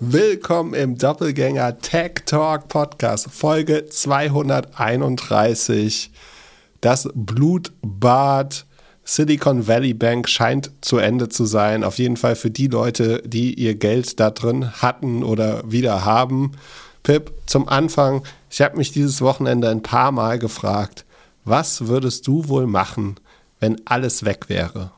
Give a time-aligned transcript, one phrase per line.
[0.00, 6.12] Willkommen im Doppelgänger Tech Talk Podcast, Folge 231.
[6.80, 8.64] Das Blutbad
[9.02, 11.82] Silicon Valley Bank scheint zu Ende zu sein.
[11.82, 16.52] Auf jeden Fall für die Leute, die ihr Geld da drin hatten oder wieder haben.
[17.02, 21.06] Pip, zum Anfang, ich habe mich dieses Wochenende ein paar Mal gefragt,
[21.44, 23.16] was würdest du wohl machen,
[23.58, 24.92] wenn alles weg wäre?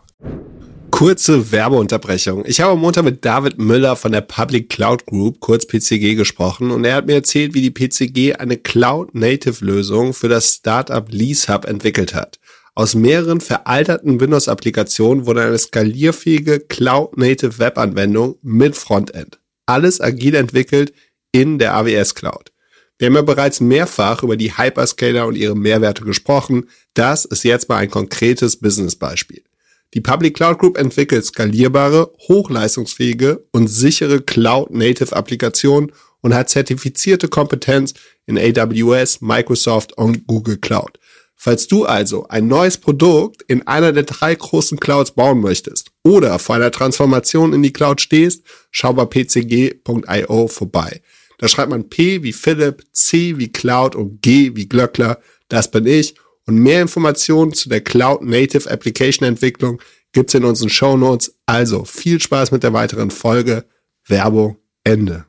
[1.01, 2.45] Kurze Werbeunterbrechung.
[2.45, 6.71] Ich habe am Montag mit David Müller von der Public Cloud Group, kurz PCG, gesprochen
[6.71, 12.13] und er hat mir erzählt, wie die PCG eine Cloud-Native-Lösung für das Startup LeaseHub entwickelt
[12.13, 12.39] hat.
[12.75, 19.41] Aus mehreren veralterten Windows-Applikationen wurde eine skalierfähige Cloud-Native Web-Anwendung mit Frontend.
[19.65, 20.93] Alles agil entwickelt
[21.33, 22.53] in der AWS Cloud.
[22.99, 26.69] Wir haben ja bereits mehrfach über die Hyperscaler und ihre Mehrwerte gesprochen.
[26.93, 29.45] Das ist jetzt mal ein konkretes Business-Beispiel.
[29.95, 37.95] Die Public Cloud Group entwickelt skalierbare, hochleistungsfähige und sichere Cloud-Native-Applikationen und hat zertifizierte Kompetenz
[38.27, 40.99] in AWS, Microsoft und Google Cloud.
[41.35, 46.39] Falls du also ein neues Produkt in einer der drei großen Clouds bauen möchtest oder
[46.39, 51.01] vor einer Transformation in die Cloud stehst, schau bei pcg.io vorbei.
[51.39, 55.19] Da schreibt man P wie Philipp, C wie Cloud und G wie Glöckler.
[55.49, 56.15] Das bin ich
[56.51, 61.39] und mehr Informationen zu der Cloud Native Application Entwicklung gibt's in unseren Show Notes.
[61.47, 63.65] Also viel Spaß mit der weiteren Folge.
[64.09, 65.27] Werbung Ende.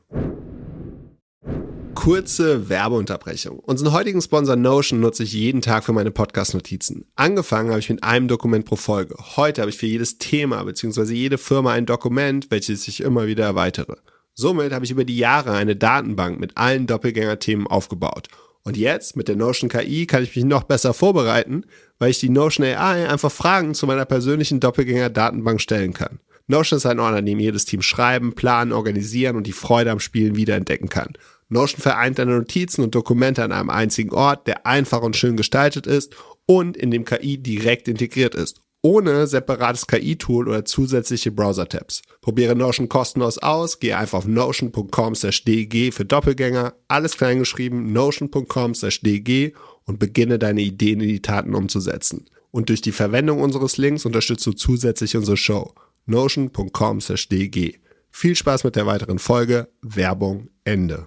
[1.94, 3.60] Kurze Werbeunterbrechung.
[3.60, 7.04] Unseren heutigen Sponsor Notion nutze ich jeden Tag für meine Podcast-Notizen.
[7.14, 9.14] Angefangen habe ich mit einem Dokument pro Folge.
[9.36, 11.12] Heute habe ich für jedes Thema bzw.
[11.12, 13.94] jede Firma ein Dokument, welches ich immer wieder erweitere.
[14.34, 18.26] Somit habe ich über die Jahre eine Datenbank mit allen Doppelgänger-Themen aufgebaut
[18.64, 21.64] und jetzt mit der Notion KI kann ich mich noch besser vorbereiten,
[21.98, 26.20] weil ich die Notion AI einfach Fragen zu meiner persönlichen Doppelgänger-Datenbank stellen kann.
[26.46, 30.00] Notion ist ein Ort, an dem jedes Team schreiben, planen, organisieren und die Freude am
[30.00, 31.14] Spielen wiederentdecken kann.
[31.48, 35.86] Notion vereint deine Notizen und Dokumente an einem einzigen Ort, der einfach und schön gestaltet
[35.86, 36.14] ist
[36.46, 42.02] und in dem KI direkt integriert ist ohne separates KI-Tool oder zusätzliche Browser-Tabs.
[42.20, 49.54] Probiere Notion kostenlos aus, gehe einfach auf notion.com/dg für Doppelgänger, alles kleingeschrieben, notion.com/dg
[49.84, 52.26] und beginne deine Ideen in die Taten umzusetzen.
[52.50, 55.72] Und durch die Verwendung unseres Links unterstützt du zusätzlich unsere Show.
[56.06, 57.78] notion.com/dg.
[58.10, 59.68] Viel Spaß mit der weiteren Folge.
[59.80, 61.06] Werbung Ende.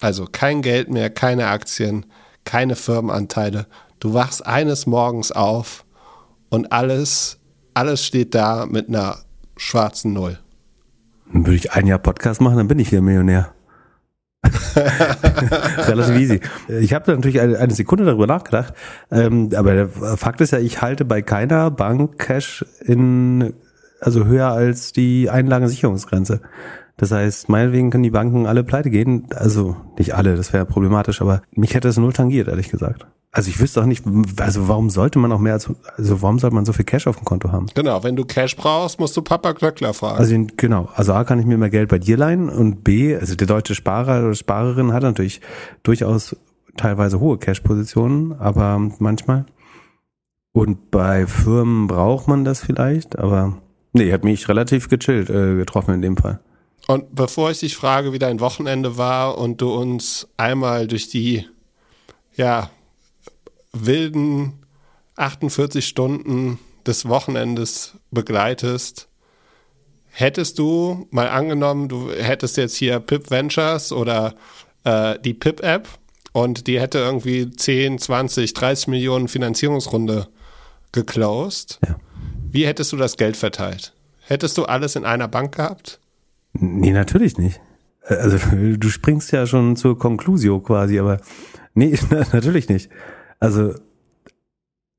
[0.00, 2.06] Also kein Geld mehr, keine Aktien,
[2.44, 3.68] keine Firmenanteile.
[4.00, 5.84] Du wachst eines Morgens auf
[6.52, 7.38] und alles,
[7.72, 9.16] alles steht da mit einer
[9.56, 10.38] schwarzen Null.
[11.32, 13.54] Dann würde ich ein Jahr Podcast machen, dann bin ich hier Millionär.
[14.76, 16.40] Relativ easy.
[16.68, 18.74] Ich habe natürlich eine, eine, Sekunde darüber nachgedacht,
[19.10, 23.54] ähm, aber der Fakt ist ja, ich halte bei keiner Bank Cash in
[24.00, 26.42] also höher als die Einlagensicherungsgrenze.
[26.98, 29.26] Das heißt, meinetwegen können die Banken alle pleite gehen.
[29.34, 33.06] Also nicht alle, das wäre problematisch, aber mich hätte es null tangiert, ehrlich gesagt.
[33.34, 34.04] Also ich wüsste auch nicht,
[34.36, 37.16] also warum sollte man auch mehr als, also warum sollte man so viel Cash auf
[37.16, 37.66] dem Konto haben?
[37.74, 40.18] Genau, wenn du Cash brauchst, musst du Papa Glöckler fragen.
[40.18, 43.34] Also genau, also A kann ich mir mehr Geld bei dir leihen und B, also
[43.34, 45.40] der deutsche Sparer oder Sparerin hat natürlich
[45.82, 46.36] durchaus
[46.76, 49.46] teilweise hohe Cash-Positionen, aber manchmal.
[50.52, 53.56] Und bei Firmen braucht man das vielleicht, aber
[53.94, 56.40] nee, hat mich relativ gechillt äh, getroffen in dem Fall.
[56.86, 61.46] Und bevor ich dich frage, wie dein Wochenende war und du uns einmal durch die
[62.34, 62.70] ja,
[63.72, 64.54] wilden
[65.16, 69.08] 48 Stunden des Wochenendes begleitest,
[70.10, 74.34] hättest du mal angenommen, du hättest jetzt hier Pip Ventures oder
[74.84, 75.88] äh, die Pip App
[76.32, 80.28] und die hätte irgendwie 10, 20, 30 Millionen Finanzierungsrunde
[80.92, 81.78] geclosed.
[81.86, 81.96] Ja.
[82.50, 83.94] Wie hättest du das Geld verteilt?
[84.20, 86.00] Hättest du alles in einer Bank gehabt?
[86.52, 87.60] Nee, natürlich nicht.
[88.02, 88.38] Also
[88.76, 91.20] du springst ja schon zur Conclusio quasi, aber
[91.74, 91.98] nee,
[92.32, 92.90] natürlich nicht.
[93.42, 93.74] Also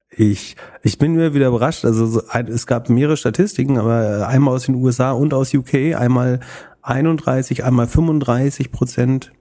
[0.09, 1.86] ich, ich bin mir wieder überrascht.
[1.86, 6.42] Also so, es gab mehrere Statistiken, aber einmal aus den USA und aus UK, einmal
[6.81, 9.31] 31, einmal 35 Prozent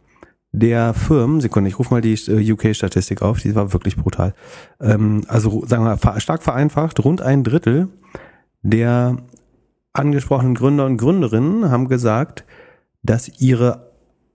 [0.53, 4.35] der Firmen, Sekunde, ich rufe mal die äh, UK-Statistik auf, die war wirklich brutal.
[4.81, 7.89] Ähm, also sagen wir stark vereinfacht, rund ein Drittel
[8.63, 9.17] der
[9.95, 12.45] angesprochenen Gründer und Gründerinnen haben gesagt,
[13.03, 13.91] dass ihre,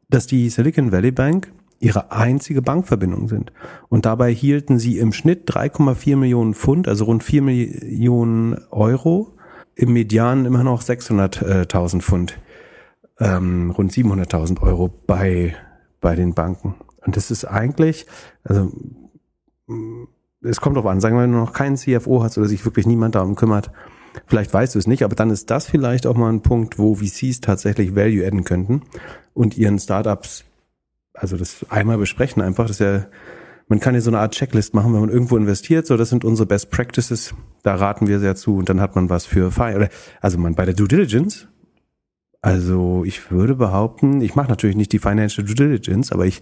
[0.10, 3.52] dass die Silicon Valley Bank ihre einzige Bankverbindung sind.
[3.90, 9.34] Und dabei hielten sie im Schnitt 3,4 Millionen Pfund, also rund 4 Millionen Euro,
[9.76, 12.38] im Median immer noch 600.000 Pfund,
[13.20, 15.56] ähm, rund 700.000 Euro bei,
[16.02, 16.76] bei den Banken.
[17.06, 18.08] Und das ist eigentlich,
[18.44, 18.72] also
[20.42, 22.88] es kommt drauf an, sagen wir, wenn du noch keinen CFO hast oder sich wirklich
[22.88, 23.72] niemand darum kümmert,
[24.26, 26.96] Vielleicht weißt du es nicht, aber dann ist das vielleicht auch mal ein Punkt, wo
[26.96, 28.82] VCs tatsächlich Value adden könnten
[29.34, 30.44] und ihren Startups,
[31.20, 33.08] also das einmal besprechen einfach, das ist ja,
[33.68, 36.24] man kann ja so eine Art Checklist machen, wenn man irgendwo investiert, so das sind
[36.24, 37.34] unsere Best Practices,
[37.64, 39.90] da raten wir sehr zu und dann hat man was für Fine,
[40.22, 41.48] also man bei der Due Diligence,
[42.42, 46.42] also ich würde behaupten, ich mache natürlich nicht die Financial Due Diligence, aber ich,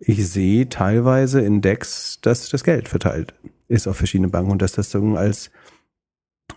[0.00, 3.34] ich sehe teilweise in Decks, dass das Geld verteilt
[3.68, 5.50] ist auf verschiedene Banken und dass das so als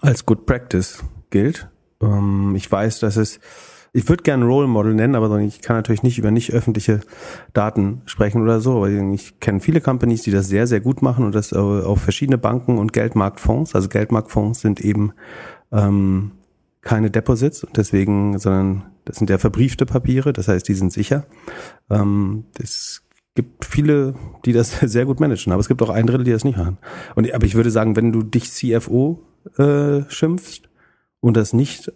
[0.01, 1.69] als Good Practice gilt.
[2.01, 3.39] Ähm, ich weiß, dass es,
[3.97, 6.99] ich würde gerne Role Model nennen, aber ich kann natürlich nicht über nicht öffentliche
[7.53, 8.75] Daten sprechen oder so.
[8.77, 12.37] Aber ich kenne viele Companies, die das sehr, sehr gut machen und das auf verschiedene
[12.37, 13.73] Banken und Geldmarktfonds.
[13.73, 15.13] Also Geldmarktfonds sind eben
[15.71, 16.33] ähm,
[16.81, 21.25] keine Deposits und deswegen, sondern das sind ja verbriefte Papiere, das heißt, die sind sicher.
[21.89, 23.01] Ähm, es
[23.33, 24.13] gibt viele,
[24.45, 26.77] die das sehr gut managen, aber es gibt auch ein Drittel, die das nicht machen.
[27.15, 29.23] Und aber ich würde sagen, wenn du dich CFO
[29.57, 30.69] äh, schimpfst
[31.19, 31.91] und das nicht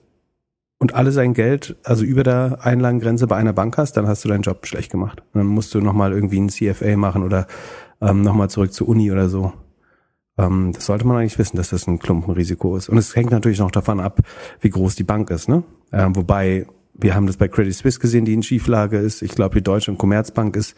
[0.82, 4.30] und alle sein Geld, also über der Einlagengrenze bei einer Bank hast, dann hast du
[4.30, 5.22] deinen Job schlecht gemacht.
[5.32, 7.46] dann musst du nochmal irgendwie einen CFA machen oder
[8.02, 9.54] ähm, nochmal zurück zur Uni oder so.
[10.40, 12.90] Ähm, das sollte man eigentlich wissen, dass das ein Klumpenrisiko ist.
[12.90, 14.22] Und es hängt natürlich noch davon ab,
[14.60, 15.48] wie groß die Bank ist.
[15.48, 15.62] Ne?
[15.92, 19.22] Ähm, wobei, wir haben das bei Credit Suisse gesehen, die in Schieflage ist.
[19.22, 20.76] Ich glaube, die Deutsche und Commerzbank ist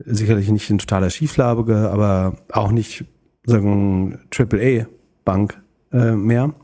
[0.00, 3.04] sicherlich nicht in totaler Schieflage, aber auch nicht
[3.44, 6.54] sagen AAA-Bank äh, mehr.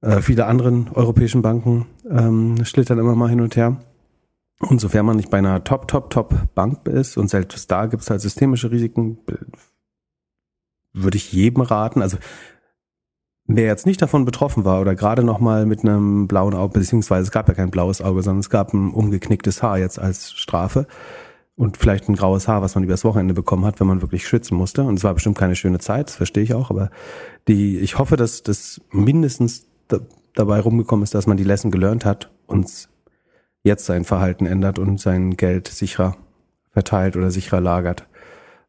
[0.00, 3.78] Äh, viele anderen europäischen Banken ähm, schlittern immer mal hin und her.
[4.60, 8.02] Und sofern man nicht bei einer Top, Top, Top Bank ist und selbst da gibt
[8.02, 9.18] es halt systemische Risiken,
[10.92, 12.02] würde ich jedem raten.
[12.02, 12.18] Also
[13.46, 17.22] wer jetzt nicht davon betroffen war oder gerade noch mal mit einem blauen Auge, beziehungsweise
[17.22, 20.88] es gab ja kein blaues Auge, sondern es gab ein umgeknicktes Haar jetzt als Strafe,
[21.58, 24.56] und vielleicht ein graues Haar, was man übers Wochenende bekommen hat, wenn man wirklich schwitzen
[24.56, 24.84] musste.
[24.84, 26.90] Und es war bestimmt keine schöne Zeit, das verstehe ich auch, aber
[27.48, 29.66] die, ich hoffe, dass das mindestens
[30.34, 32.88] dabei rumgekommen ist, dass man die Lesson gelernt hat und
[33.62, 36.16] jetzt sein Verhalten ändert und sein Geld sicherer
[36.70, 38.06] verteilt oder sicherer lagert.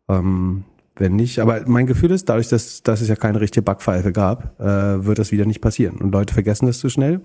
[0.07, 4.11] Ähm, wenn nicht, aber mein Gefühl ist, dadurch, dass, dass es ja keine richtige Backpfeife
[4.11, 5.97] gab, äh, wird das wieder nicht passieren.
[5.97, 7.21] Und Leute vergessen das zu schnell.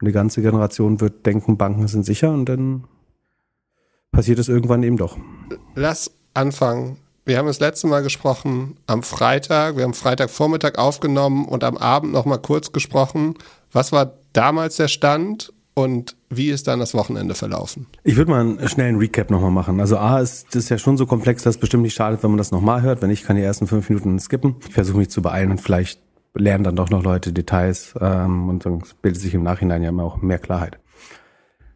[0.00, 2.84] Eine ganze Generation wird denken, Banken sind sicher und dann
[4.10, 5.18] passiert es irgendwann eben doch.
[5.74, 6.96] Lass anfangen.
[7.26, 9.76] Wir haben das letzte Mal gesprochen am Freitag.
[9.76, 13.34] Wir haben Freitagvormittag aufgenommen und am Abend noch mal kurz gesprochen.
[13.72, 17.86] Was war damals der Stand und wie ist dann das Wochenende verlaufen?
[18.02, 19.80] Ich würde mal einen schnellen Recap nochmal machen.
[19.80, 22.30] Also A ist das ist ja schon so komplex, dass es bestimmt nicht schadet, wenn
[22.30, 23.00] man das nochmal hört.
[23.00, 24.56] Wenn ich kann die ersten fünf Minuten skippen.
[24.68, 26.00] Ich versuche mich zu beeilen und vielleicht
[26.34, 30.04] lernen dann doch noch Leute Details ähm, und dann bildet sich im Nachhinein ja immer
[30.04, 30.78] auch mehr Klarheit.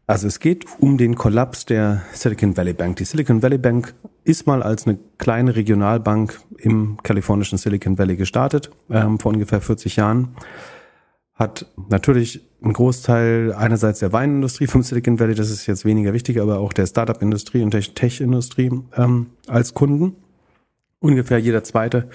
[0.08, 2.96] Also es geht um den Kollaps der Silicon Valley Bank.
[2.96, 3.94] Die Silicon Valley Bank
[4.25, 9.96] ist mal als eine kleine Regionalbank im kalifornischen Silicon Valley gestartet, ähm, vor ungefähr 40
[9.96, 10.34] Jahren.
[11.34, 16.40] Hat natürlich einen Großteil einerseits der Weinindustrie vom Silicon Valley, das ist jetzt weniger wichtig,
[16.40, 20.16] aber auch der Startup-Industrie und der Tech-Industrie ähm, als Kunden.
[21.00, 22.08] Ungefähr jeder zweite,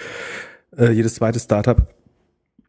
[0.75, 1.93] äh, jedes zweite Startup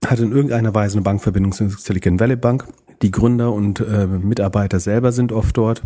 [0.04, 2.66] hat in irgendeiner Weise eine Bankverbindung zur Silicon Valley Bank
[3.02, 5.82] die Gründer und äh, Mitarbeiter selber sind oft dort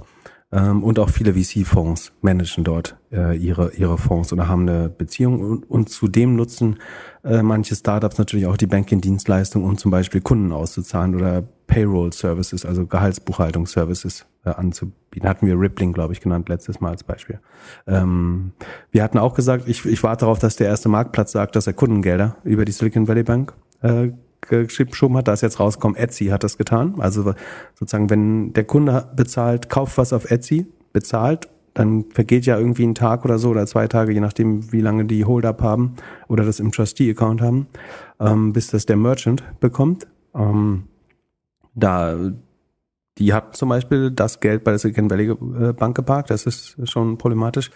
[0.52, 5.40] ähm, und auch viele VC-Fonds managen dort äh, ihre ihre Fonds oder haben eine Beziehung
[5.40, 6.78] und, und zudem nutzen
[7.24, 12.86] äh, manche Startups natürlich auch die Banking-Dienstleistung, um zum Beispiel Kunden auszuzahlen oder Payroll-Services, also
[12.86, 15.28] Gehaltsbuchhaltungsservices äh, anzubieten.
[15.28, 17.40] Hatten wir Rippling, glaube ich, genannt letztes Mal als Beispiel.
[17.86, 18.52] Ähm,
[18.90, 21.74] wir hatten auch gesagt, ich, ich warte darauf, dass der erste Marktplatz sagt, dass er
[21.74, 23.52] Kundengelder über die Silicon Valley Bank
[23.82, 26.94] äh, geschoben hat, da ist jetzt rausgekommen, Etsy hat das getan.
[26.98, 27.34] Also
[27.74, 32.94] sozusagen, wenn der Kunde bezahlt, kauft was auf Etsy, bezahlt, dann vergeht ja irgendwie ein
[32.94, 35.94] Tag oder so oder zwei Tage, je nachdem, wie lange die Hold-up haben
[36.26, 37.68] oder das im Trustee-Account haben,
[38.18, 40.08] ähm, bis das der Merchant bekommt.
[40.34, 40.84] Ähm,
[41.74, 42.16] da
[43.18, 46.76] die hat zum Beispiel das Geld bei der Silicon Valley äh, Bank geparkt, das ist
[46.88, 47.70] schon problematisch.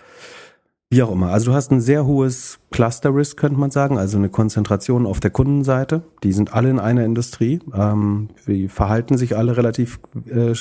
[0.92, 1.30] Wie auch immer.
[1.30, 5.30] Also du hast ein sehr hohes Cluster-Risk, könnte man sagen, also eine Konzentration auf der
[5.30, 6.02] Kundenseite.
[6.22, 7.60] Die sind alle in einer Industrie.
[7.74, 10.52] Ähm, die verhalten sich alle relativ äh,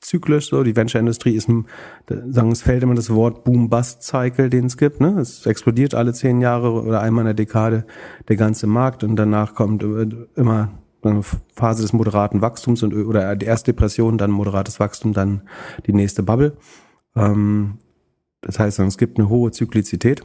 [0.00, 0.48] zyklisch.
[0.48, 1.66] So, die Venture-Industrie ist, ein,
[2.08, 5.02] sagen, es fällt immer das Wort Boom-Bust-Cycle, den es gibt.
[5.02, 5.20] Ne?
[5.20, 7.84] Es explodiert alle zehn Jahre oder einmal in der Dekade
[8.28, 9.84] der ganze Markt und danach kommt
[10.36, 10.70] immer
[11.02, 11.20] eine
[11.54, 15.42] Phase des moderaten Wachstums und oder die erste Depression, dann moderates Wachstum, dann
[15.86, 16.56] die nächste Bubble.
[17.14, 17.80] Ähm,
[18.44, 20.22] das heißt, es gibt eine hohe Zyklizität.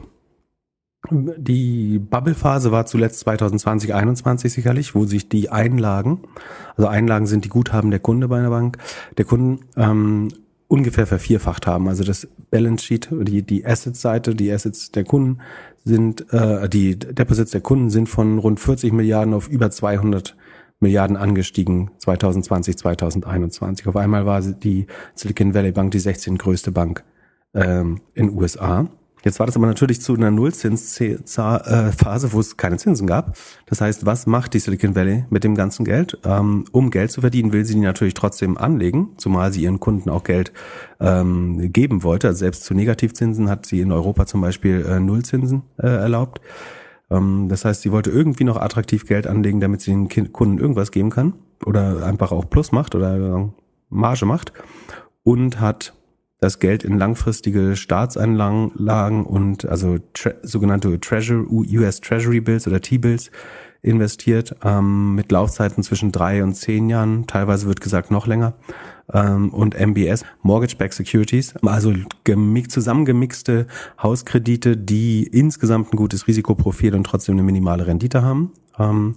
[1.10, 6.20] Die Bubble-Phase war zuletzt 2020, 2021 sicherlich, wo sich die Einlagen,
[6.76, 8.76] also Einlagen sind die Guthaben der Kunde bei einer Bank,
[9.16, 10.28] der Kunden ähm,
[10.68, 11.88] ungefähr vervierfacht haben.
[11.88, 15.38] Also das Balance Sheet, die, die Assets-Seite, die Assets der Kunden
[15.84, 20.36] sind, äh, die Deposits der Kunden sind von rund 40 Milliarden auf über 200
[20.80, 23.88] Milliarden angestiegen 2020, 2021.
[23.88, 27.04] Auf einmal war die Silicon Valley Bank die 16 größte Bank
[27.54, 28.88] ähm, in USA.
[29.22, 33.36] Jetzt war das aber natürlich zu einer Nullzinsphase, wo es keine Zinsen gab.
[33.66, 36.18] Das heißt, was macht die Silicon Valley mit dem ganzen Geld?
[36.24, 40.08] Ähm, um Geld zu verdienen, will sie die natürlich trotzdem anlegen, zumal sie ihren Kunden
[40.08, 40.54] auch Geld
[41.00, 42.28] ähm, geben wollte.
[42.28, 46.40] Also selbst zu Negativzinsen hat sie in Europa zum Beispiel äh, Nullzinsen äh, erlaubt.
[47.10, 50.92] Ähm, das heißt, sie wollte irgendwie noch attraktiv Geld anlegen, damit sie den Kunden irgendwas
[50.92, 51.34] geben kann
[51.66, 53.52] oder einfach auch Plus macht oder
[53.90, 54.54] Marge macht
[55.24, 55.92] und hat
[56.40, 63.30] das Geld in langfristige Staatsanlagen und also tre sogenannte Treasury, US Treasury Bills oder T-Bills
[63.82, 68.54] investiert ähm, mit Laufzeiten zwischen drei und zehn Jahren, teilweise wird gesagt noch länger
[69.12, 71.94] ähm, und MBS Mortgage-Backed Securities, also
[72.24, 73.66] gemixt, zusammengemixte
[74.02, 78.52] Hauskredite, die insgesamt ein gutes Risikoprofil und trotzdem eine minimale Rendite haben.
[78.78, 79.16] Ähm,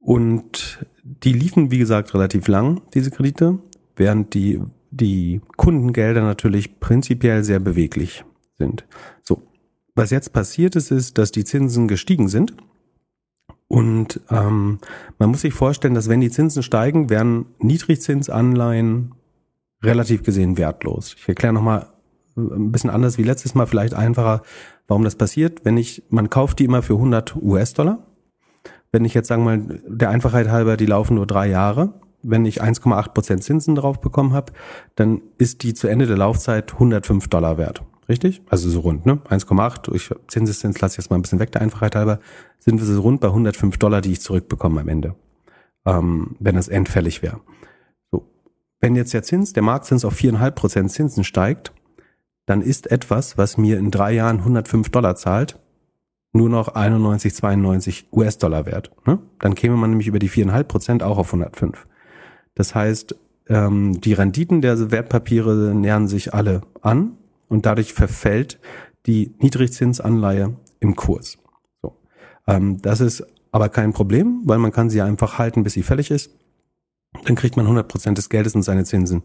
[0.00, 3.58] und die liefen, wie gesagt, relativ lang, diese Kredite,
[3.96, 4.60] während die
[4.96, 8.24] die Kundengelder natürlich prinzipiell sehr beweglich
[8.56, 8.86] sind.
[9.22, 9.42] So,
[9.94, 12.54] was jetzt passiert ist, ist, dass die Zinsen gestiegen sind.
[13.68, 14.78] Und ähm,
[15.18, 19.14] man muss sich vorstellen, dass wenn die Zinsen steigen, werden Niedrigzinsanleihen
[19.82, 21.14] relativ gesehen wertlos.
[21.18, 21.88] Ich erkläre nochmal
[22.36, 24.42] äh, ein bisschen anders wie letztes Mal, vielleicht einfacher,
[24.86, 25.64] warum das passiert.
[25.64, 28.06] Wenn ich, man kauft die immer für 100 US-Dollar.
[28.92, 31.94] Wenn ich jetzt sagen mal, der Einfachheit halber, die laufen nur drei Jahre,
[32.24, 34.52] wenn ich 1,8 Prozent Zinsen drauf bekommen habe,
[34.94, 37.82] dann ist die zu Ende der Laufzeit 105 Dollar wert.
[38.08, 38.42] Richtig?
[38.48, 39.20] Also so rund, ne?
[39.30, 42.18] 1,8, ich Zinseszins lasse ich jetzt mal ein bisschen weg, der Einfachheit halber,
[42.58, 45.14] sind wir so rund bei 105 Dollar, die ich zurückbekomme am Ende,
[45.86, 47.40] ähm, wenn das endfällig wäre.
[48.10, 48.28] So.
[48.80, 51.72] Wenn jetzt der Zins, der Marktzins auf 4,5 Prozent Zinsen steigt,
[52.46, 55.58] dann ist etwas, was mir in drei Jahren 105 Dollar zahlt,
[56.34, 58.90] nur noch 91, 92 US-Dollar wert.
[59.06, 59.18] Ne?
[59.38, 61.86] Dann käme man nämlich über die 4,5 Prozent auch auf 105.
[62.54, 63.16] Das heißt,
[63.48, 67.16] ähm, die Renditen der Wertpapiere nähern sich alle an
[67.48, 68.58] und dadurch verfällt
[69.06, 71.38] die Niedrigzinsanleihe im Kurs.
[71.82, 71.96] So.
[72.46, 76.10] Ähm, das ist aber kein Problem, weil man kann sie einfach halten, bis sie fällig
[76.10, 76.30] ist.
[77.24, 79.22] Dann kriegt man 100 Prozent des Geldes und seine Zinsen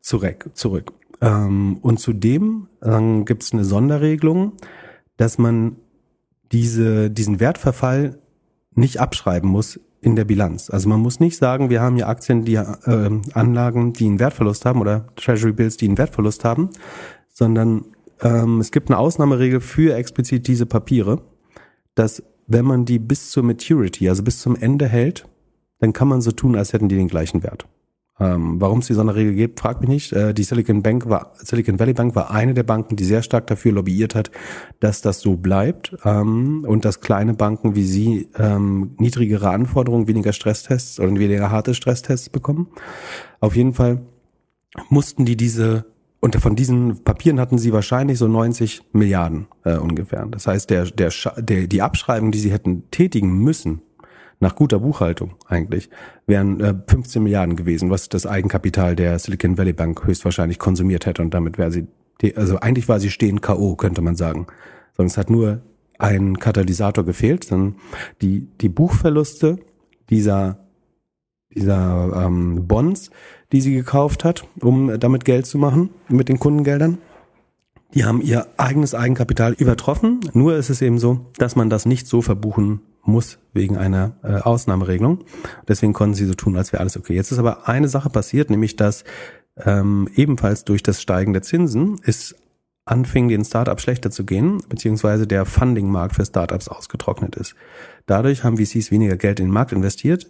[0.00, 0.50] zurück.
[0.54, 0.92] zurück.
[1.20, 4.52] Ähm, und zudem ähm, gibt es eine Sonderregelung,
[5.16, 5.76] dass man
[6.52, 8.18] diese, diesen Wertverfall
[8.74, 10.70] nicht abschreiben muss in der Bilanz.
[10.70, 14.64] Also man muss nicht sagen, wir haben hier Aktien, die äh, Anlagen, die einen Wertverlust
[14.64, 16.70] haben oder Treasury Bills, die einen Wertverlust haben,
[17.28, 17.84] sondern
[18.20, 21.20] ähm, es gibt eine Ausnahmeregel für explizit diese Papiere,
[21.94, 25.28] dass wenn man die bis zur Maturity, also bis zum Ende hält,
[25.80, 27.66] dann kann man so tun, als hätten die den gleichen Wert.
[28.20, 30.12] Ähm, Warum es die Sonderregel gibt, fragt mich nicht.
[30.12, 33.46] Äh, die Silicon Bank war, Silicon Valley Bank war eine der Banken, die sehr stark
[33.46, 34.30] dafür lobbyiert hat,
[34.80, 40.32] dass das so bleibt ähm, und dass kleine Banken wie sie ähm, niedrigere Anforderungen, weniger
[40.32, 42.68] Stresstests oder weniger harte Stresstests bekommen.
[43.40, 44.00] Auf jeden Fall
[44.88, 45.86] mussten die diese
[46.20, 50.26] und von diesen Papieren hatten sie wahrscheinlich so 90 Milliarden äh, ungefähr.
[50.26, 53.82] Das heißt, der, der, der, die Abschreibung, die sie hätten tätigen müssen,
[54.40, 55.90] nach guter Buchhaltung eigentlich,
[56.26, 61.22] wären äh, 15 Milliarden gewesen, was das Eigenkapital der Silicon Valley Bank höchstwahrscheinlich konsumiert hätte.
[61.22, 61.86] Und damit wäre sie,
[62.36, 64.46] also eigentlich war sie stehen K.O., könnte man sagen.
[64.96, 65.62] Sonst hat nur
[65.98, 67.50] ein Katalysator gefehlt.
[67.50, 67.76] Dann
[68.22, 69.58] die, die Buchverluste
[70.10, 70.58] dieser,
[71.54, 73.10] dieser ähm, Bonds,
[73.52, 76.98] die sie gekauft hat, um damit Geld zu machen, mit den Kundengeldern,
[77.94, 80.20] die haben ihr eigenes Eigenkapital übertroffen.
[80.34, 84.34] Nur ist es eben so, dass man das nicht so verbuchen muss wegen einer äh,
[84.34, 85.24] Ausnahmeregelung.
[85.66, 87.14] Deswegen konnten sie so tun, als wäre alles okay.
[87.14, 89.02] Jetzt ist aber eine Sache passiert, nämlich dass
[89.56, 92.36] ähm, ebenfalls durch das Steigen der Zinsen es
[92.84, 97.54] anfing, den Startups schlechter zu gehen, beziehungsweise der Funding-Markt für Startups ausgetrocknet ist.
[98.06, 100.26] Dadurch haben VCs weniger Geld in den Markt investiert.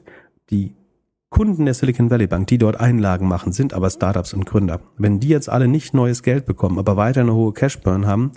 [0.51, 0.75] Die
[1.31, 4.81] Kunden der Silicon Valley Bank, die dort Einlagen machen, sind aber Startups und Gründer.
[4.97, 8.33] Wenn die jetzt alle nicht neues Geld bekommen, aber weiter eine hohe Cashburn haben,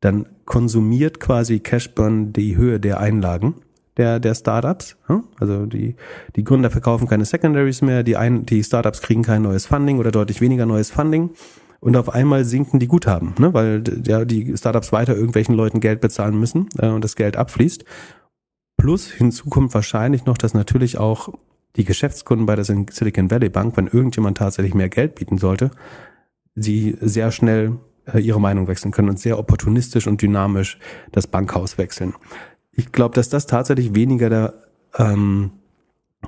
[0.00, 3.56] dann konsumiert quasi Cashburn die Höhe der Einlagen
[3.96, 4.96] der, der Startups.
[5.38, 5.96] Also die,
[6.36, 10.10] die Gründer verkaufen keine Secondaries mehr, die, ein, die Startups kriegen kein neues Funding oder
[10.10, 11.30] deutlich weniger neues Funding.
[11.80, 13.52] Und auf einmal sinken die Guthaben, ne?
[13.54, 17.84] weil ja, die Startups weiter irgendwelchen Leuten Geld bezahlen müssen äh, und das Geld abfließt.
[18.76, 21.30] Plus hinzu kommt wahrscheinlich noch, dass natürlich auch
[21.74, 25.72] die Geschäftskunden bei der Silicon Valley Bank, wenn irgendjemand tatsächlich mehr Geld bieten sollte,
[26.54, 30.78] sie sehr schnell äh, ihre Meinung wechseln können und sehr opportunistisch und dynamisch
[31.12, 32.14] das Bankhaus wechseln.
[32.74, 34.54] Ich glaube, dass das tatsächlich weniger der,
[34.96, 35.52] ähm,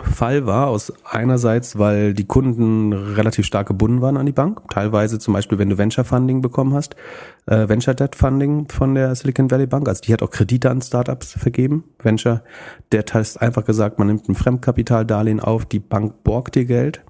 [0.03, 4.61] Fall war, aus einerseits, weil die Kunden relativ stark gebunden waren an die Bank.
[4.71, 6.97] Teilweise zum Beispiel, wenn du Venture Funding bekommen hast,
[7.47, 9.89] äh, Venture Debt Funding von der Silicon Valley Bank.
[9.89, 11.85] Also die hat auch Kredite an Startups vergeben.
[12.03, 12.43] Venture
[12.93, 17.05] Debt heißt einfach gesagt, man nimmt ein Fremdkapitaldarlehen auf, die Bank borgt dir Geld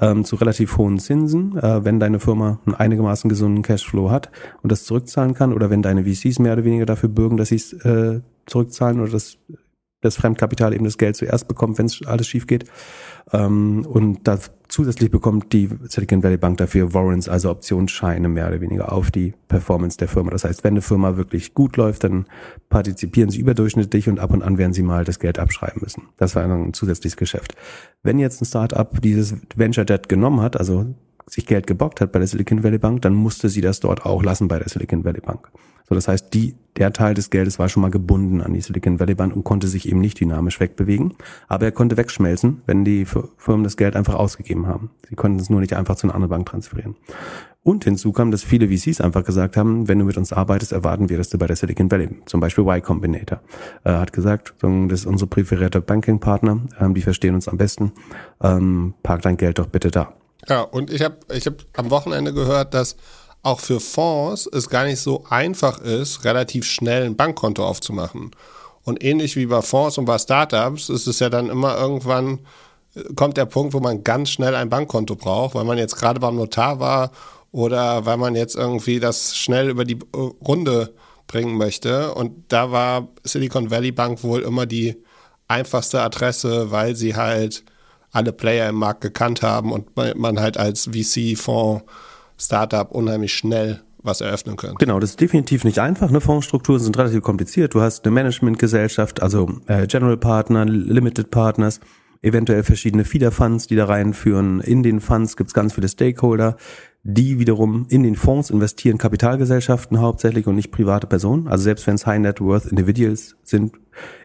[0.00, 4.30] ähm, zu relativ hohen Zinsen, äh, wenn deine Firma einen einigermaßen gesunden Cashflow hat
[4.62, 7.56] und das zurückzahlen kann oder wenn deine VCs mehr oder weniger dafür bürgen, dass sie
[7.56, 9.38] es äh, zurückzahlen oder das
[10.02, 12.66] das Fremdkapital eben das Geld zuerst bekommt, wenn es alles schief geht.
[13.32, 18.60] Ähm, und da zusätzlich bekommt die Silicon Valley Bank dafür Warrants, also Optionsscheine mehr oder
[18.60, 20.30] weniger auf die Performance der Firma.
[20.30, 22.26] Das heißt, wenn eine Firma wirklich gut läuft, dann
[22.68, 26.08] partizipieren sie überdurchschnittlich und ab und an werden sie mal das Geld abschreiben müssen.
[26.16, 27.54] Das war ein zusätzliches Geschäft.
[28.02, 30.86] Wenn jetzt ein Startup dieses Venture Debt genommen hat, also
[31.26, 34.22] sich Geld gebockt hat bei der Silicon Valley Bank, dann musste sie das dort auch
[34.22, 35.50] lassen bei der Silicon Valley Bank.
[35.88, 38.98] So, das heißt, die, der Teil des Geldes war schon mal gebunden an die Silicon
[38.98, 41.14] Valley Bank und konnte sich eben nicht dynamisch wegbewegen.
[41.48, 44.90] Aber er konnte wegschmelzen, wenn die Firmen das Geld einfach ausgegeben haben.
[45.08, 46.96] Sie konnten es nur nicht einfach zu einer anderen Bank transferieren.
[47.64, 51.10] Und hinzu kam, dass viele VCs einfach gesagt haben, wenn du mit uns arbeitest, erwarten
[51.10, 53.40] wir, dass du bei der Silicon Valley, zum Beispiel Y Combinator,
[53.84, 57.92] äh, hat gesagt, das ist unsere präferierte Banking-Partner, ähm, die verstehen uns am besten,
[58.42, 60.12] ähm, park dein Geld doch bitte da.
[60.48, 62.96] Ja, und ich habe ich hab am Wochenende gehört, dass
[63.42, 68.30] auch für Fonds es gar nicht so einfach ist, relativ schnell ein Bankkonto aufzumachen.
[68.84, 72.40] Und ähnlich wie bei Fonds und bei Startups ist es ja dann immer irgendwann,
[72.94, 76.20] äh, kommt der Punkt, wo man ganz schnell ein Bankkonto braucht, weil man jetzt gerade
[76.20, 77.12] beim Notar war
[77.52, 80.94] oder weil man jetzt irgendwie das schnell über die äh, Runde
[81.26, 82.14] bringen möchte.
[82.14, 84.96] Und da war Silicon Valley Bank wohl immer die
[85.48, 87.64] einfachste Adresse, weil sie halt
[88.12, 91.84] alle Player im Markt gekannt haben und man halt als VC-Fonds
[92.38, 94.74] Startup unheimlich schnell was eröffnen können.
[94.78, 96.10] Genau, das ist definitiv nicht einfach.
[96.10, 96.20] Ne?
[96.20, 97.74] Fondsstrukturen sind relativ kompliziert.
[97.74, 101.80] Du hast eine Managementgesellschaft, also äh, General Partner, Limited Partners,
[102.20, 104.60] eventuell verschiedene Feeder Funds, die da reinführen.
[104.60, 106.56] In den Funds gibt's ganz viele Stakeholder,
[107.04, 111.48] die wiederum in den Fonds investieren, Kapitalgesellschaften hauptsächlich und nicht private Personen.
[111.48, 113.76] Also selbst wenn es High Net Worth Individuals sind,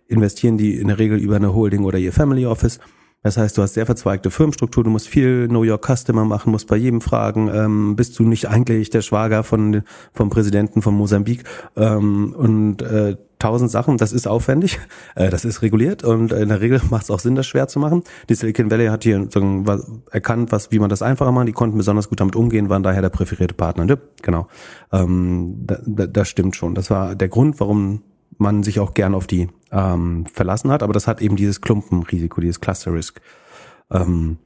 [0.07, 2.79] investieren die in der Regel über eine Holding oder ihr Family Office.
[3.23, 6.67] Das heißt, du hast sehr verzweigte Firmenstruktur, du musst viel Know Your Customer machen, musst
[6.67, 9.81] bei jedem fragen, ähm, bist du nicht eigentlich der Schwager von
[10.13, 11.43] vom Präsidenten von Mosambik
[11.75, 14.79] ähm, und äh, tausend Sachen, das ist aufwendig,
[15.15, 17.79] äh, das ist reguliert und in der Regel macht es auch Sinn, das schwer zu
[17.79, 18.03] machen.
[18.29, 21.47] Die Silicon Valley hat hier sagen, was, erkannt, was, wie man das einfacher macht.
[21.47, 23.85] Die konnten besonders gut damit umgehen, waren daher der präferierte Partner.
[23.87, 24.47] Ja, genau,
[24.91, 26.75] ähm, da, da, das stimmt schon.
[26.75, 28.03] Das war der Grund, warum
[28.37, 32.41] man sich auch gern auf die ähm, verlassen hat, aber das hat eben dieses Klumpenrisiko,
[32.41, 33.21] dieses Cluster Risk
[33.91, 34.37] ähm,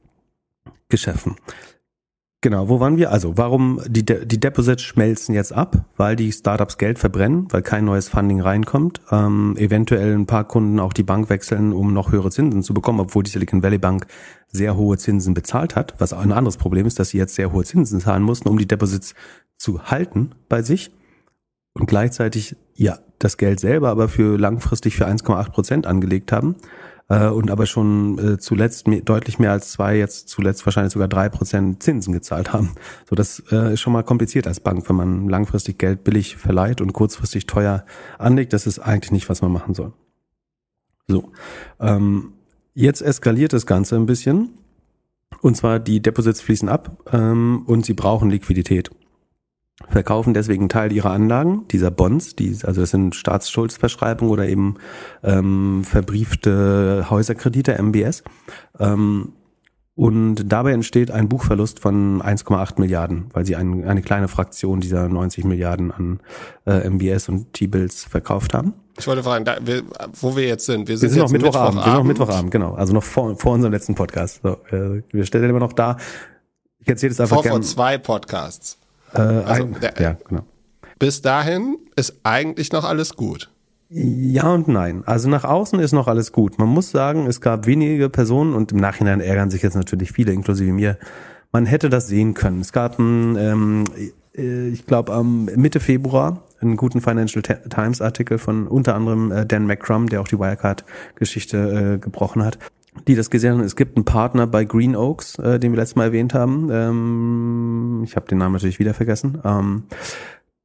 [0.88, 1.36] geschaffen.
[2.44, 3.12] Genau, wo waren wir?
[3.12, 5.84] Also, warum die, De die Deposits schmelzen jetzt ab?
[5.96, 9.00] Weil die Startups Geld verbrennen, weil kein neues Funding reinkommt.
[9.12, 12.98] Ähm, eventuell ein paar Kunden auch die Bank wechseln, um noch höhere Zinsen zu bekommen,
[12.98, 14.08] obwohl die Silicon Valley Bank
[14.48, 15.94] sehr hohe Zinsen bezahlt hat.
[15.98, 18.66] Was ein anderes Problem ist, dass sie jetzt sehr hohe Zinsen zahlen mussten, um die
[18.66, 19.14] Deposits
[19.56, 20.90] zu halten bei sich
[21.74, 26.56] und gleichzeitig ja das Geld selber aber für langfristig für 1,8 Prozent angelegt haben
[27.08, 31.08] äh, und aber schon äh, zuletzt mehr, deutlich mehr als zwei, jetzt zuletzt wahrscheinlich sogar
[31.08, 32.70] drei Prozent Zinsen gezahlt haben.
[33.08, 36.80] So das äh, ist schon mal kompliziert als Bank, wenn man langfristig Geld billig verleiht
[36.80, 37.84] und kurzfristig teuer
[38.18, 38.52] anlegt.
[38.52, 39.92] Das ist eigentlich nicht, was man machen soll.
[41.08, 41.32] So,
[41.80, 42.32] ähm,
[42.74, 44.50] jetzt eskaliert das Ganze ein bisschen.
[45.40, 48.90] Und zwar die Deposits fließen ab ähm, und sie brauchen Liquidität
[49.88, 54.76] verkaufen deswegen Teil ihrer Anlagen, dieser Bonds, die, also das sind Staatsschuldsverschreibungen oder eben
[55.22, 58.22] ähm, verbriefte Häuserkredite, MBS.
[58.78, 59.32] Ähm,
[59.94, 65.08] und dabei entsteht ein Buchverlust von 1,8 Milliarden, weil sie ein, eine kleine Fraktion dieser
[65.08, 66.20] 90 Milliarden an
[66.66, 68.72] äh, MBS und T-Bills verkauft haben.
[68.98, 69.82] Ich wollte fragen, da, wir,
[70.20, 70.88] wo wir jetzt sind.
[70.88, 71.76] Wir sind, wir sind noch Mittwochabend.
[71.76, 71.84] Mittwochabend.
[71.84, 72.74] Wir sind noch Mittwochabend, genau.
[72.74, 74.40] Also noch vor, vor unserem letzten Podcast.
[74.42, 75.98] So, äh, wir stellen immer noch da.
[76.78, 77.52] Ich erzähle es einfach vor, gern.
[77.52, 78.78] Vor zwei Podcasts.
[79.14, 80.42] Äh, also, ein, der, ja, genau.
[80.98, 83.50] Bis dahin ist eigentlich noch alles gut.
[83.88, 85.02] Ja und nein.
[85.04, 86.58] Also nach außen ist noch alles gut.
[86.58, 90.32] Man muss sagen, es gab wenige Personen und im Nachhinein ärgern sich jetzt natürlich viele,
[90.32, 90.96] inklusive mir.
[91.50, 92.60] Man hätte das sehen können.
[92.60, 93.84] Es gab ein, ähm,
[94.34, 99.44] äh, ich glaube am Mitte Februar einen guten Financial Times Artikel von unter anderem äh,
[99.44, 102.58] Dan McCrum, der auch die Wirecard-Geschichte äh, gebrochen hat
[103.08, 103.60] die das gesehen haben.
[103.60, 106.68] Es gibt einen Partner bei Green Oaks, äh, den wir letztes Mal erwähnt haben.
[106.70, 109.38] Ähm, ich habe den Namen natürlich wieder vergessen.
[109.44, 109.84] Ähm,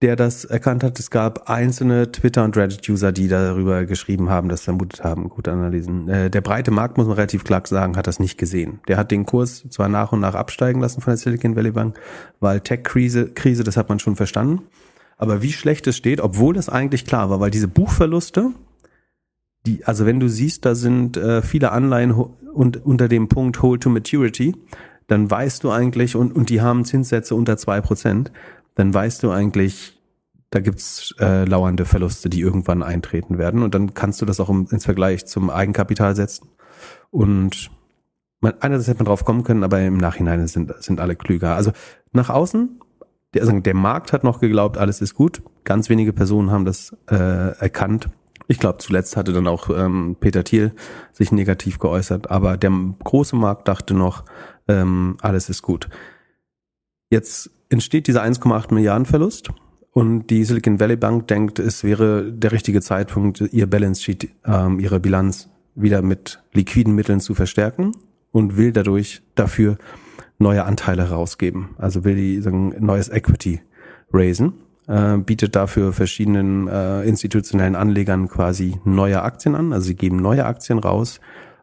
[0.01, 0.99] der das erkannt hat.
[0.99, 5.29] Es gab einzelne Twitter- und Reddit-User, die darüber geschrieben haben, das vermutet haben.
[5.29, 6.07] Gute Analysen.
[6.07, 8.79] Äh, der breite Markt, muss man relativ klar sagen, hat das nicht gesehen.
[8.87, 11.99] Der hat den Kurs zwar nach und nach absteigen lassen von der Silicon Valley Bank,
[12.39, 14.63] weil Tech-Krise, Krise, das hat man schon verstanden.
[15.17, 18.51] Aber wie schlecht es steht, obwohl das eigentlich klar war, weil diese Buchverluste,
[19.67, 23.83] die, also wenn du siehst, da sind äh, viele Anleihen und unter dem Punkt Hold
[23.83, 24.55] to Maturity,
[25.07, 28.31] dann weißt du eigentlich, und, und die haben Zinssätze unter zwei Prozent,
[28.75, 29.99] dann weißt du eigentlich,
[30.49, 33.63] da gibt's äh, lauernde Verluste, die irgendwann eintreten werden.
[33.63, 36.49] Und dann kannst du das auch im, ins Vergleich zum Eigenkapital setzen.
[37.11, 37.69] Und
[38.39, 41.55] man, einerseits hätte man drauf kommen können, aber im Nachhinein sind, sind alle klüger.
[41.55, 41.71] Also
[42.13, 42.79] nach außen,
[43.33, 45.41] der, also der Markt hat noch geglaubt, alles ist gut.
[45.65, 47.15] Ganz wenige Personen haben das äh,
[47.59, 48.09] erkannt.
[48.47, 50.73] Ich glaube, zuletzt hatte dann auch ähm, Peter Thiel
[51.11, 52.71] sich negativ geäußert, aber der
[53.03, 54.23] große Markt dachte noch,
[54.67, 55.89] ähm, alles ist gut.
[57.09, 59.49] Jetzt entsteht dieser 1,8 Milliarden Verlust
[59.91, 64.79] und die Silicon Valley Bank denkt, es wäre der richtige Zeitpunkt, ihr Balance Sheet, ähm,
[64.79, 67.91] ihre Bilanz wieder mit liquiden Mitteln zu verstärken
[68.31, 69.77] und will dadurch dafür
[70.37, 71.69] neue Anteile rausgeben.
[71.77, 73.61] Also will die sagen, neues Equity
[74.13, 74.53] raisen,
[74.87, 79.73] äh, bietet dafür verschiedenen äh, institutionellen Anlegern quasi neue Aktien an.
[79.73, 81.19] Also sie geben neue Aktien raus,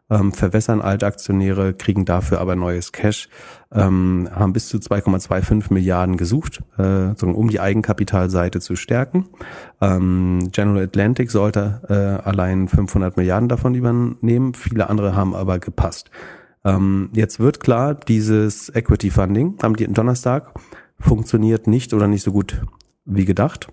[0.09, 3.27] ähm, verwässern Altaktionäre, kriegen dafür aber neues Cash,
[3.73, 9.25] ähm, haben bis zu 2,25 Milliarden gesucht, äh, um die Eigenkapitalseite zu stärken.
[9.81, 16.11] Ähm, General Atlantic sollte äh, allein 500 Milliarden davon übernehmen, viele andere haben aber gepasst.
[16.63, 20.51] Ähm, jetzt wird klar, dieses Equity Funding am Donnerstag
[20.99, 22.61] funktioniert nicht oder nicht so gut
[23.05, 23.67] wie gedacht.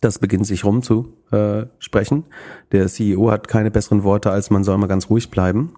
[0.00, 2.24] Das beginnt sich rumzusprechen.
[2.72, 5.74] Der CEO hat keine besseren Worte, als man soll mal ganz ruhig bleiben.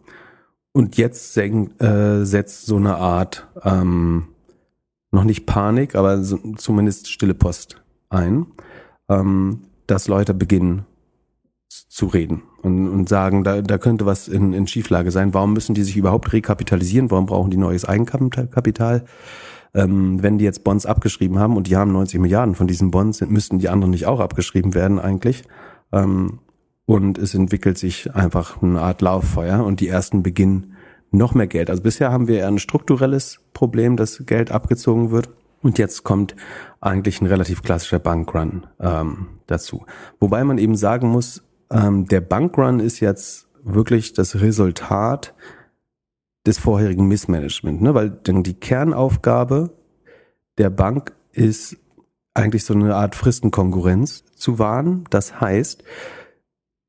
[0.72, 4.28] Und jetzt äh, setzt so eine Art, ähm,
[5.10, 8.46] noch nicht Panik, aber zumindest stille Post ein,
[9.08, 10.86] ähm, dass Leute beginnen
[11.68, 15.34] zu reden und, und sagen, da, da könnte was in, in Schieflage sein.
[15.34, 17.10] Warum müssen die sich überhaupt rekapitalisieren?
[17.10, 19.04] Warum brauchen die neues Eigenkapital?
[19.74, 23.20] Ähm, wenn die jetzt Bonds abgeschrieben haben und die haben 90 Milliarden von diesen Bonds,
[23.22, 25.44] müssten die anderen nicht auch abgeschrieben werden eigentlich.
[25.92, 26.40] Ähm,
[26.84, 30.74] und es entwickelt sich einfach eine Art Lauffeuer und die ersten beginnen
[31.10, 31.70] noch mehr Geld.
[31.70, 35.30] Also bisher haben wir eher ein strukturelles Problem, dass Geld abgezogen wird.
[35.62, 36.34] Und jetzt kommt
[36.80, 39.86] eigentlich ein relativ klassischer Bankrun ähm, dazu.
[40.18, 45.34] Wobei man eben sagen muss, ähm, der Bankrun ist jetzt wirklich das Resultat
[46.46, 47.94] des vorherigen Missmanagement, ne?
[47.94, 49.70] weil denn die Kernaufgabe
[50.58, 51.76] der Bank ist
[52.34, 55.04] eigentlich so eine Art Fristenkonkurrenz zu wahren.
[55.10, 55.84] Das heißt,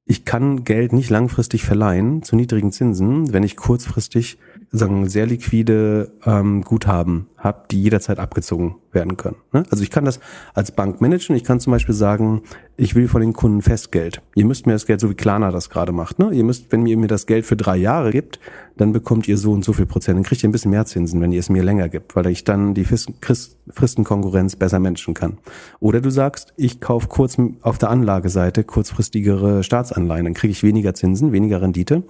[0.05, 4.37] ich kann Geld nicht langfristig verleihen zu niedrigen Zinsen, wenn ich kurzfristig
[4.71, 9.36] sagen sehr liquide ähm, Guthaben habe, die jederzeit abgezogen werden können.
[9.51, 9.63] Ne?
[9.69, 10.19] Also ich kann das
[10.53, 11.36] als Bank managen.
[11.36, 12.43] Ich kann zum Beispiel sagen,
[12.77, 14.21] ich will von den Kunden Festgeld.
[14.36, 16.19] Ihr müsst mir das Geld, so wie Klarna das gerade macht.
[16.19, 16.32] Ne?
[16.32, 18.39] Ihr müsst, wenn ihr mir das Geld für drei Jahre gibt,
[18.77, 20.17] dann bekommt ihr so und so viel Prozent.
[20.17, 22.43] Dann kriegt ihr ein bisschen mehr Zinsen, wenn ihr es mir länger gibt, weil ich
[22.43, 25.38] dann die Fristenkonkurrenz besser managen kann.
[25.79, 30.93] Oder du sagst, ich kaufe kurz auf der Anlageseite kurzfristigere Staatsanleihen, dann kriege ich weniger
[30.93, 32.03] Zinsen, weniger Rendite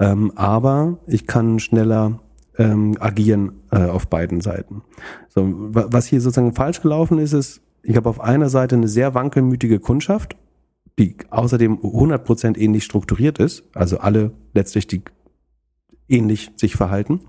[0.00, 2.20] ähm, aber ich kann schneller
[2.60, 4.82] ähm, agieren äh, auf beiden Seiten.
[5.28, 9.14] So, was hier sozusagen falsch gelaufen ist, ist, ich habe auf einer Seite eine sehr
[9.14, 10.36] wankelmütige Kundschaft,
[10.98, 15.02] die außerdem 100% ähnlich strukturiert ist, also alle letztlich die
[16.06, 17.20] ähnlich sich verhalten.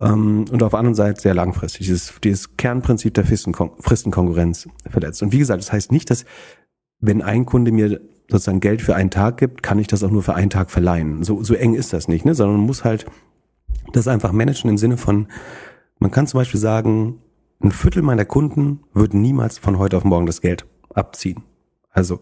[0.00, 1.88] Ähm, und auf der anderen Seite sehr langfristig.
[1.88, 5.22] Dieses, dieses Kernprinzip der Fristenkonkurrenz verletzt.
[5.22, 6.24] Und wie gesagt, das heißt nicht, dass
[7.00, 10.22] wenn ein Kunde mir sozusagen Geld für einen Tag gibt, kann ich das auch nur
[10.22, 11.24] für einen Tag verleihen.
[11.24, 12.34] So, so eng ist das nicht, ne?
[12.34, 13.06] sondern man muss halt
[13.92, 15.28] das einfach managen im Sinne von,
[15.98, 17.20] man kann zum Beispiel sagen,
[17.62, 21.42] ein Viertel meiner Kunden würden niemals von heute auf morgen das Geld abziehen.
[21.90, 22.20] Also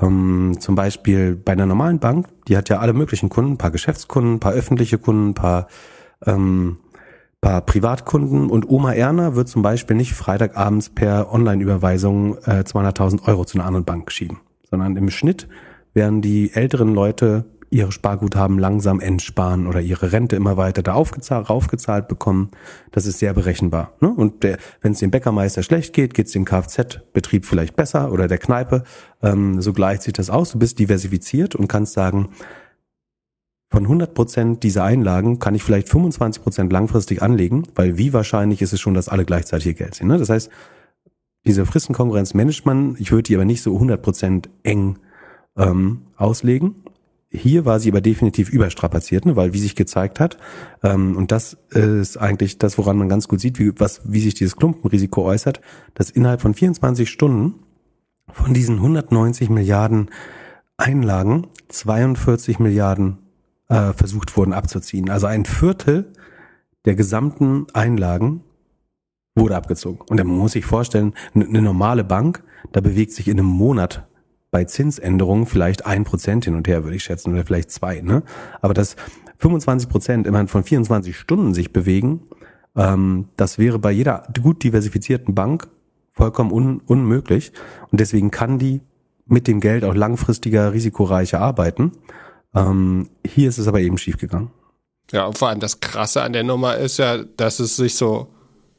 [0.00, 3.72] ähm, zum Beispiel bei einer normalen Bank, die hat ja alle möglichen Kunden, ein paar
[3.72, 5.66] Geschäftskunden, ein paar öffentliche Kunden, ein paar,
[6.24, 6.78] ähm,
[7.40, 13.44] paar Privatkunden und Oma Erna wird zum Beispiel nicht Freitagabends per Online-Überweisung äh, 200.000 Euro
[13.44, 14.38] zu einer anderen Bank schieben
[14.70, 15.48] sondern im Schnitt
[15.94, 21.50] werden die älteren Leute ihre Sparguthaben langsam entsparen oder ihre Rente immer weiter da aufgezahlt,
[21.50, 22.50] raufgezahlt bekommen.
[22.90, 23.92] Das ist sehr berechenbar.
[24.00, 24.08] Ne?
[24.08, 24.42] Und
[24.80, 28.84] wenn es dem Bäckermeister schlecht geht, geht es dem Kfz-Betrieb vielleicht besser oder der Kneipe.
[29.22, 30.52] Ähm, so gleicht sich das aus.
[30.52, 32.30] Du bist diversifiziert und kannst sagen,
[33.70, 38.62] von 100 Prozent dieser Einlagen kann ich vielleicht 25 Prozent langfristig anlegen, weil wie wahrscheinlich
[38.62, 40.06] ist es schon, dass alle gleichzeitig ihr Geld sehen.
[40.06, 40.18] Ne?
[40.18, 40.50] Das heißt,
[41.44, 42.96] diese Fristenkonkurrenz managt man.
[42.98, 44.98] Ich würde die aber nicht so 100% eng
[45.56, 46.85] ähm, auslegen.
[47.36, 50.38] Hier war sie aber definitiv überstrapaziert, ne, weil wie sich gezeigt hat,
[50.82, 54.34] ähm, und das ist eigentlich das, woran man ganz gut sieht, wie, was, wie sich
[54.34, 55.60] dieses Klumpenrisiko äußert,
[55.94, 57.54] dass innerhalb von 24 Stunden
[58.32, 60.10] von diesen 190 Milliarden
[60.76, 63.18] Einlagen 42 Milliarden
[63.68, 65.10] äh, versucht wurden abzuziehen.
[65.10, 66.12] Also ein Viertel
[66.84, 68.42] der gesamten Einlagen
[69.34, 70.00] wurde abgezogen.
[70.08, 74.06] Und man muss sich vorstellen, eine normale Bank, da bewegt sich in einem Monat
[74.56, 78.00] bei Zinsänderungen vielleicht ein Prozent hin und her, würde ich schätzen, oder vielleicht zwei.
[78.00, 78.22] Ne?
[78.62, 78.96] Aber dass
[79.36, 82.22] 25 Prozent immerhin von 24 Stunden sich bewegen,
[82.74, 85.68] ähm, das wäre bei jeder gut diversifizierten Bank
[86.14, 87.52] vollkommen un unmöglich.
[87.90, 88.80] Und deswegen kann die
[89.26, 91.92] mit dem Geld auch langfristiger, risikoreicher arbeiten.
[92.54, 94.52] Ähm, hier ist es aber eben schiefgegangen.
[95.12, 98.28] Ja, und vor allem das Krasse an der Nummer ist ja, dass es sich so,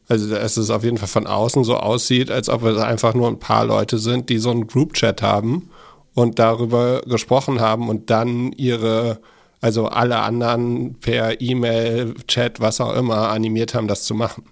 [0.07, 3.27] also dass es auf jeden Fall von außen so aussieht, als ob es einfach nur
[3.27, 5.69] ein paar Leute sind, die so einen Group-Chat haben
[6.13, 9.19] und darüber gesprochen haben und dann ihre,
[9.61, 14.45] also alle anderen per E-Mail, Chat, was auch immer, animiert haben, das zu machen.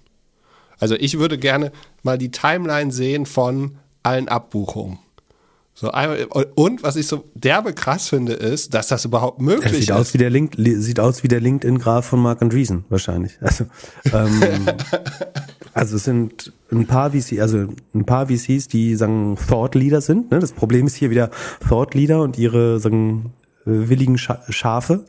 [0.78, 4.98] Also ich würde gerne mal die Timeline sehen von allen Abbuchungen.
[5.78, 5.92] So
[6.54, 9.94] und was ich so derbe krass finde, ist, dass das überhaupt möglich das sieht ist.
[9.94, 13.36] Aus wie der Link, sieht aus wie der LinkedIn-Graph von Mark Andreessen, wahrscheinlich.
[13.42, 13.66] Also,
[14.10, 14.40] ähm,
[15.74, 20.30] also es sind ein paar VCs, also ein paar VCs, die sagen Thought Leader sind.
[20.30, 20.38] Ne?
[20.38, 21.30] Das Problem ist hier wieder
[21.68, 23.34] Thought Leader und ihre sagen
[23.66, 25.04] willigen Schafe,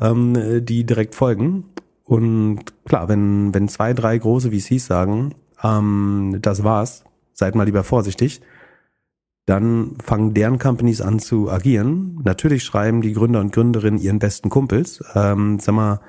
[0.00, 1.66] ähm, die direkt folgen.
[2.02, 7.04] Und klar, wenn wenn zwei, drei große VCs sagen, ähm, das war's,
[7.34, 8.40] seid mal lieber vorsichtig
[9.48, 12.20] dann fangen deren Companies an zu agieren.
[12.22, 15.02] Natürlich schreiben die Gründer und Gründerinnen ihren besten Kumpels.
[15.14, 16.00] Ähm, sag mal,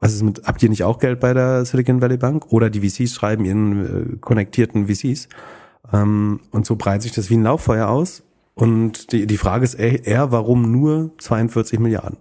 [0.00, 2.46] was ist mit, habt ihr nicht auch Geld bei der Silicon Valley Bank?
[2.52, 5.28] Oder die VCs schreiben ihren äh, konnektierten VCs.
[5.92, 8.24] Ähm, und so breitet sich das wie ein Lauffeuer aus.
[8.54, 12.18] Und die, die Frage ist eher, warum nur 42 Milliarden?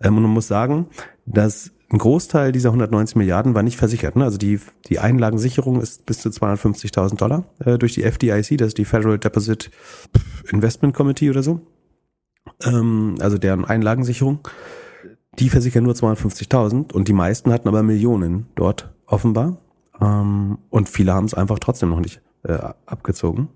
[0.00, 0.86] Ähm, und man muss sagen,
[1.26, 4.16] dass ein Großteil dieser 190 Milliarden war nicht versichert.
[4.16, 4.24] Ne?
[4.24, 8.78] Also die, die Einlagensicherung ist bis zu 250.000 Dollar äh, durch die FDIC, das ist
[8.78, 9.70] die Federal Deposit
[10.50, 11.60] Investment Committee oder so.
[12.64, 14.40] Ähm, also deren Einlagensicherung.
[15.38, 19.58] Die versichern nur 250.000 und die meisten hatten aber Millionen dort offenbar.
[20.00, 23.48] Ähm, und viele haben es einfach trotzdem noch nicht äh, abgezogen.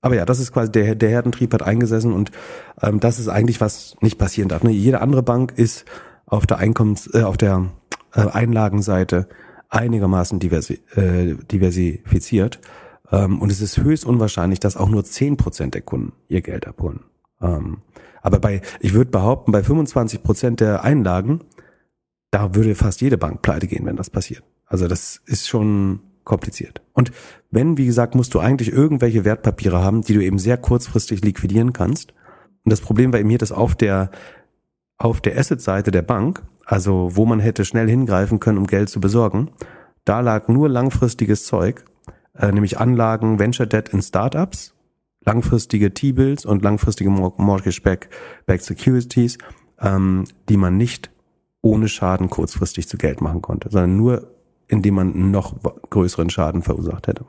[0.00, 2.32] Aber ja, das ist quasi der, der Herdentrieb hat eingesessen und
[2.80, 4.62] ähm, das ist eigentlich was nicht passieren darf.
[4.62, 4.70] Ne?
[4.70, 5.84] Jede andere Bank ist
[6.32, 7.70] auf der Einkommens, äh, auf der
[8.14, 9.28] äh, Einlagenseite
[9.68, 12.60] einigermaßen diversi äh, diversifiziert.
[13.10, 16.66] Ähm, und es ist höchst unwahrscheinlich, dass auch nur zehn Prozent der Kunden ihr Geld
[16.66, 17.00] abholen.
[17.40, 17.78] Ähm,
[18.22, 21.40] aber bei, ich würde behaupten, bei 25 Prozent der Einlagen,
[22.30, 24.42] da würde fast jede Bank pleite gehen, wenn das passiert.
[24.66, 26.80] Also das ist schon kompliziert.
[26.94, 27.12] Und
[27.50, 31.74] wenn, wie gesagt, musst du eigentlich irgendwelche Wertpapiere haben, die du eben sehr kurzfristig liquidieren
[31.74, 32.14] kannst.
[32.64, 34.10] Und das Problem war eben hier, dass auf der
[34.98, 39.00] auf der Asset-Seite der Bank, also wo man hätte schnell hingreifen können, um Geld zu
[39.00, 39.50] besorgen,
[40.04, 41.84] da lag nur langfristiges Zeug,
[42.36, 44.74] äh, nämlich Anlagen, Venture Debt in Startups,
[45.24, 49.38] langfristige T-Bills und langfristige Mortgage-Backed Securities,
[49.80, 51.10] ähm, die man nicht
[51.60, 54.32] ohne Schaden kurzfristig zu Geld machen konnte, sondern nur
[54.72, 55.54] indem man noch
[55.90, 57.26] größeren Schaden verursacht hätte.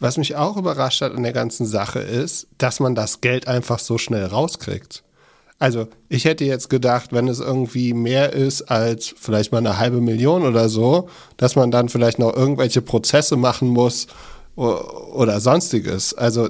[0.00, 3.78] Was mich auch überrascht hat an der ganzen Sache ist, dass man das Geld einfach
[3.78, 5.04] so schnell rauskriegt.
[5.58, 10.00] Also ich hätte jetzt gedacht, wenn es irgendwie mehr ist als vielleicht mal eine halbe
[10.00, 14.06] Million oder so, dass man dann vielleicht noch irgendwelche Prozesse machen muss
[14.54, 16.14] oder sonstiges.
[16.14, 16.48] Also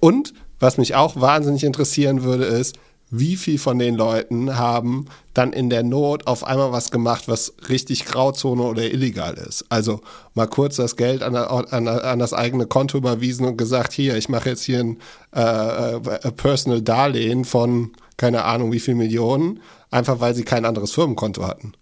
[0.00, 2.76] und was mich auch wahnsinnig interessieren würde, ist,
[3.10, 7.54] wie viel von den Leuten haben dann in der Not auf einmal was gemacht, was
[7.68, 9.64] richtig Grauzone oder illegal ist.
[9.68, 10.00] Also
[10.34, 14.28] mal kurz das Geld an, an, an das eigene Konto überwiesen und gesagt, hier, ich
[14.28, 14.98] mache jetzt hier ein
[15.34, 20.92] äh, äh, Personal Darlehen von keine Ahnung wie viel Millionen, einfach weil sie kein anderes
[20.92, 21.72] Firmenkonto hatten.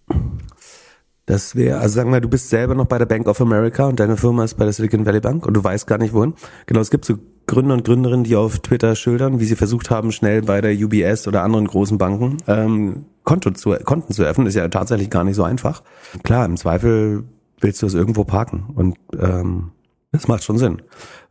[1.27, 4.01] Das wäre, also sagen wir, du bist selber noch bei der Bank of America und
[4.01, 6.35] deine Firma ist bei der Silicon Valley Bank und du weißt gar nicht wohin.
[6.67, 7.15] Genau, es gibt so
[7.47, 11.29] Gründer und Gründerinnen, die auf Twitter schildern, wie sie versucht haben, schnell bei der UBS
[11.29, 14.47] oder anderen großen Banken ähm, Konto zu, Konten zu öffnen.
[14.47, 15.83] Ist ja tatsächlich gar nicht so einfach.
[16.25, 17.25] Klar, im Zweifel
[17.61, 19.71] willst du es irgendwo parken und ähm,
[20.11, 20.83] das macht schon Sinn.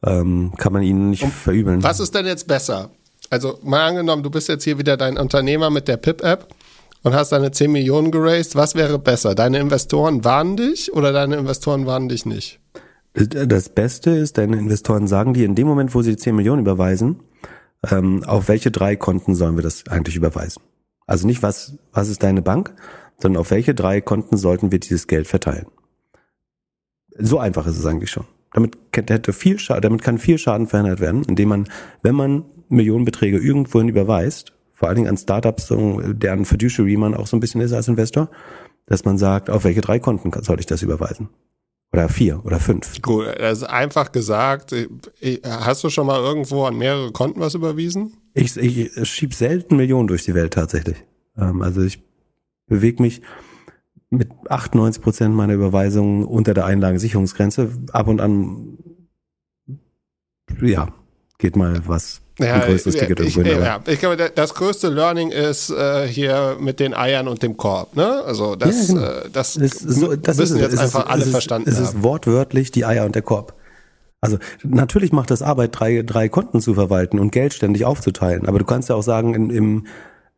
[0.04, 1.84] Ähm, kann man ihnen nicht und verübeln.
[1.84, 2.90] Was ist denn jetzt besser?
[3.30, 6.48] Also mal angenommen, du bist jetzt hier wieder dein Unternehmer mit der PIP-App
[7.04, 8.56] und hast deine 10 Millionen geraced.
[8.56, 9.36] Was wäre besser?
[9.36, 12.60] Deine Investoren warnen dich oder deine Investoren warnen dich nicht?
[13.14, 17.20] Das Beste ist, deine Investoren sagen dir in dem Moment, wo sie 10 Millionen überweisen,
[17.90, 20.62] ähm, auf welche drei Konten sollen wir das eigentlich überweisen?
[21.08, 22.74] Also nicht, was, was ist deine Bank,
[23.18, 25.66] sondern auf welche drei Konten sollten wir dieses Geld verteilen?
[27.18, 28.26] So einfach ist es eigentlich schon.
[28.54, 31.68] Damit hätte viel Schaden, damit kann viel Schaden verhindert werden, indem man,
[32.02, 37.38] wenn man Millionenbeträge irgendwohin überweist, vor allen Dingen an Startups, deren Fiduciary man auch so
[37.38, 38.32] ein bisschen ist als Investor,
[38.88, 41.30] dass man sagt, auf welche drei Konten soll ich das überweisen?
[41.94, 43.00] Oder vier oder fünf.
[43.04, 44.74] Gut, also einfach gesagt,
[45.46, 48.18] hast du schon mal irgendwo an mehrere Konten was überwiesen?
[48.34, 50.98] Ich, ich schieb selten Millionen durch die Welt tatsächlich.
[51.38, 52.02] Ähm, also ich
[52.66, 53.22] bewege mich
[54.10, 57.70] mit 98 Prozent meiner Überweisungen unter der Einlagensicherungsgrenze.
[57.92, 58.80] Ab und an,
[60.60, 60.88] ja,
[61.38, 63.62] geht mal was ja, ein größeres Ticket ich, irgendwo.
[63.62, 67.96] Ja, ich glaube, das größte Learning ist äh, hier mit den Eiern und dem Korb.
[67.96, 68.24] Ne?
[68.26, 69.06] Also das, ja, genau.
[69.06, 71.84] äh, das, das, so, das müssen jetzt einfach ist, alle verstanden es haben.
[71.84, 73.56] Es ist wortwörtlich die Eier und der Korb.
[74.22, 78.48] Also natürlich macht das Arbeit, drei, drei Konten zu verwalten und Geld ständig aufzuteilen.
[78.48, 79.88] Aber du kannst ja auch sagen, in, im,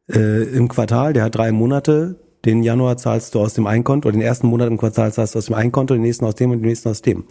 [0.09, 4.17] äh, im Quartal, der hat drei Monate, den Januar zahlst du aus dem Einkonto, oder
[4.17, 6.59] den ersten Monat im Quartal zahlst du aus dem Einkonto, den nächsten aus dem und
[6.59, 7.23] den nächsten aus dem.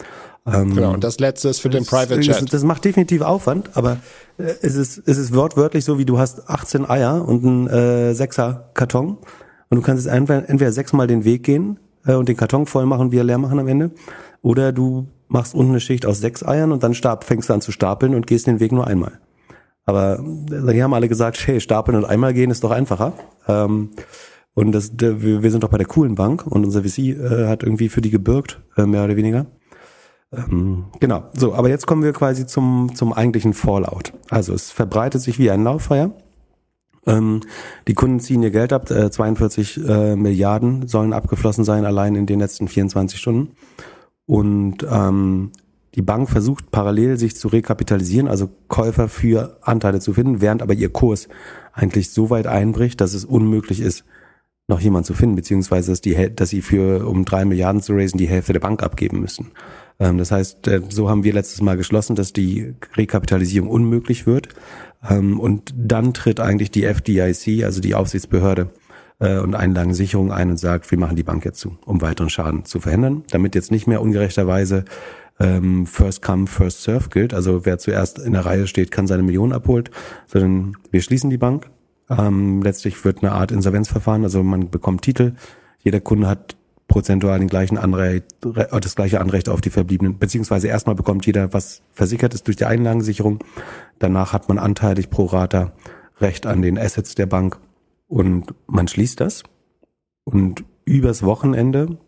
[0.46, 2.42] Ähm, genau, und das letzte ist für den Private Chat.
[2.42, 3.98] Das, das, macht definitiv Aufwand, aber
[4.38, 8.14] äh, es, ist, es ist wortwörtlich so, wie du hast 18 Eier und einen äh,
[8.14, 9.18] Sechser Karton
[9.68, 12.86] und du kannst jetzt entweder, entweder sechsmal den Weg gehen äh, und den Karton voll
[12.86, 13.90] machen, wir leer machen am Ende,
[14.40, 17.60] oder du machst unten eine Schicht aus sechs Eiern und dann stab, fängst du an
[17.60, 19.20] zu stapeln und gehst den Weg nur einmal.
[19.84, 23.12] Aber äh, die haben alle gesagt, hey, stapeln und einmal gehen ist doch einfacher.
[23.48, 23.90] Ähm,
[24.54, 27.88] und das, wir sind doch bei der coolen Bank und unser VC äh, hat irgendwie
[27.88, 29.46] für die gebürgt, äh, mehr oder weniger.
[30.32, 34.12] Ähm, genau, so, aber jetzt kommen wir quasi zum, zum eigentlichen Fallout.
[34.30, 36.12] Also es verbreitet sich wie ein Lauffeuer.
[37.06, 37.40] Ähm,
[37.88, 42.26] die Kunden ziehen ihr Geld ab, äh, 42 äh, Milliarden sollen abgeflossen sein, allein in
[42.26, 43.54] den letzten 24 Stunden.
[44.26, 45.50] Und ähm,
[45.94, 50.74] die Bank versucht parallel sich zu rekapitalisieren, also Käufer für Anteile zu finden, während aber
[50.74, 51.28] ihr Kurs
[51.72, 54.04] eigentlich so weit einbricht, dass es unmöglich ist,
[54.68, 58.18] noch jemand zu finden, beziehungsweise dass, die, dass sie für, um drei Milliarden zu raisen,
[58.18, 59.50] die Hälfte der Bank abgeben müssen.
[59.98, 64.48] Ähm, das heißt, äh, so haben wir letztes Mal geschlossen, dass die Rekapitalisierung unmöglich wird.
[65.08, 68.70] Ähm, und dann tritt eigentlich die FDIC, also die Aufsichtsbehörde,
[69.22, 72.64] äh, und Einlagensicherung ein und sagt, wir machen die Bank jetzt zu, um weiteren Schaden
[72.64, 74.84] zu verhindern, damit jetzt nicht mehr ungerechterweise
[75.40, 77.32] ähm, First Come, First Serve gilt.
[77.32, 79.90] Also wer zuerst in der Reihe steht, kann seine Millionen abholt,
[80.26, 81.70] sondern wir schließen die Bank.
[82.18, 85.32] Ähm, letztlich wird eine Art Insolvenzverfahren, also man bekommt Titel.
[85.78, 90.94] Jeder Kunde hat prozentual den gleichen Anrecht, das gleiche Anrecht auf die verbliebenen, beziehungsweise erstmal
[90.94, 93.38] bekommt jeder, was versichert ist durch die Einlagensicherung.
[93.98, 95.72] Danach hat man anteilig pro Rata
[96.20, 97.58] Recht an den Assets der Bank
[98.08, 99.42] und man schließt das
[100.24, 101.98] und übers Wochenende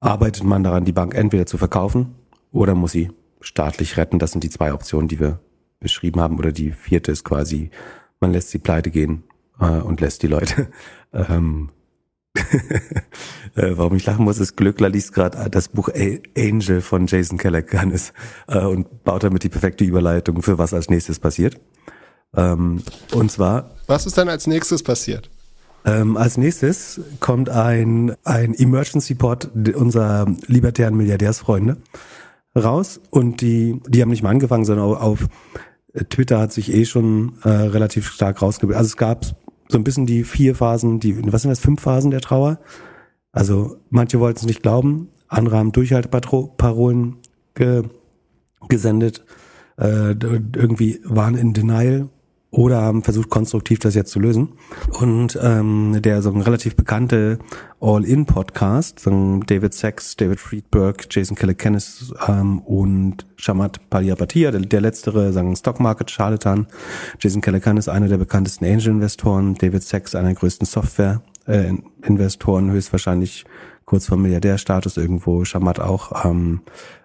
[0.00, 2.14] arbeitet man daran, die Bank entweder zu verkaufen
[2.50, 4.18] oder muss sie staatlich retten.
[4.18, 5.40] Das sind die zwei Optionen, die wir
[5.80, 6.38] beschrieben haben.
[6.38, 7.70] Oder die vierte ist quasi,
[8.20, 9.22] man lässt sie pleite gehen
[9.60, 10.68] äh, und lässt die Leute.
[11.16, 11.70] Ähm,
[13.54, 15.88] äh, warum ich lachen muss, ist Glückler liest gerade das Buch
[16.36, 18.12] Angel von Jason Calacanis
[18.48, 21.60] äh, und baut damit die perfekte Überleitung für was als nächstes passiert.
[22.36, 23.70] Ähm, und zwar.
[23.86, 25.30] Was ist dann als nächstes passiert?
[25.84, 31.76] Ähm, als nächstes kommt ein, ein Emergency Pod unserer libertären Milliardärsfreunde
[32.56, 35.28] raus und die, die haben nicht mal angefangen, sondern auf, auf
[36.08, 38.78] Twitter hat sich eh schon äh, relativ stark rausgebildet.
[38.78, 39.36] Also es gab
[39.74, 42.60] so ein bisschen die vier Phasen, die, was sind das, fünf Phasen der Trauer?
[43.32, 47.16] Also manche wollten es nicht glauben, andere haben Durchhalteparolen
[47.54, 47.82] ge,
[48.68, 49.24] gesendet,
[49.76, 52.08] äh, irgendwie waren in Denial
[52.54, 54.52] oder haben versucht, konstruktiv das jetzt zu lösen.
[55.00, 57.40] Und ähm, der so ein relativ bekannte
[57.80, 65.32] All-In-Podcast, so David Sachs, David Friedberg, Jason Calacanis ähm, und Shamat Palihapitiya, der, der letztere,
[65.32, 66.68] sagen Stock Market Charlatan.
[67.18, 73.46] Jason Calacanis, einer der bekanntesten Angel-Investoren, David Sachs, einer der größten Software-Investoren, höchstwahrscheinlich
[73.84, 76.60] kurz vor Milliardärstatus irgendwo, Shamat auch ähm,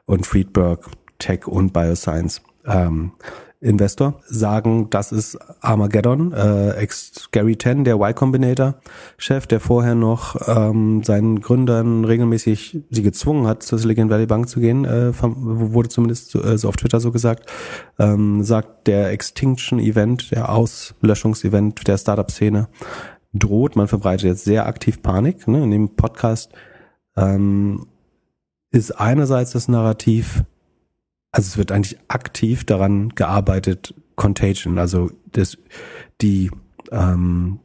[0.06, 0.86] und Friedberg,
[1.18, 2.44] Tech und Bioscience.
[2.68, 3.14] Ähm,
[3.62, 8.76] Investor sagen, das ist Armageddon, äh, ex Gary Ten, der Y Combinator
[9.18, 14.48] Chef, der vorher noch ähm, seinen Gründern regelmäßig sie gezwungen hat, zur Silicon Valley Bank
[14.48, 17.52] zu gehen, äh, wurde zumindest so, äh, so auf Twitter so gesagt,
[18.00, 22.70] ähm, sagt der Extinction Event, der Auslöschungsevent der Startup Szene
[23.34, 23.76] droht.
[23.76, 25.48] Man verbreitet jetzt sehr aktiv Panik.
[25.50, 25.64] Ne?
[25.64, 26.52] In dem Podcast
[27.18, 27.88] ähm,
[28.72, 30.44] ist einerseits das Narrativ
[31.32, 35.58] also es wird eigentlich aktiv daran gearbeitet, Contagion, also das,
[36.22, 36.52] die,
[36.92, 37.60] ähm,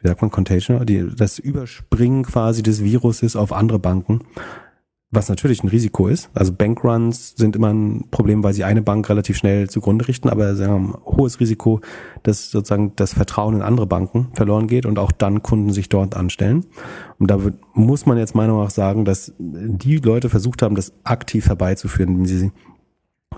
[0.00, 4.20] wie sagt man, Contagion, die, das Überspringen quasi des Viruses auf andere Banken,
[5.12, 6.30] was natürlich ein Risiko ist.
[6.34, 10.54] Also Bankruns sind immer ein Problem, weil sie eine Bank relativ schnell zugrunde richten, aber
[10.54, 11.80] sie haben ein hohes Risiko,
[12.22, 16.16] dass sozusagen das Vertrauen in andere Banken verloren geht und auch dann Kunden sich dort
[16.16, 16.66] anstellen.
[17.18, 17.38] Und da
[17.74, 22.10] muss man jetzt meiner Meinung nach sagen, dass die Leute versucht haben, das aktiv herbeizuführen,
[22.10, 22.52] indem sie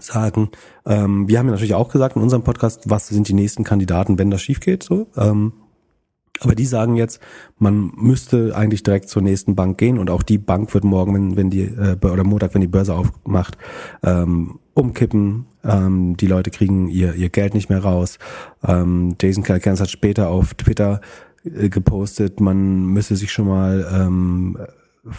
[0.00, 0.50] sagen,
[0.87, 4.18] ähm, wir haben ja natürlich auch gesagt in unserem Podcast, was sind die nächsten Kandidaten,
[4.18, 5.09] wenn das schief geht, so.
[5.16, 5.53] Ähm,
[6.40, 7.20] aber die sagen jetzt,
[7.59, 11.36] man müsste eigentlich direkt zur nächsten Bank gehen und auch die Bank wird morgen, wenn,
[11.36, 13.59] wenn die äh, oder Montag, wenn die Börse aufmacht,
[14.03, 15.47] ähm, umkippen.
[15.62, 18.18] Ähm, die Leute kriegen ihr, ihr Geld nicht mehr raus.
[18.66, 21.01] Ähm, Jason Calkins hat später auf Twitter
[21.45, 24.59] äh, gepostet, man müsse sich schon mal ähm,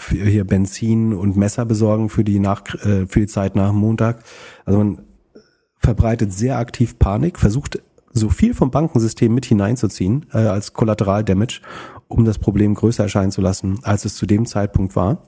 [0.09, 4.23] hier Benzin und Messer besorgen für die nach äh, für die Zeit nach Montag.
[4.65, 5.01] Also man
[5.77, 7.81] verbreitet sehr aktiv Panik, versucht
[8.13, 11.61] so viel vom Bankensystem mit hineinzuziehen äh, als Kollateraldamage,
[12.07, 15.27] um das Problem größer erscheinen zu lassen, als es zu dem Zeitpunkt war,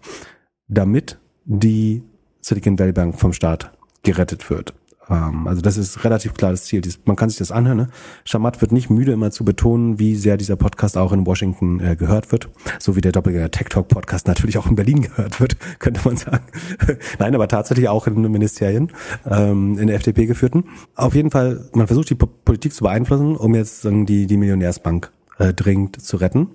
[0.68, 2.04] damit die
[2.42, 3.72] Silicon Valley Bank vom Staat
[4.04, 4.74] gerettet wird.
[5.10, 6.82] Ähm, also das ist relativ klar das Ziel.
[7.06, 7.78] Man kann sich das anhören.
[7.78, 7.88] Ne?
[8.24, 11.96] Shamat wird nicht müde, immer zu betonen, wie sehr dieser Podcast auch in Washington äh,
[11.96, 12.50] gehört wird.
[12.80, 16.18] So wie der Doppelgänger Tech Talk Podcast natürlich auch in Berlin gehört wird, könnte man
[16.18, 16.46] sagen.
[17.20, 18.92] Nein, aber tatsächlich auch in Ministerien,
[19.30, 20.66] ähm, in der FDP geführten.
[20.96, 25.12] Auf jeden Fall, man versucht die Politik zu beeinflussen, um jetzt sagen, die, die Millionärsbank
[25.38, 26.50] äh, dringend zu retten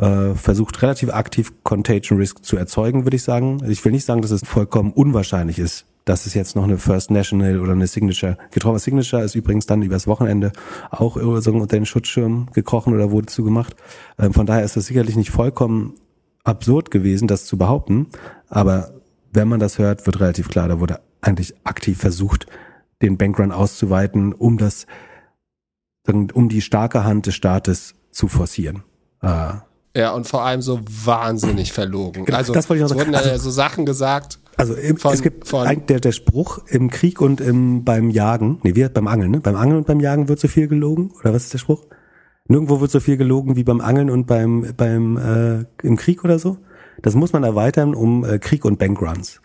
[0.00, 3.60] äh, versucht relativ aktiv Contagion Risk zu erzeugen, würde ich sagen.
[3.68, 7.12] Ich will nicht sagen, dass es vollkommen unwahrscheinlich ist, dass es jetzt noch eine First
[7.12, 10.50] National oder eine Signature getroffen Signature ist übrigens dann übers Wochenende
[10.90, 13.76] auch so unter den Schutzschirm gekrochen oder wurde zugemacht.
[14.18, 15.94] Ähm, von daher ist es sicherlich nicht vollkommen
[16.42, 18.08] absurd gewesen, das zu behaupten.
[18.48, 18.90] Aber
[19.32, 22.46] wenn man das hört, wird relativ klar, da wurde eigentlich aktiv versucht,
[23.02, 24.86] den Bankrun auszuweiten, um das,
[26.08, 28.82] um die starke Hand des Staates zu forcieren.
[29.22, 29.52] Äh,
[29.96, 32.24] ja, und vor allem so wahnsinnig verlogen.
[32.24, 32.80] Genau, also, das sagen.
[32.80, 34.39] wurden also, so Sachen gesagt.
[34.56, 38.74] Also von, es gibt ein, der, der Spruch im Krieg und im, beim Jagen, nee,
[38.74, 39.40] wie beim Angeln, ne?
[39.40, 41.12] Beim Angeln und beim Jagen wird so viel gelogen?
[41.20, 41.86] Oder was ist der Spruch?
[42.46, 46.38] Nirgendwo wird so viel gelogen wie beim Angeln und beim, beim äh, im Krieg oder
[46.38, 46.58] so.
[47.00, 49.40] Das muss man erweitern um äh, Krieg und Bankruns.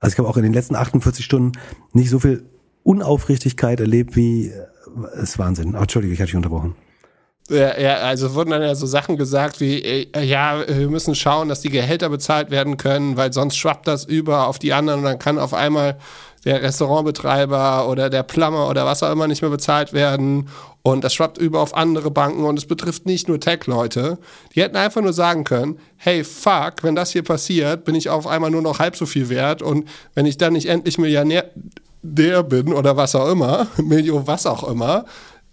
[0.00, 1.52] Also ich habe auch in den letzten 48 Stunden
[1.92, 2.44] nicht so viel
[2.82, 5.74] Unaufrichtigkeit erlebt wie äh, ist Wahnsinn.
[5.74, 6.74] Oh, Entschuldige, ich hatte dich unterbrochen.
[7.50, 11.48] Ja, ja, also wurden dann ja so Sachen gesagt wie, äh, ja, wir müssen schauen,
[11.48, 15.06] dass die Gehälter bezahlt werden können, weil sonst schwappt das über auf die anderen und
[15.06, 15.98] dann kann auf einmal
[16.44, 20.48] der Restaurantbetreiber oder der Plummer oder was auch immer nicht mehr bezahlt werden
[20.82, 24.18] und das schwappt über auf andere Banken und es betrifft nicht nur Tech-Leute.
[24.54, 28.26] Die hätten einfach nur sagen können, hey, fuck, wenn das hier passiert, bin ich auf
[28.26, 31.50] einmal nur noch halb so viel wert und wenn ich dann nicht endlich Millionär
[32.02, 35.04] der bin oder was auch immer, Million was auch immer,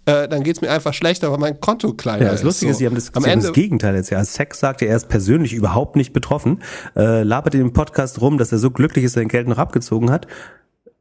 [0.08, 2.24] äh, dann geht es mir einfach schlechter, weil mein Konto kleiner ist.
[2.24, 4.08] Ja, das Lustige ist, Sie haben das, Am Ende, das Gegenteil jetzt.
[4.08, 6.62] Ja, Sex sagte, er ist persönlich überhaupt nicht betroffen,
[6.96, 10.10] äh, labert in dem Podcast rum, dass er so glücklich ist, sein Geld noch abgezogen
[10.10, 10.26] hat.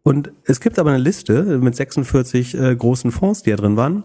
[0.03, 4.03] Und es gibt aber eine Liste mit 46 äh, großen Fonds, die da drin waren.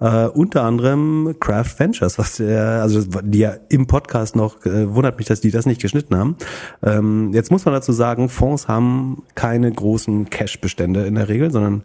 [0.00, 5.18] Uh, unter anderem Craft Ventures, was der, also die ja im Podcast noch äh, wundert
[5.18, 6.36] mich, dass die das nicht geschnitten haben.
[6.84, 11.82] Ähm, jetzt muss man dazu sagen, Fonds haben keine großen Cash-Bestände in der Regel, sondern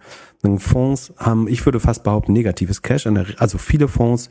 [0.60, 3.08] Fonds haben, ich würde fast behaupten, negatives Cash.
[3.38, 4.30] Also viele Fonds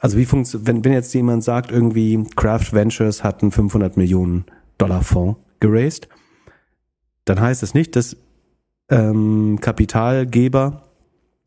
[0.00, 4.46] also wie funktioniert, wenn, wenn jetzt jemand sagt, irgendwie Craft Ventures hat einen 500 Millionen
[4.78, 6.08] Dollar Fonds geraced,
[7.26, 8.16] dann heißt es nicht, dass
[8.88, 10.89] ähm, Kapitalgeber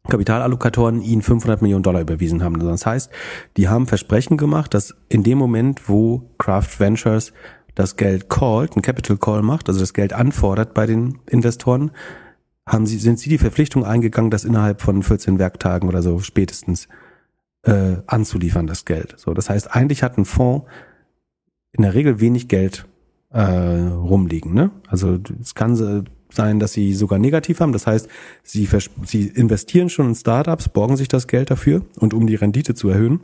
[0.10, 2.60] Kapitalallokatoren ihnen 500 Millionen Dollar überwiesen haben.
[2.60, 3.12] Das heißt,
[3.56, 7.34] die haben Versprechen gemacht, dass in dem Moment, wo Kraft Ventures
[7.76, 11.92] das Geld called, ein Capital Call macht, also das Geld anfordert bei den Investoren,
[12.68, 16.88] haben sie, sind sie die Verpflichtung eingegangen, das innerhalb von 14 Werktagen oder so spätestens
[17.64, 19.16] äh, anzuliefern, das Geld.
[19.18, 20.66] So, das heißt, eigentlich hat ein Fonds
[21.72, 22.86] in der Regel wenig Geld
[23.32, 24.54] äh, rumliegen.
[24.54, 24.72] Ne?
[24.88, 25.76] Also es kann
[26.36, 27.74] sein, dass sie sogar negativ haben.
[27.74, 28.08] Das heißt,
[28.44, 28.68] sie,
[29.06, 32.90] sie investieren schon in Startups, borgen sich das Geld dafür und um die Rendite zu
[32.90, 33.22] erhöhen,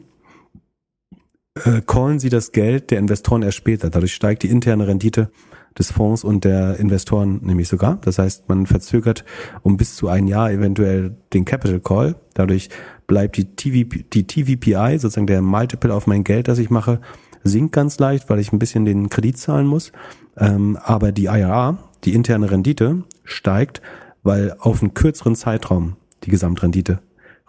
[1.66, 3.90] äh, callen sie das Geld der Investoren erst später.
[3.90, 5.32] Dadurch steigt die interne Rendite
[5.78, 7.98] des Fonds und der Investoren nämlich sogar.
[8.02, 9.24] Das heißt, man verzögert
[9.62, 12.16] um bis zu ein Jahr eventuell den Capital Call.
[12.34, 12.70] Dadurch
[13.08, 17.00] bleibt die, TV, die TVPI, sozusagen der Multiple auf mein Geld, das ich mache,
[17.44, 19.92] sinkt ganz leicht, weil ich ein bisschen den Kredit zahlen muss.
[20.38, 23.82] Ähm, aber die IRR, die interne Rendite steigt,
[24.24, 27.00] weil auf einen kürzeren Zeitraum die Gesamtrendite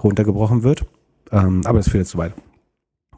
[0.03, 0.87] runtergebrochen wird.
[1.33, 2.35] Ähm, aber das führt jetzt zu weit.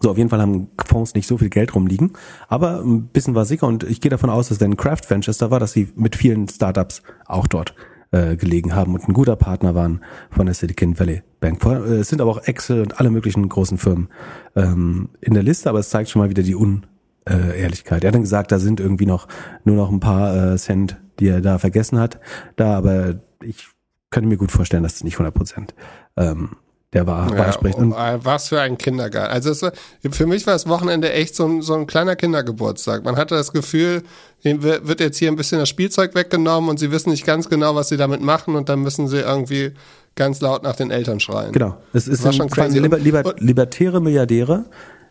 [0.01, 2.15] So, auf jeden Fall haben Fonds nicht so viel Geld rumliegen,
[2.49, 5.53] aber ein bisschen war sicher und ich gehe davon aus, dass denn Craft Ventures da
[5.53, 7.75] war, dass sie mit vielen Startups auch dort
[8.11, 11.65] äh, gelegen haben und ein guter Partner waren von der Silicon Valley Bank.
[11.65, 14.09] Äh, es sind aber auch Excel und alle möglichen großen Firmen
[14.57, 18.03] ähm, in der Liste, aber es zeigt schon mal wieder die Unehrlichkeit.
[18.03, 19.29] Er hat dann gesagt, da sind irgendwie noch
[19.65, 22.21] nur noch ein paar äh, Cent die er da vergessen hat,
[22.57, 23.69] da, aber ich
[24.11, 25.75] könnte mir gut vorstellen, dass es nicht 100 Prozent
[26.17, 26.57] ähm,
[26.93, 27.95] der war, ja, entsprechend.
[27.97, 29.33] Oh, was für ein Kindergarten.
[29.33, 29.65] Also es,
[30.11, 33.03] für mich war das Wochenende echt so ein, so ein kleiner Kindergeburtstag.
[33.05, 34.03] Man hatte das Gefühl,
[34.43, 37.89] wird jetzt hier ein bisschen das Spielzeug weggenommen und sie wissen nicht ganz genau, was
[37.89, 39.73] sie damit machen und dann müssen sie irgendwie
[40.17, 41.53] ganz laut nach den Eltern schreien.
[41.53, 41.79] Genau.
[41.95, 44.67] Es ist schon quasi liber, liber, libertäre Milliardäre,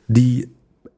[0.08, 0.49] die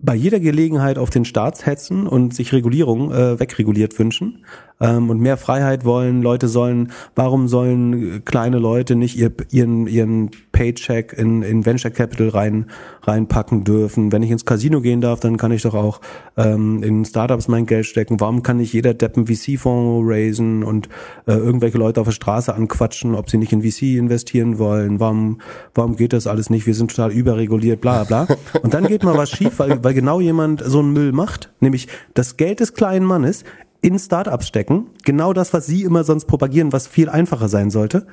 [0.03, 4.43] bei jeder Gelegenheit auf den Staat hetzen und sich Regulierung äh, wegreguliert wünschen
[4.81, 6.21] ähm, und mehr Freiheit wollen.
[6.21, 12.29] Leute sollen, warum sollen kleine Leute nicht ihr, ihren, ihren Paycheck in, in Venture Capital
[12.29, 12.65] rein,
[13.03, 14.11] reinpacken dürfen?
[14.11, 16.01] Wenn ich ins Casino gehen darf, dann kann ich doch auch
[16.35, 18.19] ähm, in Startups mein Geld stecken.
[18.19, 20.89] Warum kann nicht jeder Deppen VC-Fonds raisen und
[21.27, 24.99] äh, irgendwelche Leute auf der Straße anquatschen, ob sie nicht in VC investieren wollen?
[24.99, 25.39] Warum,
[25.73, 26.65] warum geht das alles nicht?
[26.67, 28.27] Wir sind total überreguliert, bla bla.
[28.61, 31.87] Und dann geht mal was schief, weil, weil genau jemand so einen Müll macht, nämlich
[32.13, 33.43] das Geld des kleinen Mannes
[33.81, 34.87] in Startups stecken.
[35.03, 38.07] Genau das, was sie immer sonst propagieren, was viel einfacher sein sollte.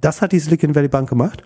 [0.00, 1.44] Das hat die Silicon Valley Bank gemacht.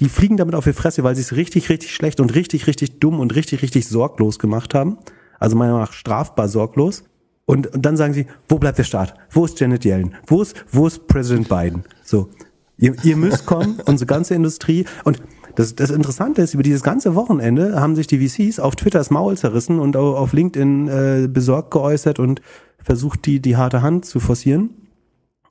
[0.00, 2.98] Die fliegen damit auf die Fresse, weil sie es richtig, richtig schlecht und richtig, richtig
[2.98, 4.98] dumm und richtig, richtig sorglos gemacht haben.
[5.38, 7.04] Also meiner Meinung nach strafbar sorglos.
[7.44, 9.14] Und, und dann sagen sie, wo bleibt der Staat?
[9.30, 10.14] Wo ist Janet Yellen?
[10.26, 11.84] Wo ist, wo ist President Biden?
[12.02, 12.30] So.
[12.78, 14.86] Ihr, ihr müsst kommen, unsere ganze Industrie.
[15.04, 15.20] Und
[15.54, 19.10] das, das Interessante ist, über dieses ganze Wochenende haben sich die VCs auf Twitter das
[19.10, 22.40] Maul zerrissen und auf LinkedIn äh, besorgt geäußert und
[22.78, 24.70] versucht, die, die harte Hand zu forcieren.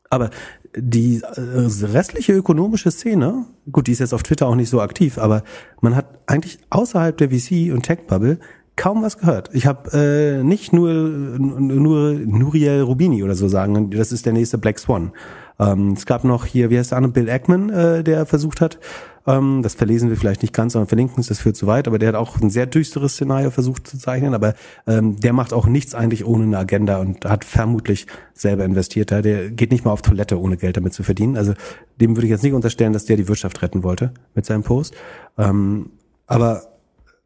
[0.09, 0.29] Aber
[0.75, 5.17] die äh, restliche ökonomische Szene, gut, die ist jetzt auf Twitter auch nicht so aktiv,
[5.17, 5.43] aber
[5.81, 8.39] man hat eigentlich außerhalb der VC und Tech-Bubble
[8.75, 9.49] kaum was gehört.
[9.53, 14.57] Ich habe äh, nicht nur nur Nuriel Rubini oder so sagen, das ist der nächste
[14.57, 15.11] Black Swan.
[15.59, 18.79] Ähm, es gab noch hier, wie heißt der andere, Bill Ackman, äh, der versucht hat,
[19.27, 21.99] ähm, das verlesen wir vielleicht nicht ganz, sondern verlinken es, das führt zu weit, aber
[21.99, 24.55] der hat auch ein sehr düsteres Szenario versucht zu zeichnen, aber
[24.87, 29.11] ähm, der macht auch nichts eigentlich ohne eine Agenda und hat vermutlich selber investiert.
[29.11, 31.37] Der geht nicht mal auf Toilette, ohne Geld damit zu verdienen.
[31.37, 31.53] Also
[31.99, 34.95] dem würde ich jetzt nicht unterstellen, dass der die Wirtschaft retten wollte mit seinem Post.
[35.37, 35.91] Ähm,
[36.25, 36.63] aber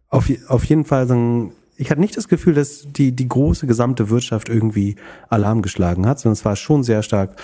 [0.09, 4.09] auf, auf jeden Fall sagen, ich hatte nicht das Gefühl, dass die, die große gesamte
[4.09, 4.95] Wirtschaft irgendwie
[5.29, 7.35] Alarm geschlagen hat, sondern es war schon sehr stark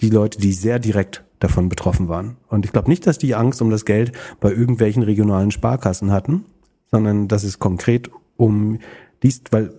[0.00, 2.36] die Leute, die sehr direkt davon betroffen waren.
[2.48, 6.44] Und ich glaube nicht, dass die Angst um das Geld bei irgendwelchen regionalen Sparkassen hatten,
[6.90, 8.78] sondern dass es konkret um
[9.22, 9.72] dies, weil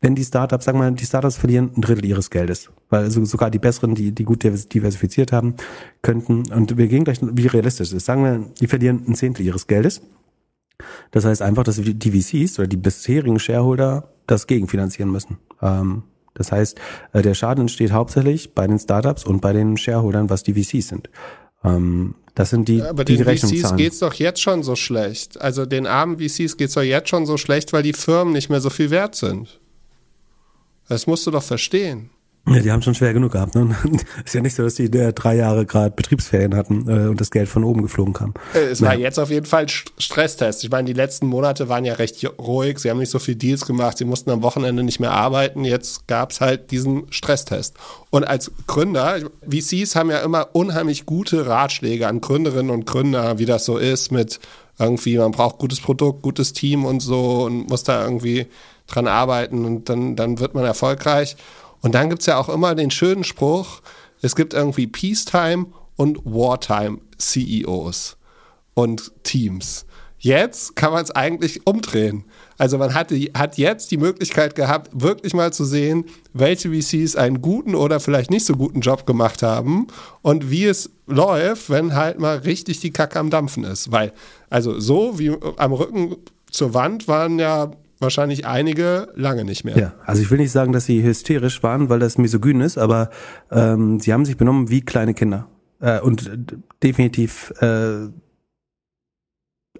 [0.00, 3.24] wenn die Startups, sagen wir mal, die Startups verlieren ein Drittel ihres Geldes, weil also
[3.24, 5.54] sogar die besseren, die, die gut diversifiziert haben,
[6.02, 9.68] könnten, und wir gehen gleich, wie realistisch ist, sagen wir, die verlieren ein Zehntel ihres
[9.68, 10.02] Geldes.
[11.12, 15.38] Das heißt einfach, dass die VCs oder die bisherigen Shareholder das gegenfinanzieren müssen.
[15.60, 16.02] Ähm,
[16.34, 16.78] das heißt,
[17.12, 20.88] äh, der Schaden entsteht hauptsächlich bei den Startups und bei den Shareholdern, was die VCs
[20.88, 21.10] sind.
[21.64, 25.40] Ähm, das sind die, Aber die den VCs geht's doch jetzt schon so schlecht.
[25.40, 28.60] Also den armen VCs geht's doch jetzt schon so schlecht, weil die Firmen nicht mehr
[28.60, 29.60] so viel wert sind.
[30.88, 32.10] Das musst du doch verstehen.
[32.48, 33.54] Ja, die haben schon schwer genug gehabt.
[33.54, 33.76] Ne?
[34.24, 37.30] Ist ja nicht so, dass die der drei Jahre gerade Betriebsferien hatten äh, und das
[37.30, 38.34] Geld von oben geflogen kam.
[38.52, 40.64] Äh, es war jetzt auf jeden Fall Stresstest.
[40.64, 42.80] Ich meine, die letzten Monate waren ja recht ruhig.
[42.80, 43.96] Sie haben nicht so viel Deals gemacht.
[43.96, 45.64] Sie mussten am Wochenende nicht mehr arbeiten.
[45.64, 47.76] Jetzt gab's halt diesen Stresstest.
[48.10, 53.46] Und als Gründer, VCs haben ja immer unheimlich gute Ratschläge an Gründerinnen und Gründer, wie
[53.46, 54.40] das so ist mit
[54.78, 58.46] irgendwie, man braucht gutes Produkt, gutes Team und so und muss da irgendwie
[58.88, 61.36] dran arbeiten und dann, dann wird man erfolgreich.
[61.82, 63.82] Und dann gibt's ja auch immer den schönen Spruch,
[64.22, 65.66] es gibt irgendwie Peacetime
[65.96, 68.16] und Wartime CEOs
[68.74, 69.84] und Teams.
[70.18, 72.24] Jetzt kann man es eigentlich umdrehen.
[72.56, 77.42] Also man hat, hat jetzt die Möglichkeit gehabt, wirklich mal zu sehen, welche VCs einen
[77.42, 79.88] guten oder vielleicht nicht so guten Job gemacht haben
[80.22, 83.90] und wie es läuft, wenn halt mal richtig die Kacke am Dampfen ist.
[83.90, 84.12] Weil,
[84.48, 86.14] also so wie am Rücken
[86.48, 87.72] zur Wand waren ja
[88.02, 89.78] wahrscheinlich einige lange nicht mehr.
[89.78, 93.10] Ja, also ich will nicht sagen, dass sie hysterisch waren, weil das misogyn ist, aber
[93.50, 95.48] ähm, sie haben sich benommen wie kleine Kinder.
[95.80, 96.30] Äh, und
[96.82, 98.08] definitiv, äh,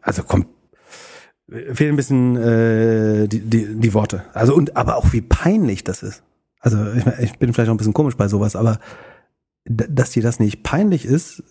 [0.01, 0.47] also kommt,
[1.49, 4.25] fehlen ein bisschen äh, die, die, die Worte.
[4.33, 6.23] Also und aber auch wie peinlich das ist.
[6.61, 8.79] Also ich, ich bin vielleicht auch ein bisschen komisch bei sowas, aber
[9.65, 11.43] dass dir das nicht peinlich ist,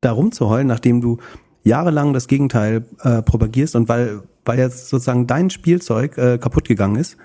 [0.00, 1.18] da rumzuheulen, nachdem du
[1.66, 6.96] jahrelang das Gegenteil äh, propagierst und weil weil jetzt sozusagen dein Spielzeug äh, kaputt gegangen
[6.96, 7.16] ist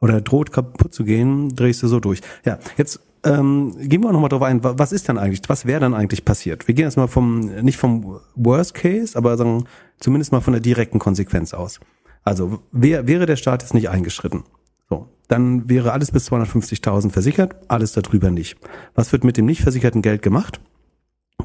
[0.00, 2.20] oder droht kaputt zu gehen, drehst du so durch.
[2.44, 5.94] Ja, jetzt ähm, gehen wir nochmal drauf ein, was ist dann eigentlich, was wäre dann
[5.94, 6.66] eigentlich passiert?
[6.66, 9.64] Wir gehen jetzt mal vom, nicht vom Worst Case, aber sagen
[9.98, 11.78] zumindest mal von der direkten Konsequenz aus.
[12.24, 14.44] Also wär, wäre der Staat jetzt nicht eingeschritten,
[14.88, 18.56] so, dann wäre alles bis 250.000 versichert, alles darüber nicht.
[18.94, 20.60] Was wird mit dem nicht versicherten Geld gemacht?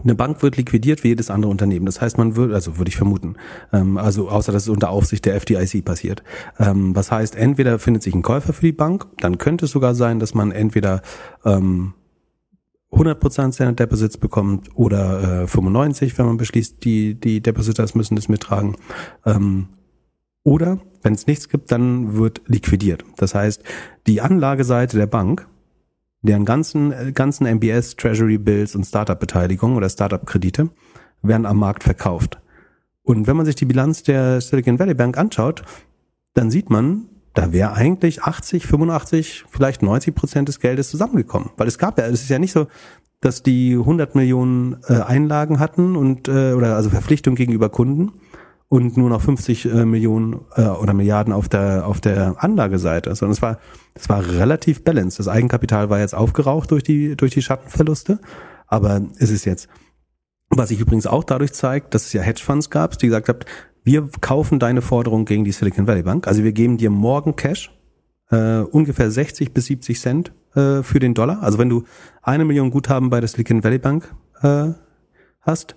[0.04, 1.86] Eine Bank wird liquidiert wie jedes andere Unternehmen.
[1.86, 3.36] Das heißt, man würde, also würde ich vermuten,
[3.74, 6.24] ähm, also außer dass es unter Aufsicht der FDIC passiert.
[6.60, 9.96] Ähm, was heißt, entweder findet sich ein Käufer für die Bank, dann könnte es sogar
[9.96, 11.02] sein, dass man entweder
[11.46, 11.94] ähm,
[12.92, 18.30] 100% Standard Deposits bekommt oder äh, 95, wenn man beschließt, die, die Depositors müssen das
[18.30, 18.76] mittragen.
[19.26, 19.68] Ähm,
[20.44, 23.04] oder wenn es nichts gibt, dann wird liquidiert.
[23.18, 23.62] Das heißt,
[24.08, 25.48] die Anlageseite der Bank
[26.22, 30.70] deren ganzen, ganzen MBS, Treasury Bills und Startup-Beteiligungen oder Startup-Kredite
[31.22, 32.40] werden am Markt verkauft.
[33.04, 35.64] Und wenn man sich die Bilanz der Silicon Valley Bank anschaut,
[36.34, 41.52] dann sieht man, da wäre eigentlich 80, 85, vielleicht 90 Prozent des Geldes zusammengekommen.
[41.56, 42.68] Weil es gab ja, es ist ja nicht so,
[43.22, 48.12] dass die 100 Millionen äh, Einlagen hatten und äh, oder also Verpflichtungen gegenüber Kunden
[48.70, 53.34] und nur noch 50 äh, Millionen äh, oder Milliarden auf der auf der Anlageseite, sondern
[53.34, 53.60] es war
[53.94, 55.20] es war relativ balanced.
[55.20, 58.20] Das Eigenkapital war jetzt aufgeraucht durch die durch die Schattenverluste,
[58.68, 59.70] aber es ist jetzt
[60.50, 63.40] was sich übrigens auch dadurch zeigt, dass es ja Hedgefonds gab, die gesagt haben,
[63.84, 66.28] wir kaufen deine Forderung gegen die Silicon Valley Bank.
[66.28, 67.72] Also wir geben dir morgen Cash,
[68.32, 71.42] äh, ungefähr 60 bis 70 Cent äh, für den Dollar.
[71.42, 71.84] Also wenn du
[72.22, 74.72] eine Million Guthaben bei der Silicon Valley Bank äh,
[75.42, 75.76] hast,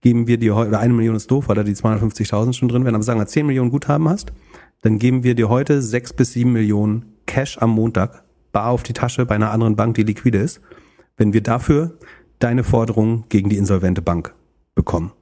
[0.00, 2.84] geben wir dir heute, oder eine Million ist doof, weil da die 250.000 schon drin
[2.84, 4.32] wären, aber sagen wir 10 Millionen Guthaben hast,
[4.82, 8.92] dann geben wir dir heute 6 bis 7 Millionen Cash am Montag bar auf die
[8.92, 10.60] Tasche bei einer anderen Bank, die liquide ist,
[11.16, 11.98] wenn wir dafür
[12.38, 14.34] deine Forderung gegen die insolvente Bank
[14.74, 15.12] bekommen.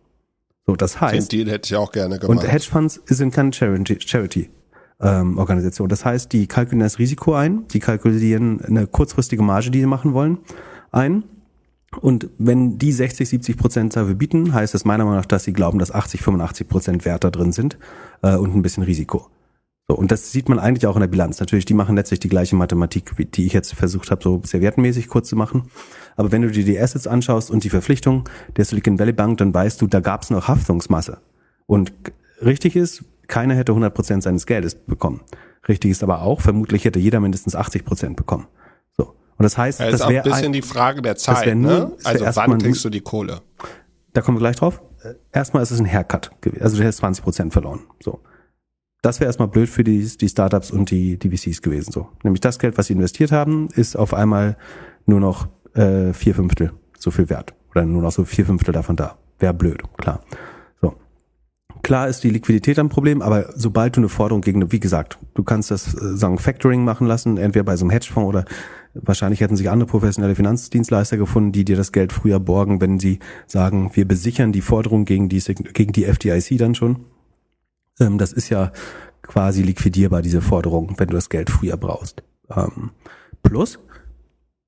[0.67, 1.33] So, das heißt.
[1.33, 2.43] Den Deal hätte ich auch gerne gemacht.
[2.43, 4.51] Und Hedgefonds sind keine Charity, Charity
[5.01, 5.89] ähm, Organisation.
[5.89, 10.13] Das heißt, die kalkulieren das Risiko ein, die kalkulieren eine kurzfristige Marge, die sie machen
[10.13, 10.39] wollen,
[10.91, 11.25] ein.
[12.01, 15.53] Und wenn die 60, 70 Prozent dafür bieten, heißt das meiner Meinung nach, dass sie
[15.53, 17.79] glauben, dass 80, 85 Prozent Wert da drin sind
[18.23, 19.29] äh, und ein bisschen Risiko.
[19.91, 21.41] So, und das sieht man eigentlich auch in der Bilanz.
[21.41, 25.09] Natürlich, die machen letztlich die gleiche Mathematik, wie die ich jetzt versucht habe, so serviettenmäßig
[25.09, 25.71] kurz zu machen.
[26.17, 28.29] Aber wenn du dir die Assets anschaust und die Verpflichtung
[28.59, 31.19] der Silicon Valley Bank, dann weißt du, da gab es noch Haftungsmasse.
[31.65, 31.95] Und
[32.45, 35.23] richtig ist, keiner hätte 100 Prozent seines Geldes bekommen.
[35.67, 38.47] Richtig ist aber auch, vermutlich hätte jeder mindestens 80 Prozent bekommen.
[39.39, 41.55] Und das heißt, ja, das wäre ein bisschen die Frage der Zeit.
[41.55, 41.93] Nur, ne?
[42.05, 43.41] Also wann kriegst du die Kohle?
[44.13, 44.83] Da kommen wir gleich drauf.
[45.33, 46.63] Erstmal ist es ein Haircut gewesen.
[46.63, 47.81] Also du hättest 20 Prozent verloren.
[48.03, 48.21] So
[49.03, 51.93] das wäre erstmal blöd für die, die Startups und die, die VCs gewesen.
[51.93, 54.57] So, nämlich das Geld, was sie investiert haben, ist auf einmal
[55.07, 58.97] nur noch äh, vier Fünftel so viel wert oder nur noch so vier Fünftel davon
[58.97, 59.17] da.
[59.39, 60.23] Wäre blöd, klar.
[60.81, 60.95] So,
[61.83, 65.45] klar ist die Liquidität ein Problem, aber sobald du eine Forderung gegen, wie gesagt, du
[65.45, 68.45] kannst das äh, sagen Factoring machen lassen, entweder bei so einem Hedgefonds oder
[69.03, 73.19] wahrscheinlich hätten sich andere professionelle Finanzdienstleister gefunden, die dir das Geld früher borgen, wenn sie
[73.47, 77.05] sagen, wir besichern die Forderung gegen die gegen die FDIC dann schon
[78.01, 78.73] ähm, das ist ja
[79.23, 82.23] quasi liquidierbar, diese Forderung, wenn du das Geld früher brauchst.
[82.55, 82.91] Ähm,
[83.43, 83.79] plus,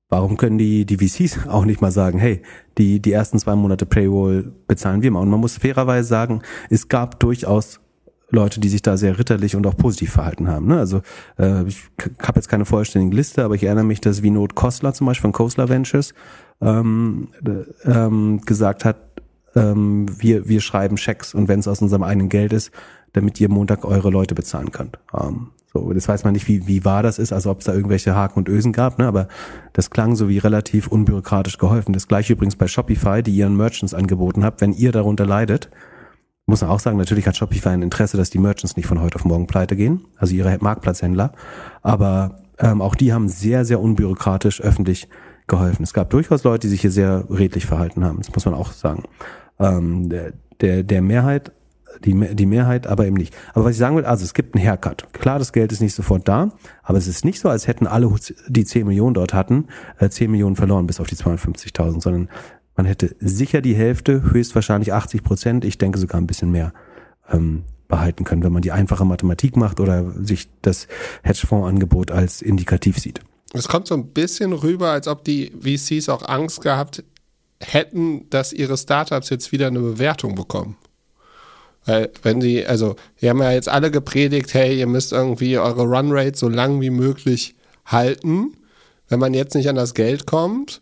[0.09, 2.41] warum können die, die VCs auch nicht mal sagen, hey,
[2.77, 5.19] die, die ersten zwei Monate Paywall bezahlen wir mal.
[5.19, 7.79] Und man muss fairerweise sagen, es gab durchaus
[8.31, 10.67] Leute, die sich da sehr ritterlich und auch positiv verhalten haben.
[10.67, 10.79] Ne?
[10.79, 11.01] Also
[11.37, 11.83] äh, ich
[12.21, 15.31] habe jetzt keine vollständige Liste, aber ich erinnere mich, dass Vinod Kostler zum Beispiel von
[15.33, 16.13] Kostler Ventures
[16.61, 17.29] ähm,
[17.85, 18.97] ähm, gesagt hat,
[19.55, 22.71] ähm, wir, wir schreiben Schecks und wenn es aus unserem eigenen Geld ist,
[23.13, 24.97] damit ihr Montag eure Leute bezahlen könnt.
[25.13, 27.73] Ähm, so, das weiß man nicht, wie, wie wahr das ist, also ob es da
[27.73, 29.07] irgendwelche Haken und Ösen gab, ne?
[29.07, 29.27] aber
[29.71, 31.93] das klang so wie relativ unbürokratisch geholfen.
[31.93, 35.69] Das gleiche übrigens bei Shopify, die ihren Merchants angeboten habt, wenn ihr darunter leidet,
[36.45, 39.15] muss man auch sagen, natürlich hat Shopify ein Interesse, dass die Merchants nicht von heute
[39.15, 41.33] auf morgen pleite gehen, also ihre Marktplatzhändler,
[41.81, 45.07] aber ähm, auch die haben sehr, sehr unbürokratisch öffentlich
[45.47, 45.83] geholfen.
[45.83, 48.71] Es gab durchaus Leute, die sich hier sehr redlich verhalten haben, das muss man auch
[48.71, 49.03] sagen.
[49.59, 51.51] Ähm, der, der, der Mehrheit
[52.05, 53.35] die, die Mehrheit aber eben nicht.
[53.53, 55.11] Aber was ich sagen will, also es gibt einen Haircut.
[55.13, 56.51] Klar, das Geld ist nicht sofort da,
[56.83, 58.11] aber es ist nicht so, als hätten alle,
[58.47, 59.67] die 10 Millionen dort hatten,
[59.99, 62.29] 10 äh, Millionen verloren bis auf die 250.000, sondern
[62.75, 66.73] man hätte sicher die Hälfte, höchstwahrscheinlich 80 Prozent, ich denke sogar ein bisschen mehr,
[67.29, 70.87] ähm, behalten können, wenn man die einfache Mathematik macht oder sich das
[71.23, 73.21] Hedgefondsangebot als indikativ sieht.
[73.53, 77.03] Es kommt so ein bisschen rüber, als ob die VCs auch Angst gehabt
[77.59, 80.77] hätten, dass ihre Startups jetzt wieder eine Bewertung bekommen.
[81.85, 85.83] Weil, wenn sie, also, wir haben ja jetzt alle gepredigt, hey, ihr müsst irgendwie eure
[85.83, 87.55] Runrate so lang wie möglich
[87.85, 88.55] halten.
[89.09, 90.81] Wenn man jetzt nicht an das Geld kommt,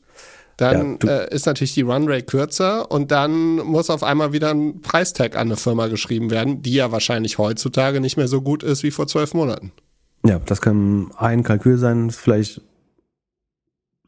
[0.62, 4.82] dann ja, äh, ist natürlich die Runrate kürzer und dann muss auf einmal wieder ein
[4.82, 8.84] Preistag an eine Firma geschrieben werden, die ja wahrscheinlich heutzutage nicht mehr so gut ist
[8.84, 9.72] wie vor zwölf Monaten.
[10.26, 12.62] Ja, das kann ein Kalkül sein, vielleicht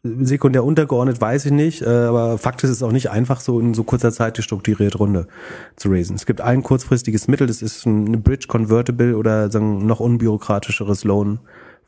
[0.03, 3.73] sekundär untergeordnet, weiß ich nicht, äh, aber Fakt ist es auch nicht einfach, so in
[3.73, 5.27] so kurzer Zeit die strukturierte Runde
[5.75, 6.15] zu raisen.
[6.15, 11.39] Es gibt ein kurzfristiges Mittel, das ist ein Bridge Convertible oder sagen noch unbürokratischeres Loan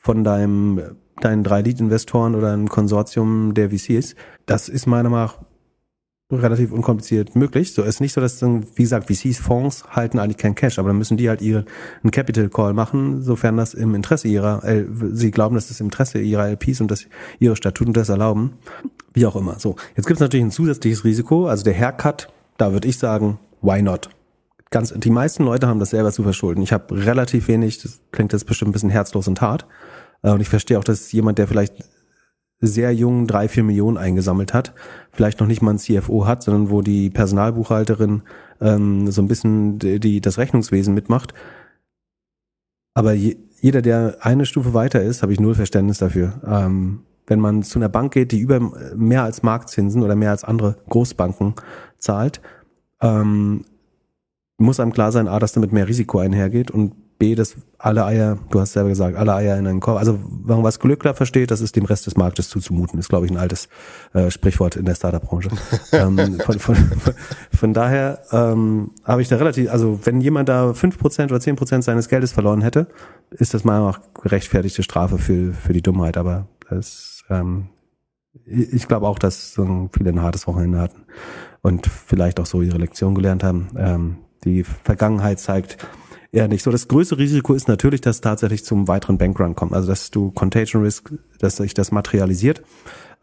[0.04, 0.82] von deinem
[1.22, 4.16] deinen drei Lead-Investoren oder einem Konsortium der VCs.
[4.45, 5.39] Das ist meiner Meinung nach
[6.32, 7.74] relativ unkompliziert möglich.
[7.74, 10.97] So ist nicht so, dass wie gesagt, VCs, Fonds halten eigentlich kein Cash, aber dann
[10.97, 11.66] müssen die halt ihren
[12.12, 16.20] Capital Call machen, sofern das im Interesse ihrer, äh, sie glauben, dass das im Interesse
[16.20, 17.06] ihrer LPs und dass
[17.39, 18.54] ihre Statuten das erlauben.
[19.14, 19.60] Wie auch immer.
[19.60, 19.76] So.
[19.95, 23.82] Jetzt gibt es natürlich ein zusätzliches Risiko, also der Haircut, da würde ich sagen, why
[23.82, 24.10] not?
[24.72, 26.64] Ganz, die meisten Leute haben das selber zu verschulden.
[26.64, 29.68] Ich habe relativ wenig, das klingt jetzt bestimmt ein bisschen herzlos und hart.
[30.24, 31.76] Äh, und ich verstehe auch, dass jemand, der vielleicht
[32.59, 34.74] sehr jung drei, vier Millionen eingesammelt hat,
[35.11, 38.24] vielleicht noch nicht mal ein CFO hat, sondern wo die Personalbuchhalterin
[38.61, 41.34] ähm, so ein bisschen die, die das Rechnungswesen mitmacht,
[42.93, 46.41] Aber je, jeder, der eine Stufe weiter ist, habe ich null Verständnis dafür.
[46.45, 48.59] Ähm, wenn man zu einer Bank geht, die über
[48.95, 51.55] mehr als Marktzinsen oder mehr als andere Großbanken
[51.97, 52.41] zahlt,
[53.01, 53.65] ähm,
[54.57, 56.93] muss einem klar sein, A, dass damit mehr Risiko einhergeht und
[57.24, 59.97] B, dass alle Eier, du hast selber gesagt, alle Eier in einen Korb.
[59.97, 62.99] Also, wenn man was Glückler versteht, das ist dem Rest des Marktes zuzumuten.
[62.99, 63.69] ist, glaube ich, ein altes
[64.11, 65.49] äh, Sprichwort in der Startup-Branche.
[65.93, 66.76] ähm, von, von,
[67.55, 71.55] von, daher ähm, habe ich da relativ, also wenn jemand da fünf Prozent oder zehn
[71.55, 72.88] Prozent seines Geldes verloren hätte,
[73.32, 76.17] ist das mal auch gerechtfertigte Strafe für, für die Dummheit.
[76.17, 77.69] Aber das, ähm,
[78.45, 81.03] ich glaube auch, dass so viele ein hartes Wochenende hatten
[81.61, 83.69] und vielleicht auch so ihre Lektion gelernt haben.
[83.78, 85.78] Ähm, die Vergangenheit zeigt,
[86.34, 86.64] eher nicht.
[86.64, 89.74] So, das größte Risiko ist natürlich, dass tatsächlich zum weiteren Bankrun kommt.
[89.74, 92.64] Also, dass du Contagion Risk, dass sich das materialisiert.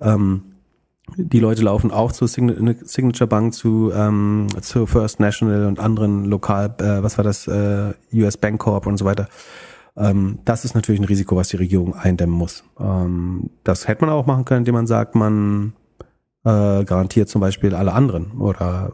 [0.01, 0.43] Ähm,
[1.17, 6.75] die Leute laufen auch zur Signature Bank, zu, ähm, zu First National und anderen lokal,
[6.79, 9.29] äh, was war das, äh, US Bank Corp und so weiter.
[9.97, 12.63] Ähm, das ist natürlich ein Risiko, was die Regierung eindämmen muss.
[12.79, 15.73] Ähm, das hätte man auch machen können, indem man sagt, man
[16.45, 18.93] äh, garantiert zum Beispiel alle anderen oder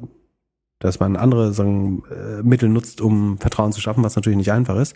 [0.78, 4.76] dass man andere sagen, äh, Mittel nutzt, um Vertrauen zu schaffen, was natürlich nicht einfach
[4.76, 4.94] ist.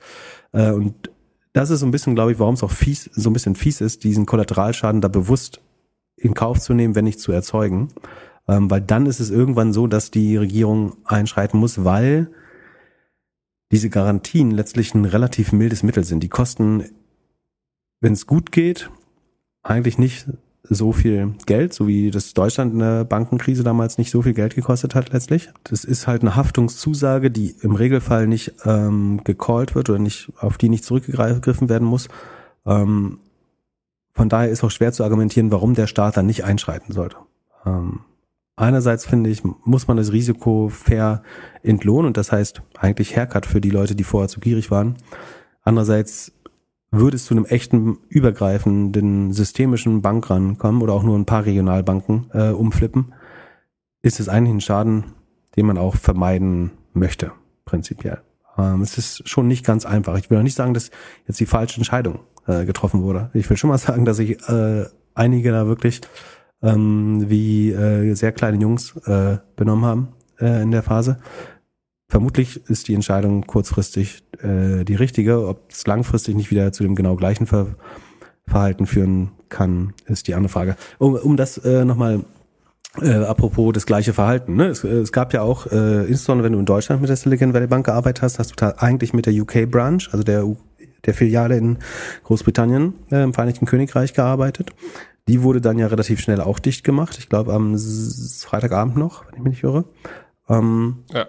[0.53, 1.11] Äh, und
[1.53, 3.81] das ist so ein bisschen, glaube ich, warum es auch fies, so ein bisschen fies
[3.81, 5.61] ist, diesen Kollateralschaden da bewusst
[6.17, 7.89] in Kauf zu nehmen, wenn nicht zu erzeugen.
[8.47, 12.31] Ähm, weil dann ist es irgendwann so, dass die Regierung einschreiten muss, weil
[13.73, 16.23] diese Garantien letztlich ein relativ mildes Mittel sind.
[16.23, 16.85] Die kosten,
[18.01, 18.91] wenn es gut geht,
[19.63, 20.27] eigentlich nicht
[20.63, 24.55] so viel Geld, so wie das Deutschland in der Bankenkrise damals nicht so viel Geld
[24.55, 25.51] gekostet hat letztlich.
[25.65, 30.59] Das ist halt eine Haftungszusage, die im Regelfall nicht ähm, gecallt wird oder nicht auf
[30.59, 32.09] die nicht zurückgegriffen werden muss.
[32.67, 33.19] Ähm,
[34.13, 37.17] von daher ist auch schwer zu argumentieren, warum der Staat dann nicht einschreiten sollte.
[37.65, 38.01] Ähm,
[38.57, 41.23] einerseits finde ich, muss man das Risiko fair
[41.63, 44.97] entlohnen und das heißt eigentlich Haircut für die Leute, die vorher zu gierig waren.
[45.63, 46.33] Andererseits
[46.91, 52.31] würde es zu einem echten übergreifenden systemischen Bank rankommen oder auch nur ein paar Regionalbanken
[52.33, 53.15] äh, umflippen,
[54.03, 55.05] ist es eigentlich ein Schaden,
[55.57, 57.33] den man auch vermeiden möchte,
[57.65, 58.21] prinzipiell.
[58.59, 60.19] Ähm, es ist schon nicht ganz einfach.
[60.19, 60.91] Ich will auch nicht sagen, dass
[61.27, 63.31] jetzt die falsche Entscheidung äh, getroffen wurde.
[63.35, 66.01] Ich will schon mal sagen, dass sich äh, einige da wirklich
[66.63, 71.19] ähm, wie äh, sehr kleine Jungs äh, benommen haben äh, in der Phase.
[72.11, 75.47] Vermutlich ist die Entscheidung kurzfristig äh, die richtige.
[75.47, 77.77] Ob es langfristig nicht wieder zu dem genau gleichen Ver
[78.49, 80.75] Verhalten führen kann, ist die andere Frage.
[80.99, 82.25] Um, um das äh, nochmal
[83.01, 84.57] äh, apropos das gleiche Verhalten.
[84.57, 84.67] Ne?
[84.67, 87.69] Es, es gab ja auch, äh, insbesondere wenn du in Deutschland mit der Silicon Valley
[87.69, 90.45] Bank gearbeitet hast, hast du eigentlich mit der UK Branch, also der,
[91.07, 91.79] der Filiale in
[92.25, 94.71] Großbritannien äh, im Vereinigten Königreich gearbeitet.
[95.29, 97.19] Die wurde dann ja relativ schnell auch dicht gemacht.
[97.21, 99.85] Ich glaube am Freitagabend noch, wenn ich mich nicht irre.
[100.49, 101.29] Ähm, ja.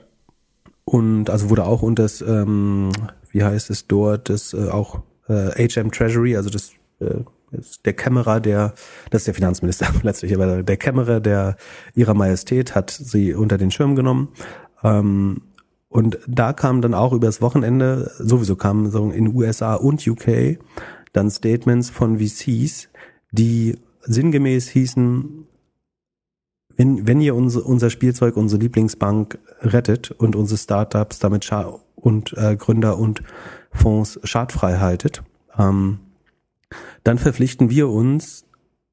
[0.92, 2.92] Und also wurde auch unter das, ähm,
[3.30, 7.94] wie heißt es dort, das äh, auch äh, HM Treasury, also das, äh, das der
[7.94, 8.74] Kämmerer der,
[9.10, 11.56] das ist der Finanzminister letztlich, aber der Kämmerer der
[11.96, 14.34] ihrer Majestät hat sie unter den Schirm genommen.
[14.84, 15.44] Ähm,
[15.88, 20.60] und da kam dann auch übers Wochenende, sowieso kamen so in USA und UK
[21.14, 22.90] dann Statements von VCs,
[23.32, 25.48] die sinngemäß hießen,
[26.82, 32.34] wenn, wenn ihr unser, unser Spielzeug, unsere Lieblingsbank rettet und unsere Startups damit Scha und
[32.36, 33.22] äh, Gründer und
[33.72, 35.22] Fonds schadfrei haltet,
[35.60, 36.00] ähm,
[37.04, 38.46] dann verpflichten wir uns,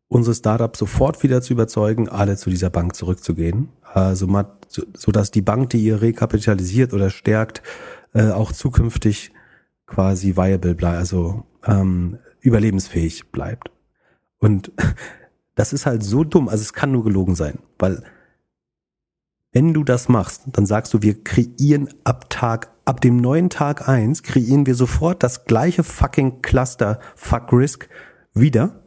[0.09, 4.29] unsere Startups sofort wieder zu überzeugen, alle zu dieser Bank zurückzugehen, also
[4.67, 7.63] so, so dass die Bank, die ihr rekapitalisiert oder stärkt,
[8.13, 9.33] äh, auch zukünftig
[9.87, 13.71] quasi viable bleibt, also ähm, überlebensfähig bleibt.
[14.41, 14.73] Und
[15.59, 18.05] das ist halt so dumm, also es kann nur gelogen sein, weil
[19.51, 23.89] wenn du das machst, dann sagst du, wir kreieren ab Tag, ab dem neuen Tag
[23.89, 27.89] eins kreieren wir sofort das gleiche fucking Cluster Fuck Risk
[28.35, 28.85] wieder.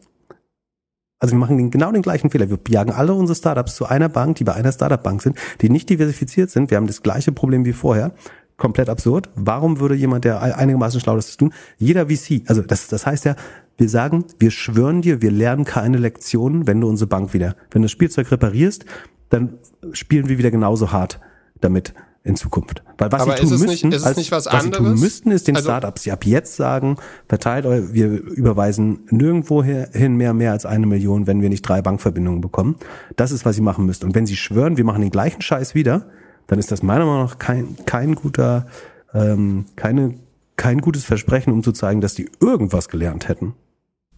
[1.19, 2.49] Also wir machen den, genau den gleichen Fehler.
[2.49, 5.89] Wir jagen alle unsere Startups zu einer Bank, die bei einer Startup-Bank sind, die nicht
[5.89, 6.71] diversifiziert sind.
[6.71, 8.13] Wir haben das gleiche Problem wie vorher.
[8.57, 9.29] Komplett absurd.
[9.35, 11.53] Warum würde jemand, der einigermaßen schlau ist, das tun?
[11.77, 13.35] Jeder VC, also das, das heißt ja,
[13.77, 17.81] wir sagen, wir schwören dir, wir lernen keine Lektionen, wenn du unsere Bank wieder, wenn
[17.81, 18.85] du das Spielzeug reparierst,
[19.29, 19.57] dann
[19.93, 21.19] spielen wir wieder genauso hart
[21.61, 21.93] damit
[22.23, 22.83] in Zukunft.
[22.97, 25.31] Weil was Aber sie tun müssten, nicht, ist als, nicht was, was sie tun müssten,
[25.31, 26.97] ist den also, Startups ab jetzt sagen,
[27.27, 31.81] verteilt euch, wir überweisen nirgendwo hin mehr, mehr als eine Million, wenn wir nicht drei
[31.81, 32.75] Bankverbindungen bekommen.
[33.15, 34.05] Das ist, was sie machen müssten.
[34.05, 36.05] Und wenn sie schwören, wir machen den gleichen Scheiß wieder,
[36.51, 38.67] dann ist das meiner Meinung nach kein, kein guter,
[39.13, 40.15] ähm, keine,
[40.57, 43.55] kein gutes Versprechen, um zu zeigen, dass die irgendwas gelernt hätten.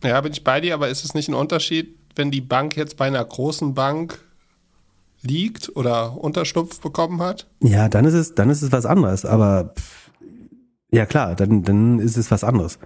[0.03, 2.97] Ja, bin ich bei dir, aber ist es nicht ein Unterschied, wenn die Bank jetzt
[2.97, 4.17] bei einer großen Bank
[5.21, 7.45] liegt oder Unterstupf bekommen hat?
[7.61, 9.25] Ja, dann ist es, dann ist es was anderes.
[9.25, 9.75] Aber
[10.89, 12.79] Ja klar, dann, dann ist es was anderes.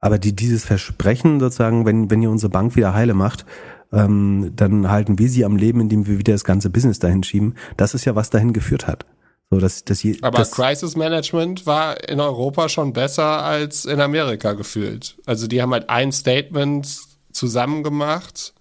[0.00, 3.44] Aber die, dieses Versprechen sozusagen, wenn, wenn ihr unsere Bank wieder heile macht,
[3.92, 7.54] ähm, dann halten wir sie am Leben, indem wir wieder das ganze Business dahin schieben.
[7.76, 9.06] Das ist ja, was dahin geführt hat.
[9.50, 14.00] So, dass, dass je, Aber das, Crisis Management war in Europa schon besser als in
[14.00, 15.16] Amerika gefühlt.
[15.24, 17.00] Also die haben halt ein Statement
[17.32, 18.52] zusammen gemacht.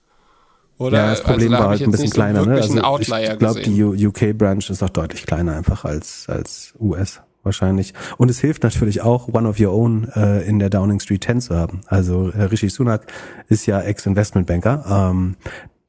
[0.78, 0.98] Oder?
[1.00, 2.46] Ja, das Problem also, da war halt ein bisschen so kleiner.
[2.46, 2.54] Ne?
[2.54, 7.96] Also ich glaube, die UK-Branch ist auch deutlich kleiner einfach als, als US wahrscheinlich.
[8.18, 11.42] Und es hilft natürlich auch, One of Your Own äh, in der Downing Street 10
[11.42, 11.82] zu haben.
[11.88, 13.08] Also äh, Rishi Sunak
[13.48, 14.86] ist ja Ex-Investmentbanker.
[14.88, 15.36] Ähm,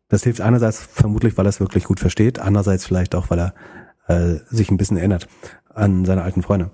[0.08, 3.54] das hilft einerseits vermutlich, weil er es wirklich gut versteht, andererseits vielleicht auch, weil er
[4.06, 5.28] äh, sich ein bisschen erinnert
[5.74, 6.70] an seine alten Freunde.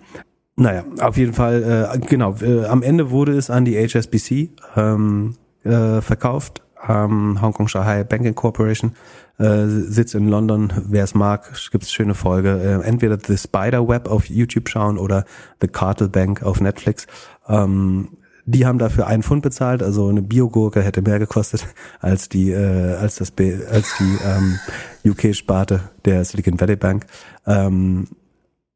[0.57, 5.35] Naja, auf jeden Fall, äh, genau, äh, am Ende wurde es an die HSBC ähm,
[5.65, 8.93] äh, verkauft, ähm, Hong Kong Shanghai Banking Corporation,
[9.39, 14.09] äh, Sitz in London, wer es mag, gibt's schöne Folge, äh, entweder The Spider Web
[14.09, 15.25] auf YouTube schauen oder
[15.61, 17.07] The Cartel Bank auf Netflix.
[17.49, 18.17] Ähm,
[18.47, 21.67] die haben dafür einen Pfund bezahlt, also eine Biogurke hätte mehr gekostet
[22.01, 24.59] als die äh, als das B, als die ähm,
[25.05, 27.07] UK-Sparte der Silicon Valley Bank.
[27.47, 28.09] Ähm,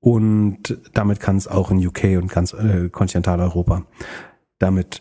[0.01, 3.85] und damit kann es auch in UK und ganz äh, Kontinentaleuropa
[4.59, 5.01] damit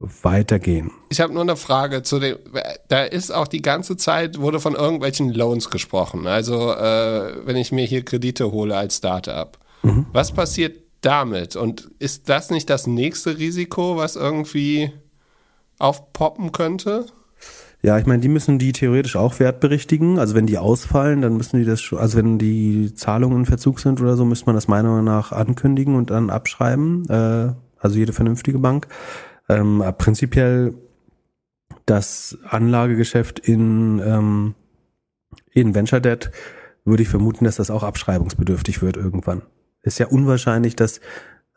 [0.00, 0.92] weitergehen.
[1.08, 2.36] Ich habe nur eine Frage zu dem.
[2.88, 6.26] Da ist auch die ganze Zeit wurde von irgendwelchen Loans gesprochen.
[6.26, 10.06] Also äh, wenn ich mir hier Kredite hole als Startup, mhm.
[10.12, 11.56] was passiert damit?
[11.56, 14.92] Und ist das nicht das nächste Risiko, was irgendwie
[15.78, 17.06] aufpoppen könnte?
[17.80, 20.18] Ja, ich meine, die müssen die theoretisch auch wertberichtigen.
[20.18, 23.78] Also wenn die ausfallen, dann müssen die das schon, also wenn die Zahlungen in Verzug
[23.78, 27.08] sind oder so, müsste man das meiner Meinung nach ankündigen und dann abschreiben.
[27.08, 28.88] Äh, also jede vernünftige Bank.
[29.48, 30.74] Ähm, prinzipiell
[31.86, 34.54] das Anlagegeschäft in, ähm,
[35.52, 36.30] in Venture Debt
[36.84, 39.42] würde ich vermuten, dass das auch abschreibungsbedürftig wird irgendwann.
[39.82, 41.00] Ist ja unwahrscheinlich, dass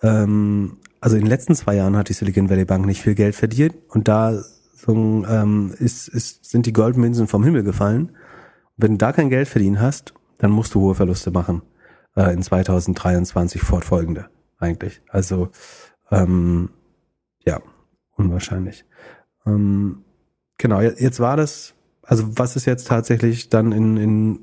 [0.02, 3.36] ähm, also in den letzten zwei Jahren hat die Silicon Valley Bank nicht viel Geld
[3.36, 4.42] verdient und da
[4.76, 8.12] so, ähm, ist, ist, sind die Goldmünzen vom Himmel gefallen.
[8.78, 11.62] wenn du da kein Geld verdient hast, dann musst du hohe Verluste machen
[12.16, 15.02] äh, in 2023 fortfolgende eigentlich.
[15.10, 15.50] Also
[16.10, 16.70] ähm,
[17.46, 17.62] ja,
[18.22, 18.86] unwahrscheinlich.
[19.46, 20.04] Ähm,
[20.58, 24.40] genau, jetzt war das, also was ist jetzt tatsächlich dann in, in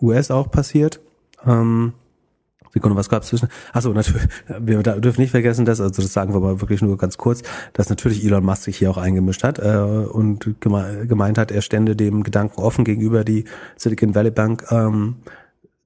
[0.00, 1.00] US auch passiert?
[1.46, 1.94] Ähm,
[2.72, 3.48] Sekunde, was gab's zwischen?
[3.72, 4.28] Achso, natürlich,
[4.60, 7.90] wir dürfen nicht vergessen, dass, also das sagen wir aber wirklich nur ganz kurz, dass
[7.90, 11.96] natürlich Elon Musk sich hier auch eingemischt hat äh, und geme gemeint hat, er stände
[11.96, 13.44] dem Gedanken offen gegenüber die
[13.76, 15.16] Silicon Valley Bank ähm,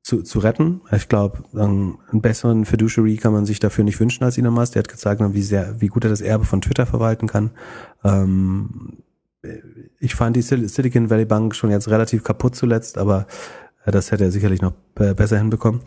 [0.04, 0.82] zu, zu retten.
[0.92, 4.74] Ich glaube, einen besseren Fiduciary kann man sich dafür nicht wünschen als Elon Musk.
[4.74, 7.50] Der hat gezeigt, wie sehr, wie gut er das Erbe von Twitter verwalten kann.
[8.04, 8.98] Ähm,
[9.98, 13.26] ich fand die Silicon Valley Bank schon jetzt relativ kaputt zuletzt, aber
[13.86, 15.80] äh, das hätte er sicherlich noch besser hinbekommen.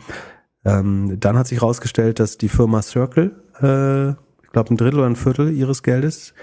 [0.64, 5.08] Ähm, dann hat sich herausgestellt, dass die Firma Circle, äh, ich glaube ein Drittel oder
[5.08, 6.34] ein Viertel ihres Geldes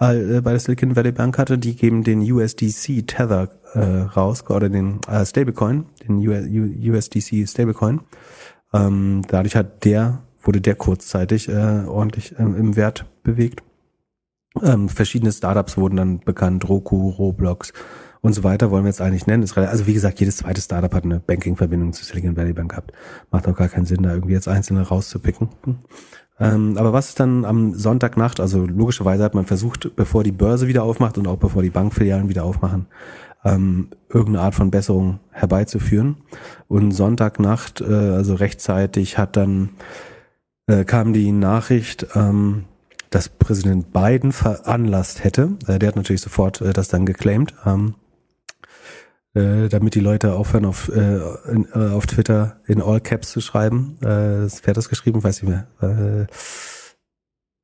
[0.00, 1.58] äh, bei der Silicon Valley Bank hatte.
[1.58, 8.00] Die geben den USDC Tether äh, raus oder den äh, Stablecoin, den USDC Stablecoin.
[8.72, 13.62] Ähm, dadurch hat der wurde der kurzzeitig äh, ordentlich ähm, im Wert bewegt.
[14.62, 17.72] Ähm, verschiedene Startups wurden dann bekannt, Roku, Roblox,
[18.22, 19.46] und so weiter wollen wir jetzt eigentlich nennen.
[19.54, 22.92] also wie gesagt, jedes zweite Startup hat eine Banking-Verbindung zu Silicon Valley Bank gehabt.
[23.30, 25.48] Macht auch gar keinen Sinn, da irgendwie jetzt einzelne rauszupicken.
[26.38, 28.40] Ähm, aber was ist dann am Sonntagnacht?
[28.40, 32.28] Also logischerweise hat man versucht, bevor die Börse wieder aufmacht und auch bevor die Bankfilialen
[32.28, 32.86] wieder aufmachen,
[33.44, 36.18] ähm, irgendeine Art von Besserung herbeizuführen.
[36.68, 39.70] Und Sonntagnacht, äh, also rechtzeitig, hat dann
[40.66, 42.64] äh, kam die Nachricht, ähm,
[43.10, 45.56] dass Präsident Biden veranlasst hätte.
[45.66, 47.54] Äh, der hat natürlich sofort äh, das dann geclaimed.
[47.66, 47.94] Ähm,
[49.34, 51.20] äh, damit die Leute aufhören, auf, äh,
[51.50, 53.96] in, äh, auf Twitter in All Caps zu schreiben.
[54.02, 55.22] Äh, wer hat das geschrieben?
[55.22, 55.68] Weiß ich mehr.
[55.80, 56.26] Äh,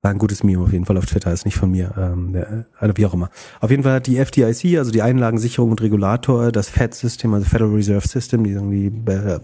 [0.06, 2.66] war ein gutes Meme auf jeden Fall auf Twitter, ist nicht von mir, ähm, der,
[2.78, 3.28] also wie auch immer.
[3.60, 7.74] Auf jeden Fall hat die FDIC, also die Einlagensicherung und Regulator, das Fed-System, also Federal
[7.74, 9.40] Reserve System, die irgendwie äh,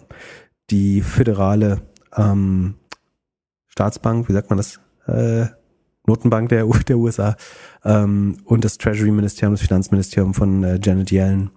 [0.70, 1.80] die föderale
[2.16, 2.74] ähm,
[3.66, 4.78] Staatsbank, wie sagt man das?
[5.08, 5.46] Äh,
[6.06, 7.36] Notenbank der, der USA
[7.84, 11.50] ähm, und das Treasury-Ministerium, das Finanzministerium von äh, Janet Yellen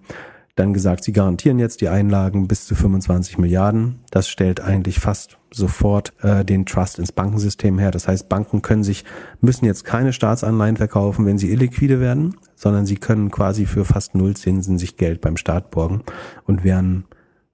[0.56, 4.00] dann gesagt, sie garantieren jetzt die Einlagen bis zu 25 Milliarden.
[4.10, 7.90] Das stellt eigentlich fast sofort äh, den Trust ins Bankensystem her.
[7.90, 9.04] Das heißt, Banken können sich,
[9.42, 14.14] müssen jetzt keine Staatsanleihen verkaufen, wenn sie illiquide werden, sondern sie können quasi für fast
[14.14, 16.02] null Zinsen sich Geld beim Staat borgen
[16.44, 17.04] und werden,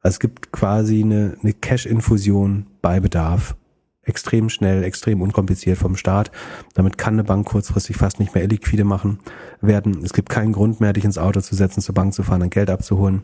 [0.00, 3.56] also es gibt quasi eine, eine Cash-Infusion bei Bedarf
[4.04, 6.30] extrem schnell, extrem unkompliziert vom Staat.
[6.74, 9.20] Damit kann eine Bank kurzfristig fast nicht mehr illiquide machen
[9.60, 10.02] werden.
[10.04, 12.50] Es gibt keinen Grund mehr, dich ins Auto zu setzen, zur Bank zu fahren und
[12.50, 13.22] Geld abzuholen.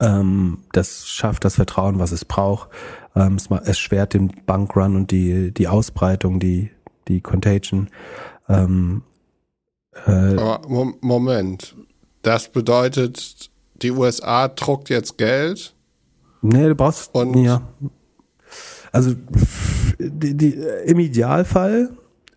[0.00, 2.68] Ähm, das schafft das Vertrauen, was es braucht.
[3.14, 6.70] Ähm, es, schwert den Bankrun und die, die Ausbreitung, die,
[7.08, 7.88] die Contagion.
[8.48, 9.02] Ähm,
[10.06, 10.68] äh, Aber
[11.00, 11.76] Moment,
[12.22, 13.50] das bedeutet,
[13.82, 15.74] die USA druckt jetzt Geld.
[16.42, 17.14] Nee, du brauchst.
[17.14, 17.62] Und ja.
[18.96, 19.14] Also
[19.98, 21.90] die, die, im Idealfall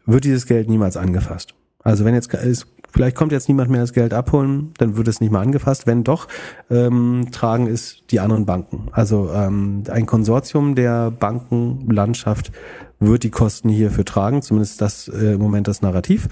[0.05, 1.53] wird dieses Geld niemals angefasst.
[1.81, 5.21] Also wenn jetzt ist, vielleicht kommt jetzt niemand mehr das Geld abholen, dann wird es
[5.21, 5.87] nicht mehr angefasst.
[5.87, 6.27] Wenn doch,
[6.69, 8.89] ähm, tragen es die anderen Banken.
[8.91, 12.51] Also ähm, ein Konsortium der Bankenlandschaft
[12.99, 14.41] wird die Kosten hierfür tragen.
[14.41, 16.27] Zumindest das äh, im Moment das Narrativ.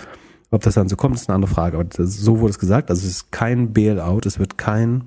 [0.52, 1.78] Ob das dann so kommt, ist eine andere Frage.
[1.78, 2.90] Aber so wurde es gesagt.
[2.90, 4.22] Also es ist kein Bailout.
[4.26, 5.06] Es wird kein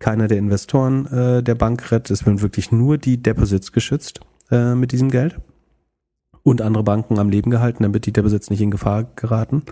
[0.00, 2.10] keiner der Investoren äh, der Bank rettet.
[2.10, 5.40] Es werden wirklich nur die Deposits geschützt äh, mit diesem Geld
[6.42, 9.62] und andere Banken am Leben gehalten, damit die Deposits nicht in Gefahr geraten.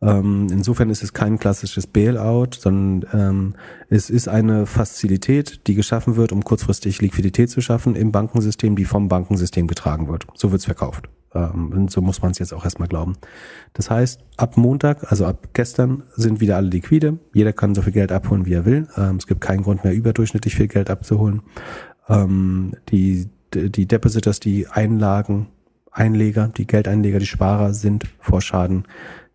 [0.00, 3.54] Ähm, insofern ist es kein klassisches Bailout, sondern ähm,
[3.88, 8.84] es ist eine Fazilität, die geschaffen wird, um kurzfristig Liquidität zu schaffen im Bankensystem, die
[8.84, 10.26] vom Bankensystem getragen wird.
[10.34, 11.08] So wird es verkauft.
[11.34, 13.16] Ähm, und so muss man es jetzt auch erstmal glauben.
[13.72, 17.18] Das heißt, ab Montag, also ab gestern, sind wieder alle liquide.
[17.32, 18.88] Jeder kann so viel Geld abholen, wie er will.
[18.96, 21.42] Ähm, es gibt keinen Grund mehr, überdurchschnittlich viel Geld abzuholen.
[22.08, 25.48] Ähm, die, die Depositors, die Einlagen,
[25.90, 28.84] Einleger, die Geldeinleger, die Sparer sind vor Schaden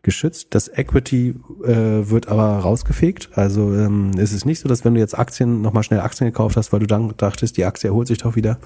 [0.01, 0.47] geschützt.
[0.51, 3.29] Das Equity äh, wird aber rausgefegt.
[3.33, 6.55] Also ähm, es ist nicht so, dass wenn du jetzt Aktien nochmal schnell Aktien gekauft
[6.57, 8.59] hast, weil du dann dachtest, die Aktie erholt sich doch wieder,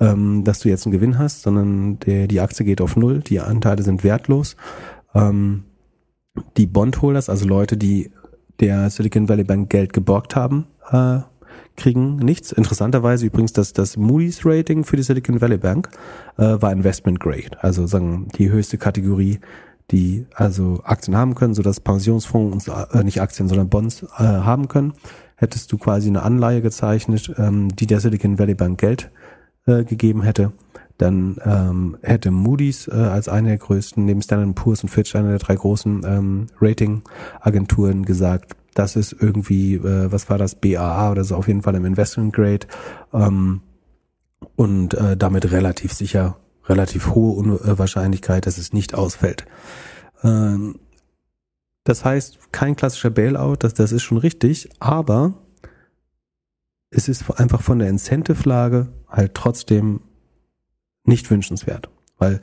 [0.00, 3.40] ähm, dass du jetzt einen Gewinn hast, sondern der, die Aktie geht auf Null, die
[3.40, 4.56] Anteile sind wertlos.
[5.14, 5.64] Ähm,
[6.56, 8.10] die Bondholders, also Leute, die
[8.60, 11.20] der Silicon Valley Bank Geld geborgt haben, äh,
[11.76, 12.52] kriegen nichts.
[12.52, 15.88] Interessanterweise übrigens, dass das Moody's Rating für die Silicon Valley Bank
[16.36, 19.40] äh, war Investment Grade, also sagen die höchste Kategorie
[19.90, 24.68] die also Aktien haben können, so dass Pensionsfonds äh, nicht Aktien, sondern Bonds äh, haben
[24.68, 24.94] können,
[25.36, 29.10] hättest du quasi eine Anleihe gezeichnet, ähm, die der Silicon Valley Bank Geld
[29.66, 30.52] äh, gegeben hätte,
[30.98, 35.30] dann ähm, hätte Moody's äh, als eine der größten, neben Standard Poor's und Fitch, eine
[35.30, 41.24] der drei großen ähm, Rating-Agenturen gesagt, das ist irgendwie, äh, was war das, BAA oder
[41.24, 42.66] so, auf jeden Fall im Investment Grade
[43.12, 43.60] ähm,
[44.56, 49.44] und äh, damit relativ sicher relativ hohe Wahrscheinlichkeit, dass es nicht ausfällt.
[50.22, 50.78] Ähm,
[51.84, 55.34] das heißt, kein klassischer Bailout, das, das ist schon richtig, aber
[56.90, 60.00] es ist einfach von der Incentive-Lage halt trotzdem
[61.04, 61.88] nicht wünschenswert.
[62.18, 62.40] Weil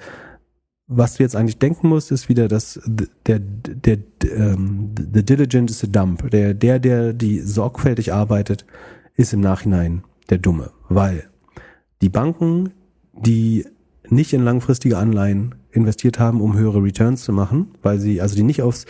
[0.91, 3.97] was du jetzt eigentlich denken musst, ist wieder, dass der, der, der
[4.35, 6.29] ähm, the diligent is a dump.
[6.31, 8.65] Der, der, der die sorgfältig arbeitet,
[9.15, 10.71] ist im Nachhinein der Dumme.
[10.89, 11.25] Weil
[12.01, 12.71] die Banken,
[13.13, 13.67] die
[14.09, 18.43] nicht in langfristige Anleihen investiert haben, um höhere Returns zu machen, weil sie, also die
[18.43, 18.87] nicht aufs,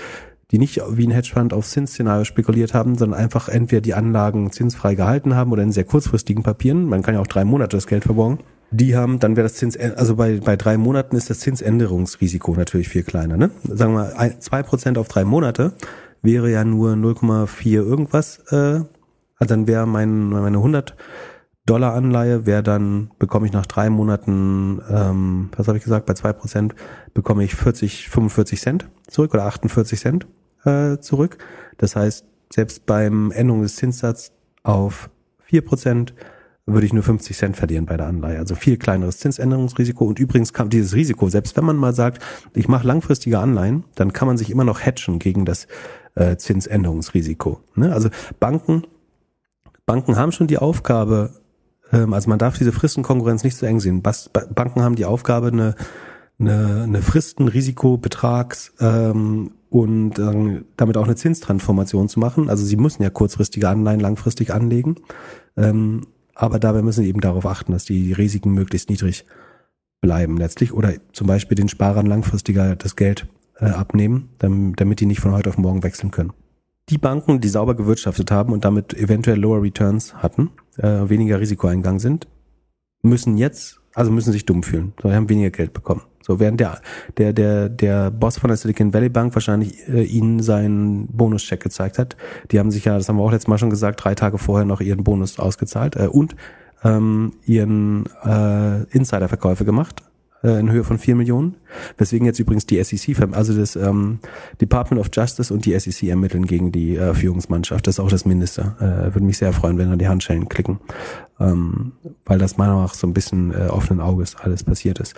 [0.51, 4.95] die nicht wie ein Hedgefonds auf Zinsszenario spekuliert haben, sondern einfach entweder die Anlagen zinsfrei
[4.95, 8.05] gehalten haben oder in sehr kurzfristigen Papieren, man kann ja auch drei Monate das Geld
[8.05, 8.39] verborgen,
[8.71, 12.89] die haben, dann wäre das Zins, also bei, bei drei Monaten ist das Zinsänderungsrisiko natürlich
[12.89, 13.51] viel kleiner, ne?
[13.63, 15.73] Sagen wir mal, zwei Prozent auf drei Monate
[16.21, 18.81] wäre ja nur 0,4 irgendwas, äh,
[19.39, 20.95] also dann wäre mein, meine 100
[21.65, 26.15] Dollar Anleihe wäre dann, bekomme ich nach drei Monaten, ähm, was habe ich gesagt, bei
[26.15, 26.73] zwei Prozent
[27.13, 30.27] bekomme ich 40, 45 Cent zurück oder 48 Cent
[30.65, 31.37] äh, zurück.
[31.77, 34.31] Das heißt, selbst beim Änderung des Zinssatzes
[34.63, 36.15] auf vier Prozent
[36.73, 38.39] würde ich nur 50 Cent verlieren bei der Anleihe.
[38.39, 40.05] Also viel kleineres Zinsänderungsrisiko.
[40.05, 44.13] Und übrigens kam dieses Risiko, selbst wenn man mal sagt, ich mache langfristige Anleihen, dann
[44.13, 45.67] kann man sich immer noch hatchen gegen das
[46.15, 47.61] äh, Zinsänderungsrisiko.
[47.75, 47.93] Ne?
[47.93, 48.09] Also
[48.39, 48.83] Banken,
[49.85, 51.31] Banken haben schon die Aufgabe,
[51.91, 54.01] ähm, also man darf diese Fristenkonkurrenz nicht zu eng sehen.
[54.01, 55.75] Banken haben die Aufgabe, eine,
[56.39, 62.49] eine, eine Fristen, Risiko, Betrags ähm, und ähm, damit auch eine Zinstransformation zu machen.
[62.49, 64.95] Also sie müssen ja kurzfristige Anleihen langfristig anlegen.
[65.57, 66.01] Ähm,
[66.39, 69.25] aber dabei müssen sie eben darauf achten, dass die Risiken möglichst niedrig
[69.99, 73.27] bleiben letztlich oder zum Beispiel den Sparern langfristiger das Geld
[73.57, 76.31] äh, abnehmen, damit die nicht von heute auf morgen wechseln können.
[76.87, 81.99] Die Banken, die sauber gewirtschaftet haben und damit eventuell lower Returns hatten, äh, weniger Risikoeingang
[81.99, 82.29] sind,
[83.01, 84.93] müssen jetzt, also müssen sich dumm fühlen.
[85.01, 86.03] So, haben weniger Geld bekommen.
[86.29, 86.79] So, während der,
[87.17, 91.97] der, der, der Boss von der Silicon Valley Bank wahrscheinlich äh, ihnen seinen Bonuscheck gezeigt
[91.97, 92.15] hat.
[92.51, 94.63] Die haben sich ja, das haben wir auch letztes Mal schon gesagt, drei Tage vorher
[94.63, 96.35] noch ihren Bonus ausgezahlt äh, und
[96.83, 100.03] ähm, ihren äh, Insiderverkäufe gemacht
[100.43, 101.55] äh, in Höhe von vier Millionen.
[101.97, 104.19] Weswegen jetzt übrigens die SEC, also das ähm,
[104.61, 107.87] Department of Justice und die SEC ermitteln gegen die äh, Führungsmannschaft.
[107.87, 108.75] Das ist auch das Mindeste.
[108.79, 110.79] Äh, würde mich sehr freuen, wenn da die Handschellen klicken.
[111.39, 115.15] Ähm, weil das meiner Meinung nach so ein bisschen äh, offenen Auges alles passiert ist.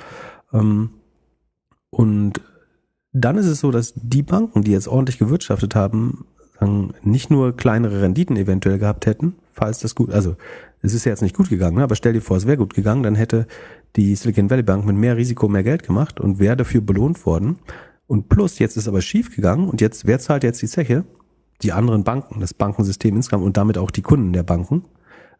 [0.53, 0.91] Ähm,
[1.91, 2.41] und
[3.13, 6.25] dann ist es so, dass die Banken, die jetzt ordentlich gewirtschaftet haben,
[7.03, 10.35] nicht nur kleinere Renditen eventuell gehabt hätten falls das gut, also
[10.81, 11.83] es ist ja jetzt nicht gut gegangen, ne?
[11.83, 13.45] aber stell dir vor, es wäre gut gegangen, dann hätte
[13.95, 17.59] die Silicon Valley Bank mit mehr Risiko mehr Geld gemacht und wäre dafür belohnt worden.
[18.07, 21.05] Und plus, jetzt ist aber schief gegangen und jetzt, wer zahlt jetzt die Zeche?
[21.61, 24.83] Die anderen Banken, das Bankensystem insgesamt und damit auch die Kunden der Banken.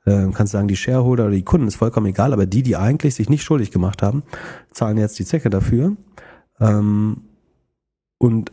[0.05, 3.15] Äh, kannst sagen, die Shareholder oder die Kunden ist vollkommen egal, aber die, die eigentlich
[3.15, 4.23] sich nicht schuldig gemacht haben,
[4.71, 5.95] zahlen jetzt die Zeche dafür.
[6.61, 7.23] Ähm,
[8.17, 8.51] und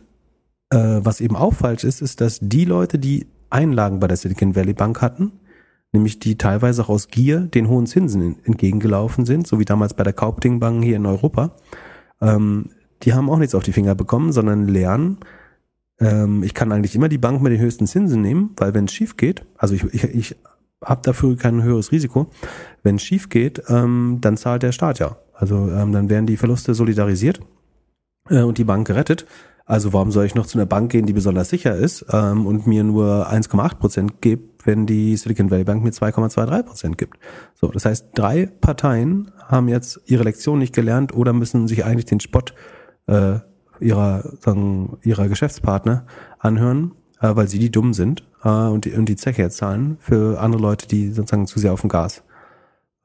[0.71, 4.55] äh, was eben auch falsch ist, ist, dass die Leute, die Einlagen bei der Silicon
[4.55, 5.31] Valley Bank hatten,
[5.91, 10.03] nämlich die teilweise auch aus Gier den hohen Zinsen entgegengelaufen sind, so wie damals bei
[10.03, 11.55] der Kaupting Bank hier in Europa.
[12.21, 12.71] Ähm,
[13.03, 15.19] die haben auch nichts auf die Finger bekommen, sondern lernen,
[15.99, 18.93] ähm, ich kann eigentlich immer die Bank mit den höchsten Zinsen nehmen, weil wenn es
[18.93, 20.35] schief geht, also ich, ich, ich
[20.83, 22.27] habe dafür kein höheres Risiko,
[22.83, 25.17] wenn es schief geht, ähm, dann zahlt der Staat ja.
[25.33, 27.39] Also ähm, dann werden die Verluste solidarisiert
[28.29, 29.25] äh, und die Bank gerettet.
[29.69, 32.65] Also warum soll ich noch zu einer Bank gehen, die besonders sicher ist ähm, und
[32.65, 37.19] mir nur 1,8 Prozent gibt, wenn die Silicon Valley Bank mir 2,23 Prozent gibt?
[37.53, 42.05] So, das heißt, drei Parteien haben jetzt ihre Lektion nicht gelernt oder müssen sich eigentlich
[42.05, 42.55] den Spott
[43.05, 43.39] äh,
[43.79, 46.07] ihrer, sagen, ihrer Geschäftspartner
[46.39, 49.97] anhören, äh, weil sie die dumm sind äh, und, die, und die Zeche jetzt zahlen
[49.99, 52.23] für andere Leute, die sozusagen zu sehr auf dem Gas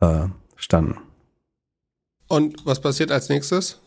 [0.00, 0.96] äh, standen.
[2.26, 3.80] Und was passiert als nächstes?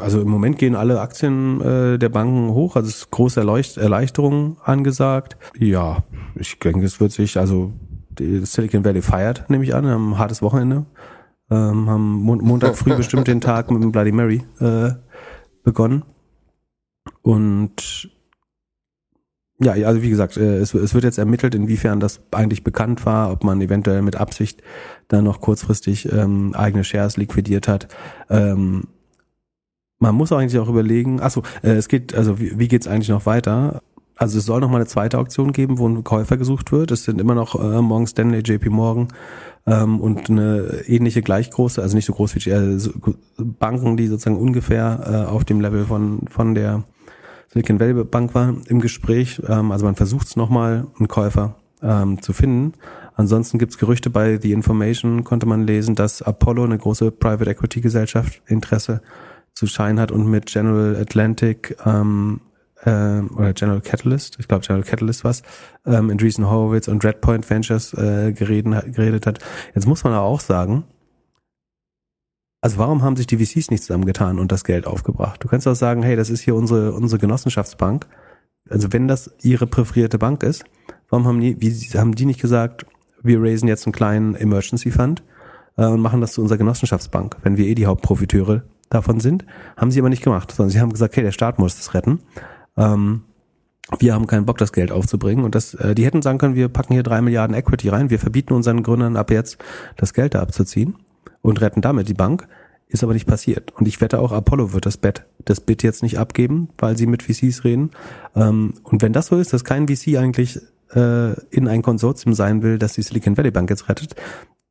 [0.00, 3.76] Also im Moment gehen alle Aktien äh, der Banken hoch, also es ist große Erleucht
[3.76, 5.36] Erleichterung angesagt.
[5.58, 6.04] Ja,
[6.34, 7.72] ich denke, es wird sich, also
[8.10, 10.86] die Silicon Valley feiert, nehme ich an, haben ein hartes Wochenende.
[11.50, 14.90] Ähm, haben Mon Montag früh bestimmt den Tag mit dem Bloody Mary äh,
[15.64, 16.04] begonnen.
[17.22, 18.10] Und
[19.62, 23.30] ja, also wie gesagt, äh, es, es wird jetzt ermittelt, inwiefern das eigentlich bekannt war,
[23.30, 24.62] ob man eventuell mit Absicht
[25.08, 27.88] dann noch kurzfristig ähm, eigene Shares liquidiert hat.
[28.30, 28.84] Ähm,
[30.00, 33.10] man muss eigentlich auch überlegen, achso, äh, es geht, also wie, wie geht es eigentlich
[33.10, 33.82] noch weiter?
[34.16, 36.90] Also es soll noch mal eine zweite Auktion geben, wo ein Käufer gesucht wird.
[36.90, 39.08] Es sind immer noch äh, Morgan Stanley, JP Morgan
[39.66, 42.78] ähm, und eine ähnliche gleich große, also nicht so groß wie äh,
[43.38, 46.82] Banken, die sozusagen ungefähr äh, auf dem Level von von der
[47.48, 49.40] Silicon Valley Bank war im Gespräch.
[49.46, 52.74] Ähm, also man versucht es nochmal, einen Käufer ähm, zu finden.
[53.16, 57.80] Ansonsten gibt's Gerüchte bei The Information, konnte man lesen, dass Apollo, eine große Private Equity
[57.80, 59.02] Gesellschaft, Interesse
[59.54, 62.40] zu Schein hat und mit General Atlantic ähm,
[62.84, 65.42] äh, oder General Catalyst, ich glaube General Catalyst was,
[65.86, 69.38] ähm, Andreessen Horowitz und Redpoint Ventures äh, geredet, geredet hat.
[69.74, 70.84] Jetzt muss man aber auch sagen,
[72.62, 75.42] also warum haben sich die VCs nicht zusammengetan und das Geld aufgebracht?
[75.42, 78.06] Du kannst auch sagen, hey, das ist hier unsere, unsere Genossenschaftsbank.
[78.68, 80.64] Also wenn das ihre präferierte Bank ist,
[81.08, 82.84] warum haben die, wie, haben die nicht gesagt,
[83.22, 85.22] wir raisen jetzt einen kleinen Emergency Fund
[85.76, 89.46] äh, und machen das zu unserer Genossenschaftsbank, wenn wir eh die Hauptprofiteure davon sind.
[89.76, 92.20] Haben sie aber nicht gemacht, sondern sie haben gesagt, okay, der Staat muss das retten.
[92.76, 93.22] Ähm,
[93.98, 95.44] wir haben keinen Bock, das Geld aufzubringen.
[95.44, 98.18] Und das, äh, die hätten sagen können, wir packen hier drei Milliarden Equity rein, wir
[98.18, 99.58] verbieten unseren Gründern ab jetzt,
[99.96, 100.96] das Geld da abzuziehen
[101.40, 102.46] und retten damit die Bank.
[102.88, 103.72] Ist aber nicht passiert.
[103.76, 107.06] Und ich wette auch, Apollo wird das Bett, das Bit jetzt nicht abgeben, weil sie
[107.06, 107.90] mit VCs reden.
[108.34, 110.58] Ähm, und wenn das so ist, dass kein VC eigentlich
[110.92, 114.16] äh, in ein Konsortium sein will, das die Silicon Valley Bank jetzt rettet,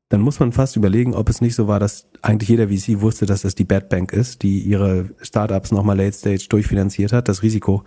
[0.10, 3.28] dann muss man fast überlegen, ob es nicht so war, dass eigentlich jeder VC wusste,
[3.28, 7.43] dass das die Bad Bank ist, die ihre Startups nochmal Late Stage durchfinanziert hat, das
[7.43, 7.84] Risiko,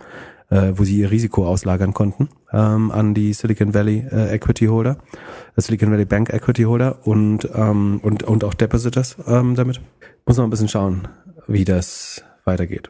[0.49, 4.97] äh, wo sie ihr Risiko auslagern konnten ähm, an die Silicon Valley äh, Equity Holder,
[5.57, 9.81] äh, Silicon Valley Bank Equity Holder und ähm, und und auch Depositors ähm, damit.
[10.25, 11.07] Muss man ein bisschen schauen,
[11.47, 12.87] wie das weitergeht.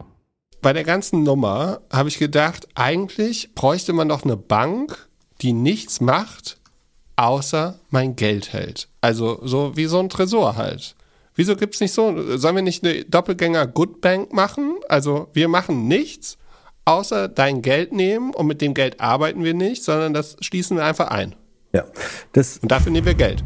[0.62, 5.10] Bei der ganzen Nummer habe ich gedacht, eigentlich bräuchte man doch eine Bank,
[5.42, 6.60] die nichts macht,
[7.16, 8.88] außer mein Geld hält.
[9.02, 10.96] Also so wie so ein Tresor halt.
[11.36, 14.76] Wieso gibt's nicht so, sollen wir nicht eine Doppelgänger Good Bank machen?
[14.88, 16.38] Also wir machen nichts,
[16.86, 20.86] außer dein Geld nehmen und mit dem Geld arbeiten wir nicht, sondern das schließen wir
[20.86, 21.36] einfach ein.
[21.76, 21.86] Ja,
[22.34, 22.60] das.
[22.60, 23.44] Und dafür nehmen wir Geld.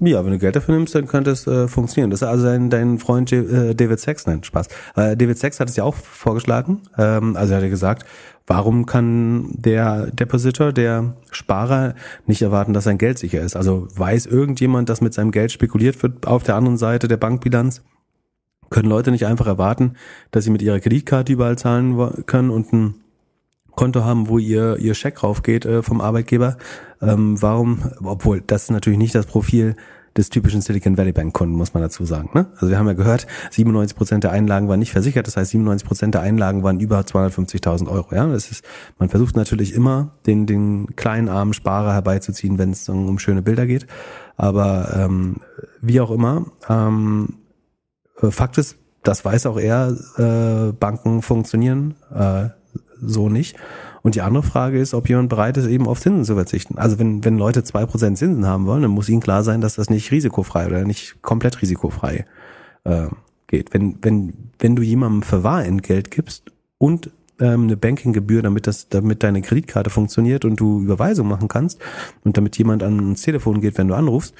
[0.00, 2.10] Ja, wenn du Geld dafür nimmst, dann könnte es äh, funktionieren.
[2.10, 4.66] Das ist also dein, dein Freund äh, David Sachs, nein, Spaß.
[4.96, 6.80] Äh, David Sachs hat es ja auch vorgeschlagen.
[6.98, 8.04] Ähm, also er hat ja gesagt,
[8.48, 11.94] warum kann der Depositor, der Sparer,
[12.26, 13.54] nicht erwarten, dass sein Geld sicher ist?
[13.54, 17.82] Also weiß irgendjemand, dass mit seinem Geld spekuliert wird auf der anderen Seite der Bankbilanz?
[18.70, 19.94] Können Leute nicht einfach erwarten,
[20.32, 22.94] dass sie mit ihrer Kreditkarte überall zahlen können und ein
[23.80, 26.58] Konto haben, wo ihr ihr Scheck raufgeht äh, vom Arbeitgeber.
[27.00, 29.74] Ähm, warum, obwohl das natürlich nicht das Profil
[30.14, 32.28] des typischen Silicon Valley Bank Kunden, muss man dazu sagen.
[32.34, 32.48] Ne?
[32.56, 35.88] Also wir haben ja gehört, 97 Prozent der Einlagen waren nicht versichert, das heißt 97
[35.88, 38.14] Prozent der Einlagen waren über 250.000 Euro.
[38.14, 38.62] Ja, das ist,
[38.98, 43.40] man versucht natürlich immer den den kleinen armen Sparer herbeizuziehen, wenn es um, um schöne
[43.40, 43.86] Bilder geht.
[44.36, 45.36] Aber ähm,
[45.80, 47.38] wie auch immer, ähm,
[48.16, 51.94] Fakt ist, das weiß auch er, äh, Banken funktionieren.
[52.14, 52.50] Äh,
[53.02, 53.56] so nicht.
[54.02, 56.78] Und die andere Frage ist, ob jemand bereit ist, eben auf Zinsen zu verzichten.
[56.78, 59.74] Also wenn, wenn Leute zwei Prozent Zinsen haben wollen, dann muss ihnen klar sein, dass
[59.74, 62.24] das nicht risikofrei oder nicht komplett risikofrei
[62.84, 63.08] äh,
[63.46, 63.74] geht.
[63.74, 67.10] Wenn, wenn, wenn du jemandem Verwahrentgelt gibst und
[67.40, 71.80] ähm, eine Bankinggebühr, damit das, damit deine Kreditkarte funktioniert und du Überweisung machen kannst
[72.24, 74.34] und damit jemand ans Telefon geht, wenn du anrufst,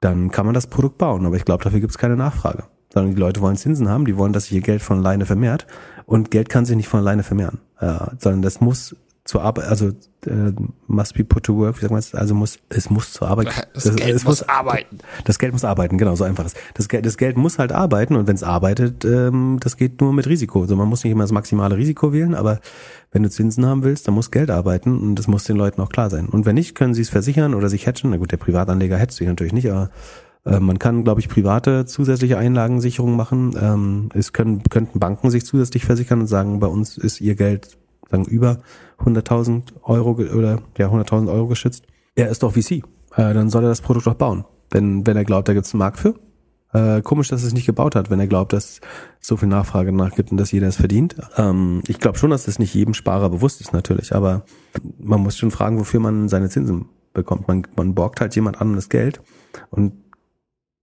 [0.00, 1.24] dann kann man das Produkt bauen.
[1.26, 2.64] Aber ich glaube, dafür gibt es keine Nachfrage.
[2.92, 5.66] Sondern die Leute wollen Zinsen haben, die wollen, dass sich ihr Geld von alleine vermehrt.
[6.06, 7.60] Und Geld kann sich nicht von alleine vermehren.
[7.80, 9.88] Äh, sondern das muss zur Arbeit, also
[10.26, 10.52] äh,
[10.88, 12.14] must be put to work, wie sagt man es?
[12.14, 13.48] Also muss, es muss zur Arbeit.
[13.72, 14.98] Das, das Geld es muss, muss arbeiten.
[15.24, 16.56] Das Geld muss arbeiten, genau, so einfach ist.
[16.74, 20.12] Das Geld, das Geld muss halt arbeiten und wenn es arbeitet, ähm, das geht nur
[20.12, 20.62] mit Risiko.
[20.62, 22.60] Also man muss nicht immer das maximale Risiko wählen, aber
[23.12, 25.90] wenn du Zinsen haben willst, dann muss Geld arbeiten und das muss den Leuten auch
[25.90, 26.26] klar sein.
[26.28, 28.10] Und wenn nicht, können sie es versichern oder sich hatchen.
[28.10, 29.90] Na gut, der Privatanleger hätte sich natürlich nicht, aber
[30.44, 33.54] man kann, glaube ich, private zusätzliche Einlagensicherungen machen.
[33.60, 37.78] Ähm, es können, könnten Banken sich zusätzlich versichern und sagen, bei uns ist ihr Geld
[38.12, 38.58] sagen über
[39.00, 41.84] 100.000 Euro oder ja 100.000 Euro geschützt.
[42.14, 42.82] Er ist doch VC.
[43.16, 44.44] Äh, dann soll er das Produkt doch bauen.
[44.70, 46.14] Wenn, wenn er glaubt, da gibt es einen Markt für.
[46.72, 48.80] Äh, komisch, dass es nicht gebaut hat, wenn er glaubt, dass
[49.20, 51.16] so viel Nachfrage nach gibt und dass jeder es verdient.
[51.36, 54.44] Ähm, ich glaube schon, dass das nicht jedem Sparer bewusst ist natürlich, aber
[54.98, 57.46] man muss schon fragen, wofür man seine Zinsen bekommt.
[57.46, 59.20] Man, man borgt halt jemand anderes Geld
[59.70, 59.92] und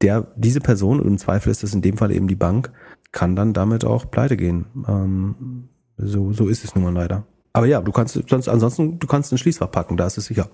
[0.01, 2.71] der, diese Person, und im Zweifel ist das in dem Fall eben die Bank,
[3.11, 4.65] kann dann damit auch pleite gehen.
[4.88, 7.26] Ähm, so, so ist es nun mal leider.
[7.51, 10.49] Aber ja, du kannst sonst ansonsten, du kannst ein Schließfach packen, da ist es sicher.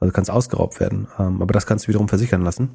[0.00, 1.08] Also kannst ausgeraubt werden.
[1.18, 2.70] Ähm, aber das kannst du wiederum versichern lassen.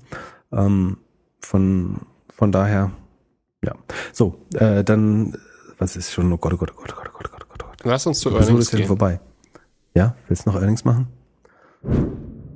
[0.52, 0.98] Ähm,
[1.40, 2.92] von, von daher,
[3.64, 3.74] ja.
[4.12, 5.38] So, äh, dann,
[5.78, 7.78] was ist schon, oh Gott, oh Gott, oh Gott, oh Gott, oh Gott, oh Gott.
[7.84, 8.86] Lass uns zu Earnings gehen.
[8.86, 9.20] vorbei.
[9.96, 11.08] Ja, willst du noch Earnings machen?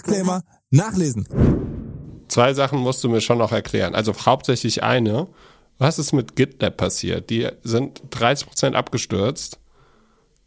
[0.00, 1.26] Disclaimer nachlesen.
[2.28, 3.94] Zwei Sachen musst du mir schon noch erklären.
[3.94, 5.26] Also hauptsächlich eine.
[5.78, 7.30] Was ist mit GitLab passiert?
[7.30, 9.58] Die sind 30% abgestürzt.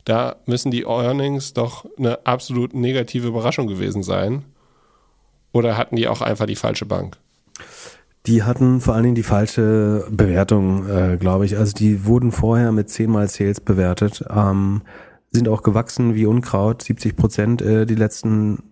[0.06, 4.46] Da müssen die Earnings doch eine absolut negative Überraschung gewesen sein.
[5.52, 7.18] Oder hatten die auch einfach die falsche Bank?
[8.26, 11.58] Die hatten vor allen Dingen die falsche Bewertung, äh, glaube ich.
[11.58, 14.82] Also die wurden vorher mit 10 mal Sales bewertet, ähm,
[15.32, 18.64] sind auch gewachsen wie Unkraut, 70 Prozent äh, die letzten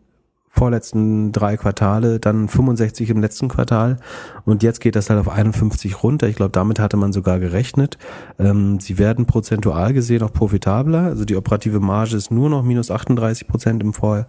[0.52, 3.98] vorletzten drei Quartale, dann 65 im letzten Quartal
[4.46, 6.28] und jetzt geht das halt auf 51 runter.
[6.28, 7.98] Ich glaube, damit hatte man sogar gerechnet.
[8.38, 11.04] Ähm, sie werden prozentual gesehen auch profitabler.
[11.04, 14.28] Also die operative Marge ist nur noch minus 38 Prozent im Vorjahr.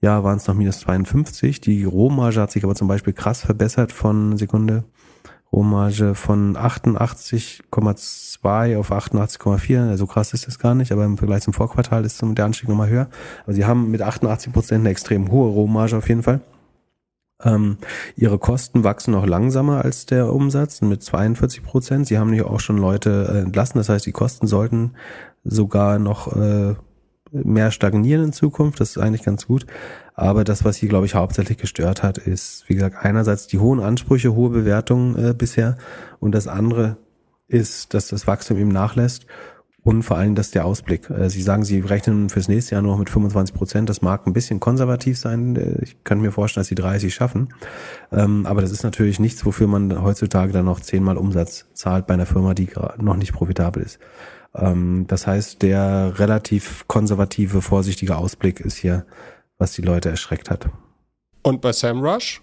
[0.00, 1.60] waren es noch minus 52.
[1.60, 4.84] Die Rohmarge hat sich aber zum Beispiel krass verbessert von Sekunde.
[5.52, 9.88] Rohmarge von 88,2 auf 88,4.
[9.88, 12.88] Also krass ist das gar nicht, aber im Vergleich zum Vorquartal ist der Anstieg nochmal
[12.88, 13.08] höher.
[13.46, 16.40] Also sie haben mit 88 Prozent eine extrem hohe Rohmarge auf jeden Fall.
[17.42, 17.76] Ähm,
[18.16, 22.06] ihre Kosten wachsen noch langsamer als der Umsatz mit 42 Prozent.
[22.06, 23.78] Sie haben hier auch schon Leute äh, entlassen.
[23.78, 24.94] Das heißt, die Kosten sollten
[25.44, 26.74] sogar noch äh,
[27.30, 28.80] mehr stagnieren in Zukunft.
[28.80, 29.66] Das ist eigentlich ganz gut.
[30.16, 33.80] Aber das, was hier, glaube ich, hauptsächlich gestört hat, ist, wie gesagt, einerseits die hohen
[33.80, 35.76] Ansprüche, hohe Bewertungen äh, bisher.
[36.20, 36.96] Und das andere
[37.48, 39.26] ist, dass das Wachstum eben nachlässt.
[39.82, 41.10] Und vor allem, dass der Ausblick.
[41.10, 43.88] Äh, Sie sagen, Sie rechnen fürs nächste Jahr nur noch mit 25 Prozent.
[43.90, 45.54] Das mag ein bisschen konservativ sein.
[45.54, 47.50] Äh, ich kann mir vorstellen, dass Sie 30 schaffen.
[48.10, 52.14] Ähm, aber das ist natürlich nichts, wofür man heutzutage dann noch zehnmal Umsatz zahlt bei
[52.14, 53.98] einer Firma, die noch nicht profitabel ist.
[54.56, 59.04] Ähm, das heißt, der relativ konservative, vorsichtige Ausblick ist hier,
[59.58, 60.68] was die Leute erschreckt hat.
[61.42, 62.40] Und bei SEMrush?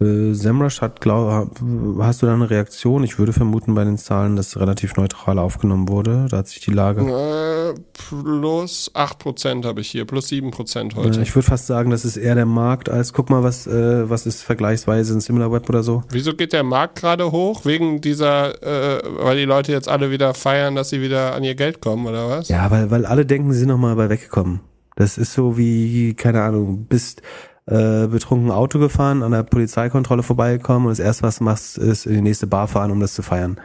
[0.00, 1.50] Äh, SEMrush hat, glaub,
[1.98, 3.02] hast du da eine Reaktion?
[3.02, 6.26] Ich würde vermuten bei den Zahlen, dass relativ neutral aufgenommen wurde.
[6.30, 7.00] Da hat sich die Lage.
[7.00, 11.18] Äh, plus 8% habe ich hier, plus 7% heute.
[11.18, 14.08] Äh, ich würde fast sagen, das ist eher der Markt als, guck mal, was, äh,
[14.08, 16.04] was ist vergleichsweise ein SimilarWeb oder so.
[16.10, 17.64] Wieso geht der Markt gerade hoch?
[17.64, 21.56] Wegen dieser, äh, weil die Leute jetzt alle wieder feiern, dass sie wieder an ihr
[21.56, 22.48] Geld kommen, oder was?
[22.48, 24.60] Ja, weil, weil alle denken, sie sind nochmal bei weggekommen.
[24.98, 27.22] Das ist so wie, keine Ahnung, bist
[27.66, 32.04] äh, betrunken Auto gefahren, an der Polizeikontrolle vorbeigekommen und das erste, was du machst, ist
[32.04, 33.60] in die nächste Bar fahren, um das zu feiern.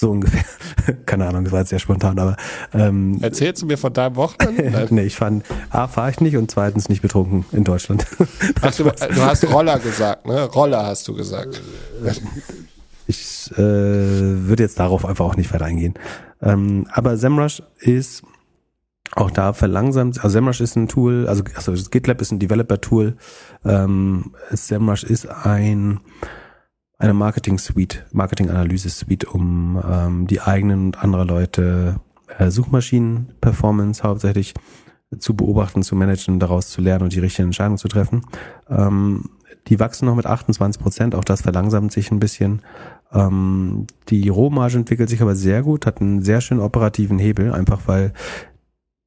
[0.00, 0.44] So ungefähr.
[1.06, 2.36] Keine Ahnung, das war jetzt sehr spontan, aber
[2.72, 4.86] ähm, Erzählst du mir von deinem Wochenende?
[4.94, 8.06] nee, ich fand, A, fahre ich nicht und zweitens nicht betrunken in Deutschland.
[8.62, 10.44] Ach, du, du hast Roller gesagt, ne?
[10.44, 11.60] Roller hast du gesagt.
[13.08, 15.94] Ich äh, würde jetzt darauf einfach auch nicht weiter eingehen.
[16.40, 18.22] Ähm, aber Semrush ist
[19.14, 23.16] auch da verlangsamt, also SEMrush ist ein Tool, also, also GitLab ist ein Developer-Tool.
[23.64, 26.00] Ähm, SEMrush ist ein
[27.02, 31.96] eine Marketing-Suite, Marketing-Analyse-Suite, um ähm, die eigenen und andere Leute
[32.38, 34.54] äh, Suchmaschinen-Performance hauptsächlich
[35.18, 38.24] zu beobachten, zu managen, daraus zu lernen und die richtigen Entscheidungen zu treffen.
[38.70, 39.24] Ähm,
[39.66, 42.62] die wachsen noch mit 28 Prozent, auch das verlangsamt sich ein bisschen.
[43.12, 47.80] Ähm, die Rohmarge entwickelt sich aber sehr gut, hat einen sehr schönen operativen Hebel, einfach
[47.86, 48.12] weil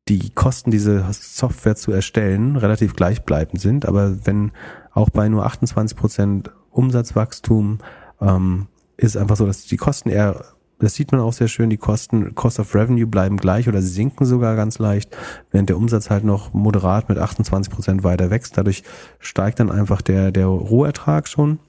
[0.08, 3.86] die Kosten, diese Software zu erstellen, relativ gleichbleibend sind.
[3.86, 4.52] Aber wenn
[4.94, 7.80] auch bei nur 28 Prozent Umsatzwachstum
[8.22, 8.68] ähm,
[8.98, 10.46] ist einfach so, dass die Kosten eher
[10.80, 14.26] das sieht man auch sehr schön, die Kosten, Cost of Revenue bleiben gleich oder sinken
[14.26, 15.16] sogar ganz leicht,
[15.52, 18.58] während der Umsatz halt noch moderat mit 28 Prozent weiter wächst.
[18.58, 18.84] Dadurch
[19.20, 21.60] steigt dann einfach der, der Rohertrag schon.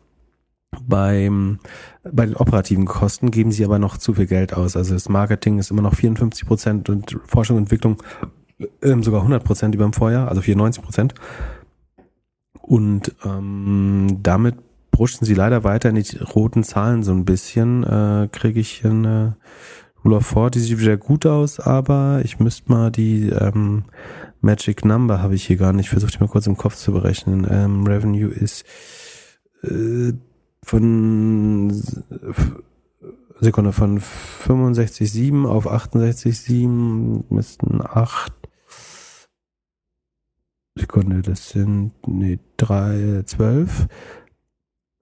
[0.86, 1.58] Beim,
[2.02, 4.76] bei den operativen Kosten geben sie aber noch zu viel Geld aus.
[4.76, 8.02] Also das Marketing ist immer noch 54 Prozent und Forschung und Entwicklung
[8.82, 11.14] ähm, sogar 100 Prozent über dem Vorjahr, also 94 Prozent.
[12.62, 14.56] Und ähm, damit
[14.90, 17.84] bruschen sie leider weiter in die roten Zahlen so ein bisschen.
[17.84, 19.36] Äh, Kriege ich eine
[20.04, 23.84] Rule of 4, die sieht wieder gut aus, aber ich müsste mal die ähm,
[24.40, 25.90] Magic Number habe ich hier gar nicht.
[25.90, 27.46] Versucht mal kurz im Kopf zu berechnen.
[27.50, 28.64] Ähm, Revenue ist
[29.62, 30.12] äh,
[30.66, 31.70] von
[33.38, 38.32] Sekunde von 65,7 auf 68,7 müssten 8
[40.74, 43.86] Sekunde, das sind nee, 3, 12.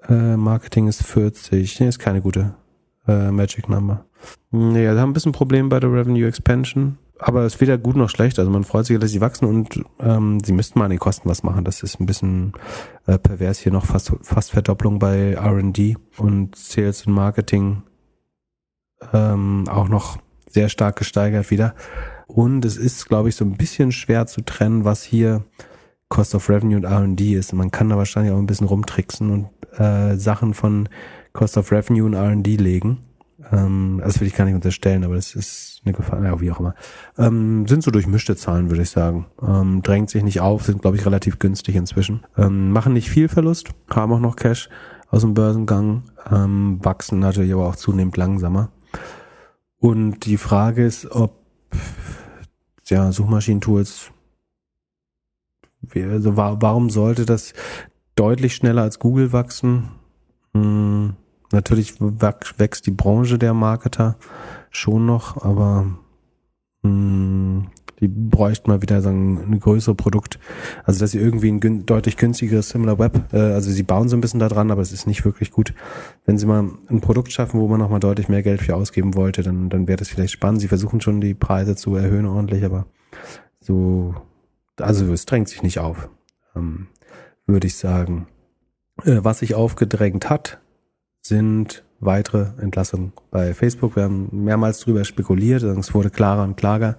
[0.08, 1.80] Äh, Marketing ist 40.
[1.80, 2.54] Nee, ist keine gute
[3.08, 4.04] äh, Magic Number.
[4.50, 6.98] Nee, wir haben ein bisschen Problem bei der Revenue Expansion.
[7.18, 8.38] Aber es ist weder gut noch schlecht.
[8.38, 11.28] Also man freut sich, dass sie wachsen und ähm, sie müssten mal an den Kosten
[11.28, 11.64] was machen.
[11.64, 12.52] Das ist ein bisschen
[13.06, 17.82] äh, pervers hier noch fast, fast Verdopplung bei R&D und Sales und Marketing
[19.12, 20.18] ähm, auch noch
[20.48, 21.74] sehr stark gesteigert wieder.
[22.26, 25.44] Und es ist, glaube ich, so ein bisschen schwer zu trennen, was hier
[26.08, 27.52] Cost of Revenue und R&D ist.
[27.52, 30.88] Man kann da wahrscheinlich auch ein bisschen rumtricksen und äh, Sachen von
[31.32, 32.98] Cost of Revenue und R&D legen.
[33.52, 36.60] Ähm, das will ich gar nicht unterstellen, aber das ist eine Gefahr, ja, wie auch
[36.60, 36.74] immer.
[37.18, 39.26] Ähm, sind so durchmischte Zahlen, würde ich sagen.
[39.42, 42.24] Ähm, drängt sich nicht auf, sind, glaube ich, relativ günstig inzwischen.
[42.36, 44.68] Ähm, machen nicht viel Verlust, haben auch noch Cash
[45.10, 48.70] aus dem Börsengang, ähm, wachsen natürlich aber auch zunehmend langsamer.
[49.78, 51.38] Und die Frage ist, ob
[52.86, 54.10] ja, Suchmaschinentools
[55.94, 57.52] also warum sollte das
[58.16, 59.90] deutlich schneller als Google wachsen?
[60.54, 61.14] Hm,
[61.54, 64.16] natürlich wächst die Branche der Marketer
[64.70, 65.86] schon noch, aber
[66.82, 67.68] hm,
[68.00, 70.38] die bräuchten mal wieder sagen ein größere Produkt,
[70.84, 74.16] also dass sie irgendwie ein gün deutlich günstigeres Similar Web, äh, also sie bauen so
[74.16, 75.74] ein bisschen da dran, aber es ist nicht wirklich gut.
[76.26, 79.14] Wenn sie mal ein Produkt schaffen, wo man noch mal deutlich mehr Geld für ausgeben
[79.14, 80.60] wollte, dann dann wäre das vielleicht spannend.
[80.60, 82.86] Sie versuchen schon die Preise zu erhöhen ordentlich, aber
[83.60, 84.14] so
[84.80, 86.08] also es drängt sich nicht auf,
[86.56, 86.88] ähm,
[87.46, 88.26] würde ich sagen.
[89.04, 90.60] Äh, was sich aufgedrängt hat,
[91.26, 93.96] sind weitere Entlassungen bei Facebook.
[93.96, 96.96] Wir haben mehrmals drüber spekuliert, es wurde klarer und klarer.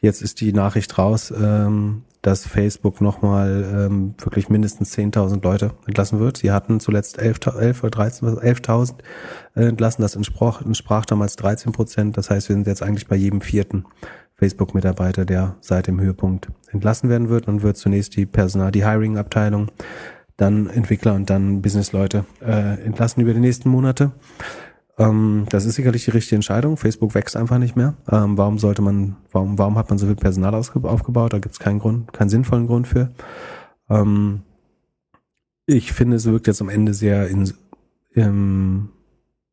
[0.00, 6.18] Jetzt ist die Nachricht raus, ähm, dass Facebook nochmal ähm, wirklich mindestens 10.000 Leute entlassen
[6.18, 6.38] wird.
[6.38, 8.94] Sie hatten zuletzt 11, 11 oder 13, 11.000
[9.54, 10.02] äh, entlassen.
[10.02, 12.16] Das entsprach, entsprach damals 13 Prozent.
[12.16, 13.84] Das heißt, wir sind jetzt eigentlich bei jedem vierten
[14.36, 19.68] Facebook-Mitarbeiter, der seit dem Höhepunkt entlassen werden wird und wird zunächst die Personal, die Hiring-Abteilung,
[20.38, 24.12] dann Entwickler und dann Business-Leute äh, entlassen über die nächsten Monate.
[24.96, 26.76] Ähm, das ist sicherlich die richtige Entscheidung.
[26.76, 27.94] Facebook wächst einfach nicht mehr.
[28.10, 31.32] Ähm, warum sollte man, warum, warum hat man so viel Personal aufgebaut?
[31.32, 33.10] Da gibt es keinen Grund, keinen sinnvollen Grund für.
[33.90, 34.42] Ähm,
[35.66, 37.52] ich finde, es wirkt jetzt am Ende sehr in,
[38.12, 38.90] im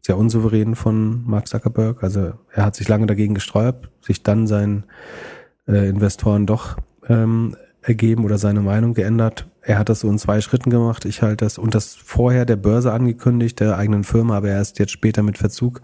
[0.06, 2.04] sehr unsouverän von Mark Zuckerberg.
[2.04, 4.84] Also er hat sich lange dagegen gesträubt, sich dann seinen
[5.68, 6.78] äh, Investoren doch
[7.10, 7.56] ähm,
[7.86, 9.48] ergeben oder seine Meinung geändert.
[9.62, 11.06] Er hat das so in zwei Schritten gemacht.
[11.06, 14.92] Ich halte das und das vorher der Börse angekündigt, der eigenen Firma, aber erst jetzt
[14.92, 15.82] später mit Verzug.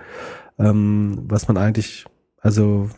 [0.57, 2.05] Ähm, was man eigentlich,
[2.41, 2.89] also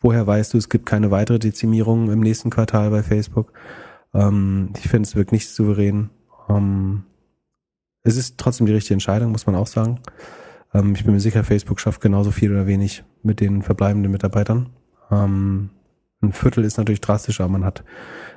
[0.00, 3.52] woher weißt du, es gibt keine weitere Dezimierung im nächsten Quartal bei Facebook.
[4.12, 6.10] Ähm, ich finde, es wirkt nicht souverän.
[6.48, 7.04] Ähm,
[8.02, 10.00] es ist trotzdem die richtige Entscheidung, muss man auch sagen.
[10.74, 14.68] Ähm, ich bin mir sicher, Facebook schafft genauso viel oder wenig mit den verbleibenden Mitarbeitern.
[15.10, 15.70] Ähm,
[16.20, 17.82] ein Viertel ist natürlich drastisch, aber man hat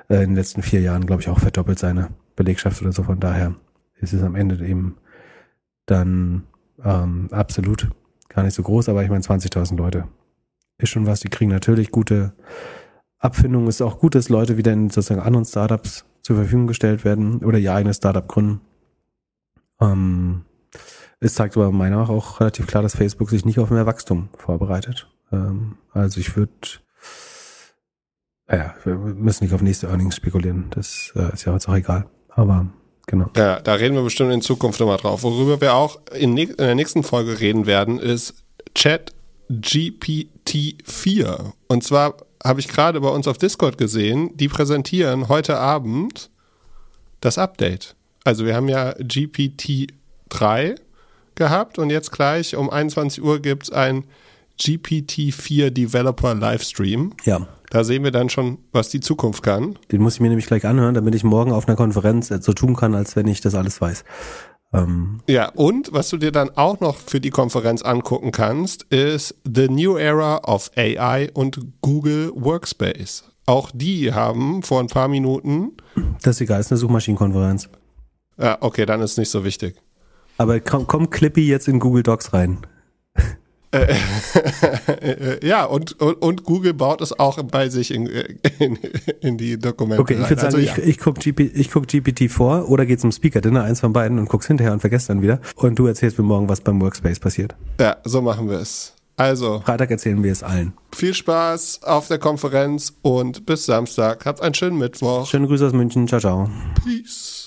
[0.10, 3.04] äh, in den letzten vier Jahren, glaube ich, auch verdoppelt seine Belegschaft oder so.
[3.04, 3.56] Von daher
[4.00, 4.98] ist es am Ende eben
[5.86, 6.44] dann
[6.84, 7.90] ähm, absolut
[8.30, 10.08] gar nicht so groß, aber ich meine 20.000 Leute
[10.78, 11.22] ist schon was.
[11.22, 12.34] Die kriegen natürlich gute
[13.20, 13.68] Abfindungen.
[13.68, 17.58] Ist auch gut, dass Leute wieder in sozusagen anderen Startups zur Verfügung gestellt werden oder
[17.58, 18.62] ihr eigenes Startup gründen.
[19.80, 20.44] Ähm,
[21.20, 23.86] es zeigt aber meiner Meinung nach auch relativ klar, dass Facebook sich nicht auf mehr
[23.86, 25.10] Wachstum vorbereitet.
[25.32, 26.52] Ähm, also ich würde
[28.48, 30.68] Naja, wir müssen nicht auf nächste Earnings spekulieren.
[30.72, 32.06] Das äh, ist ja jetzt auch egal.
[32.30, 32.68] Aber
[33.08, 33.30] genau.
[33.36, 35.24] Ja, da reden wir bestimmt in Zukunft nochmal drauf.
[35.24, 38.36] Worüber wir auch in, in der nächsten Folge reden werden, ist
[38.76, 39.14] Chat
[39.50, 41.54] GPT 4.
[41.68, 46.30] Und zwar habe ich gerade bei uns auf Discord gesehen, die präsentieren heute Abend
[47.22, 47.96] das Update.
[48.24, 49.94] Also wir haben ja GPT
[50.30, 50.76] 3
[51.36, 54.06] gehabt und jetzt gleich um 21 Uhr gibt es ein
[54.60, 57.14] GPT-4 Developer Livestream.
[57.26, 57.48] Ja.
[57.76, 59.78] Da sehen wir dann schon, was die Zukunft kann.
[59.92, 62.74] Den muss ich mir nämlich gleich anhören, damit ich morgen auf einer Konferenz so tun
[62.74, 64.06] kann, als wenn ich das alles weiß.
[64.72, 69.36] Ähm, Ja, und was du dir dann auch noch für die Konferenz angucken kannst, ist
[69.44, 73.26] The New Era of AI und Google Workspace.
[73.46, 75.74] Auch die haben vor ein paar Minuten.
[76.22, 77.68] das ist egal, ist eine Suchmaschinenkonferenz.
[78.38, 79.76] Ja, okay, dann ist nicht so wichtig.
[80.38, 82.60] Aber komm, komm Clippy jetzt in Google Docs rein.
[85.02, 88.08] Äh, ja, und, und, und Google baut es auch bei sich in,
[88.60, 88.78] in,
[89.22, 90.02] in die Dokumente.
[90.02, 90.74] Okay, ich würde sagen, Also, ja.
[90.78, 93.94] ich, ich guck, GP, ich guck GPT vor oder geh zum Speaker Dinner, eins von
[93.94, 95.40] beiden und guck's hinterher und vergesst dann wieder.
[95.56, 97.56] Und du erzählst mir morgen, was beim Workspace passiert.
[97.80, 98.94] ja, so machen wir es.
[99.18, 100.74] Also, Freitag erzählen wir es allen.
[100.94, 104.26] viel Spaß auf der Konferenz und bis Samstag.
[104.26, 105.26] Habt einen schönen Mittwoch.
[105.28, 106.08] Schöne Grüße aus München.
[106.08, 106.50] Ciao, ciao.
[106.84, 107.45] Peace.